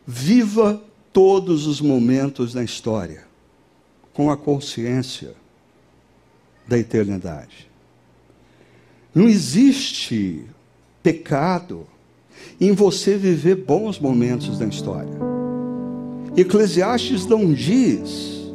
viva 0.05 0.81
todos 1.11 1.67
os 1.67 1.79
momentos 1.79 2.53
da 2.53 2.63
história 2.63 3.25
com 4.13 4.29
a 4.29 4.37
consciência 4.37 5.35
da 6.67 6.77
eternidade. 6.77 7.69
Não 9.13 9.27
existe 9.27 10.43
pecado 11.01 11.85
em 12.59 12.71
você 12.71 13.17
viver 13.17 13.55
bons 13.55 13.99
momentos 13.99 14.57
da 14.57 14.65
história. 14.65 15.13
Eclesiastes 16.35 17.25
não 17.25 17.53
diz 17.53 18.51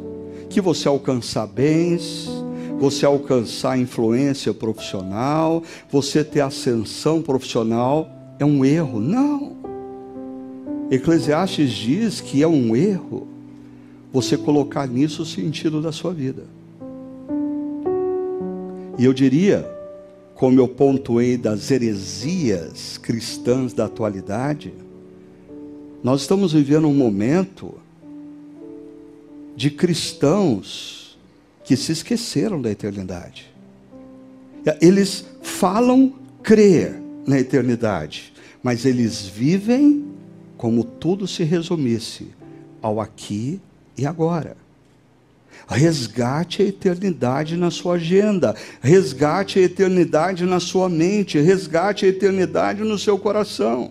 que 0.49 0.59
você 0.59 0.87
alcançar 0.87 1.47
bens, 1.47 2.27
você 2.79 3.05
alcançar 3.05 3.77
influência 3.77 4.53
profissional, 4.53 5.63
você 5.89 6.23
ter 6.23 6.41
ascensão 6.41 7.21
profissional 7.21 8.09
é 8.37 8.45
um 8.45 8.65
erro. 8.65 8.99
Não. 8.99 9.58
Eclesiastes 10.91 11.71
diz 11.71 12.19
que 12.19 12.41
é 12.41 12.47
um 12.47 12.75
erro 12.75 13.27
você 14.11 14.35
colocar 14.35 14.87
nisso 14.87 15.21
o 15.21 15.25
sentido 15.25 15.81
da 15.81 15.91
sua 15.91 16.13
vida. 16.13 16.43
E 18.97 19.05
eu 19.05 19.13
diria, 19.13 19.69
como 20.33 20.59
eu 20.59 20.67
pontuei 20.67 21.37
das 21.37 21.69
heresias 21.69 22.97
cristãs 22.97 23.71
da 23.71 23.85
atualidade, 23.85 24.73
nós 26.03 26.21
estamos 26.21 26.53
vivendo 26.53 26.87
um 26.87 26.93
momento 26.93 27.75
de 29.55 29.69
cristãos 29.69 31.19
que 31.63 31.75
se 31.75 31.91
esqueceram 31.91 32.61
da 32.61 32.71
eternidade. 32.71 33.53
Eles 34.81 35.25
falam 35.41 36.13
crer 36.41 36.99
na 37.27 37.39
eternidade, 37.39 38.33
mas 38.63 38.85
eles 38.85 39.25
vivem 39.25 40.08
como 40.59 40.83
tudo 40.83 41.25
se 41.25 41.45
resumisse 41.45 42.27
ao 42.81 42.99
aqui 42.99 43.61
e 43.97 44.05
agora. 44.05 44.57
Resgate 45.69 46.61
a 46.61 46.65
eternidade 46.65 47.55
na 47.55 47.71
sua 47.71 47.93
agenda, 47.93 48.53
resgate 48.81 49.57
a 49.57 49.61
eternidade 49.61 50.43
na 50.43 50.59
sua 50.59 50.89
mente, 50.89 51.39
resgate 51.39 52.05
a 52.05 52.09
eternidade 52.09 52.83
no 52.83 52.99
seu 52.99 53.17
coração. 53.17 53.89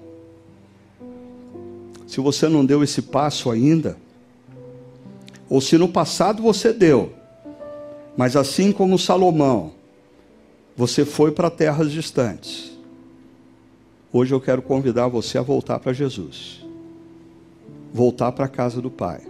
Se 2.06 2.20
você 2.20 2.48
não 2.48 2.66
deu 2.66 2.84
esse 2.84 3.00
passo 3.00 3.50
ainda, 3.50 3.96
ou 5.48 5.62
se 5.62 5.78
no 5.78 5.88
passado 5.88 6.42
você 6.42 6.70
deu, 6.70 7.14
mas 8.14 8.36
assim 8.36 8.72
como 8.72 8.98
Salomão, 8.98 9.72
você 10.76 11.06
foi 11.06 11.32
para 11.32 11.48
terras 11.48 11.90
distantes. 11.90 12.77
Hoje 14.12 14.34
eu 14.34 14.40
quero 14.40 14.62
convidar 14.62 15.08
você 15.08 15.38
a 15.38 15.42
voltar 15.42 15.78
para 15.78 15.92
Jesus, 15.92 16.64
voltar 17.92 18.32
para 18.32 18.46
a 18.46 18.48
casa 18.48 18.80
do 18.80 18.90
Pai 18.90 19.22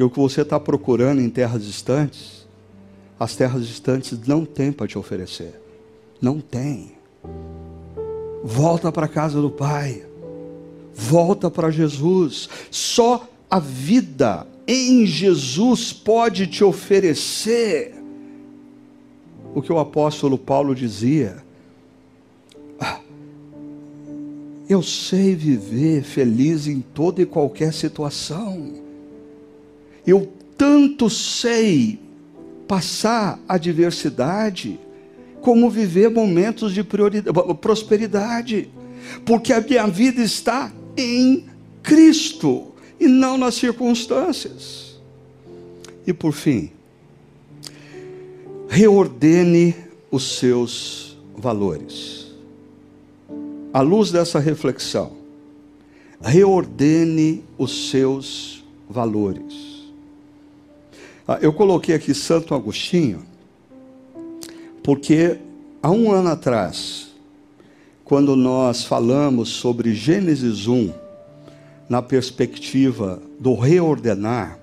porque 0.00 0.04
o 0.04 0.08
que 0.08 0.18
você 0.18 0.40
está 0.40 0.58
procurando 0.58 1.20
em 1.20 1.28
terras 1.28 1.62
distantes, 1.62 2.46
as 3.18 3.36
terras 3.36 3.66
distantes 3.66 4.18
não 4.26 4.46
têm 4.46 4.72
para 4.72 4.86
te 4.86 4.96
oferecer. 4.96 5.60
Não 6.22 6.40
tem. 6.40 6.92
Volta 8.42 8.90
para 8.90 9.04
a 9.04 9.08
casa 9.08 9.40
do 9.42 9.50
Pai. 9.50 10.06
Volta 10.94 11.50
para 11.50 11.70
Jesus. 11.70 12.48
Só 12.70 13.28
a 13.50 13.58
vida 13.58 14.46
em 14.66 15.04
Jesus 15.04 15.92
pode 15.92 16.46
te 16.46 16.64
oferecer 16.64 17.94
o 19.54 19.60
que 19.60 19.70
o 19.72 19.78
apóstolo 19.78 20.38
Paulo 20.38 20.74
dizia. 20.74 21.44
Eu 24.70 24.84
sei 24.84 25.34
viver 25.34 26.04
feliz 26.04 26.68
em 26.68 26.80
toda 26.80 27.20
e 27.20 27.26
qualquer 27.26 27.74
situação. 27.74 28.72
Eu 30.06 30.32
tanto 30.56 31.10
sei 31.10 31.98
passar 32.68 33.40
adversidade, 33.48 34.78
como 35.40 35.68
viver 35.68 36.08
momentos 36.08 36.72
de 36.72 36.84
prosperidade, 37.60 38.70
porque 39.26 39.52
a 39.52 39.60
minha 39.60 39.88
vida 39.88 40.22
está 40.22 40.72
em 40.96 41.46
Cristo 41.82 42.68
e 43.00 43.08
não 43.08 43.36
nas 43.36 43.56
circunstâncias. 43.56 45.00
E 46.06 46.12
por 46.12 46.32
fim, 46.32 46.70
reordene 48.68 49.74
os 50.12 50.38
seus 50.38 51.18
valores. 51.36 52.19
À 53.72 53.82
luz 53.82 54.10
dessa 54.10 54.40
reflexão, 54.40 55.12
reordene 56.20 57.44
os 57.56 57.90
seus 57.90 58.64
valores. 58.88 59.84
Ah, 61.26 61.38
eu 61.40 61.52
coloquei 61.52 61.94
aqui 61.94 62.12
Santo 62.12 62.52
Agostinho, 62.52 63.22
porque 64.82 65.38
há 65.80 65.88
um 65.88 66.10
ano 66.10 66.30
atrás, 66.30 67.10
quando 68.04 68.34
nós 68.34 68.82
falamos 68.82 69.50
sobre 69.50 69.94
Gênesis 69.94 70.66
1, 70.66 70.92
na 71.88 72.02
perspectiva 72.02 73.22
do 73.38 73.54
reordenar, 73.54 74.58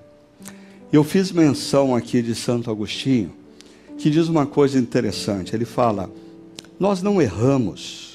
eu 0.92 1.02
fiz 1.02 1.32
menção 1.32 1.96
aqui 1.96 2.20
de 2.20 2.34
Santo 2.34 2.70
Agostinho, 2.70 3.32
que 3.96 4.10
diz 4.10 4.28
uma 4.28 4.44
coisa 4.46 4.78
interessante. 4.78 5.56
Ele 5.56 5.64
fala: 5.64 6.10
Nós 6.78 7.02
não 7.02 7.22
erramos 7.22 8.07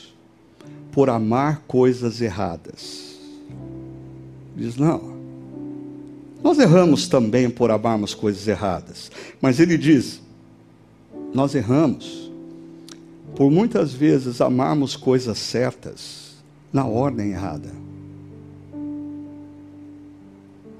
por 0.94 1.10
amar 1.10 1.64
coisas 1.68 2.22
erradas. 2.22 3.18
Diz, 4.56 4.78
não. 4.78 5.12
Nós 6.44 6.60
erramos 6.60 7.08
também 7.08 7.50
por 7.50 7.72
amarmos 7.72 8.14
coisas 8.14 8.48
erradas. 8.48 9.10
Mas 9.41 9.60
ele 9.60 9.78
diz: 9.78 10.22
Nós 11.34 11.56
erramos 11.56 12.32
por 13.36 13.50
muitas 13.50 13.94
vezes 13.94 14.39
amarmos 14.39 14.96
coisas 14.96 15.39
certas 15.39 16.36
na 16.72 16.86
ordem 16.86 17.32
errada. 17.32 17.72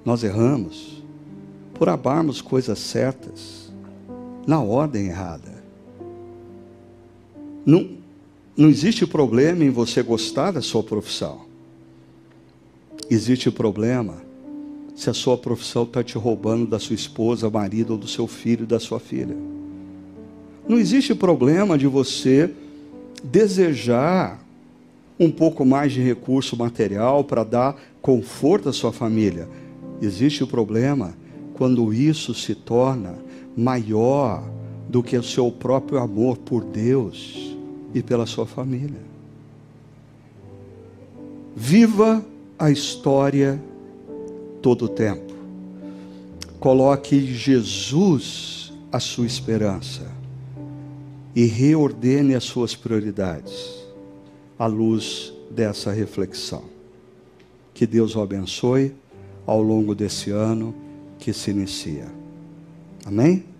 Nós 0.06 0.24
erramos 0.24 1.02
por 1.74 1.90
amarmos 1.90 2.42
coisas 2.42 2.78
certas 2.78 3.72
na 4.46 4.62
ordem 4.62 5.08
errada. 5.08 5.64
Não, 7.66 8.03
não 8.56 8.70
existe 8.70 9.06
problema 9.08 9.64
em 9.64 9.72
você 9.72 10.04
gostar 10.04 10.52
da 10.52 10.62
sua 10.62 10.84
profissão. 10.84 11.42
Existe 13.10 13.50
problema 13.50 14.22
se 14.96 15.10
a 15.10 15.14
sua 15.14 15.36
profissão 15.36 15.84
está 15.84 16.04
te 16.04 16.18
roubando 16.20 16.68
da 16.68 16.78
sua 16.78 16.94
esposa, 16.94 17.50
marido, 17.50 17.94
ou 17.94 17.98
do 17.98 18.08
seu 18.08 18.28
filho, 18.28 18.68
da 18.68 18.80
sua 18.80 19.00
filha. 19.00 19.36
Não 20.68 20.78
existe 20.78 21.16
problema 21.16 21.78
de 21.78 21.88
você 21.88 22.52
desejar 23.24 24.40
um 25.20 25.32
pouco 25.32 25.66
mais 25.66 25.92
de 25.92 26.02
recurso 26.02 26.56
material 26.56 27.24
para 27.24 27.44
dar 27.44 27.76
conforto 28.02 28.70
à 28.70 28.74
sua 28.74 28.94
família. 28.94 29.50
Existe 30.00 30.44
o 30.44 30.48
problema 30.48 31.16
quando 31.56 31.92
isso 31.92 32.36
se 32.36 32.54
torna 32.54 33.16
maior 33.58 34.44
do 34.88 35.02
que 35.02 35.18
o 35.18 35.24
seu 35.24 35.52
próprio 35.52 36.00
amor 36.00 36.38
por 36.38 36.64
Deus 36.64 37.53
e 37.94 38.02
pela 38.02 38.26
sua 38.26 38.46
família. 38.46 39.00
Viva 41.56 42.24
a 42.58 42.72
história 42.72 43.62
todo 44.62 44.86
o 44.86 44.90
tempo. 44.90 45.34
Coloque 46.60 47.20
Jesus 47.34 48.74
a 48.92 49.00
sua 49.00 49.26
esperança 49.26 50.10
e 51.36 51.46
reordene 51.46 52.36
as 52.36 52.44
suas 52.44 52.76
prioridades 52.76 53.84
à 54.58 54.66
luz 54.66 55.34
dessa 55.52 55.92
reflexão. 55.92 56.64
Que 57.74 57.86
Deus 57.86 58.16
o 58.16 58.22
abençoe 58.22 58.94
ao 59.46 59.62
longo 59.62 59.94
desse 59.94 60.32
ano 60.32 60.74
que 61.20 61.34
se 61.34 61.52
inicia. 61.52 62.08
Amém? 63.06 63.53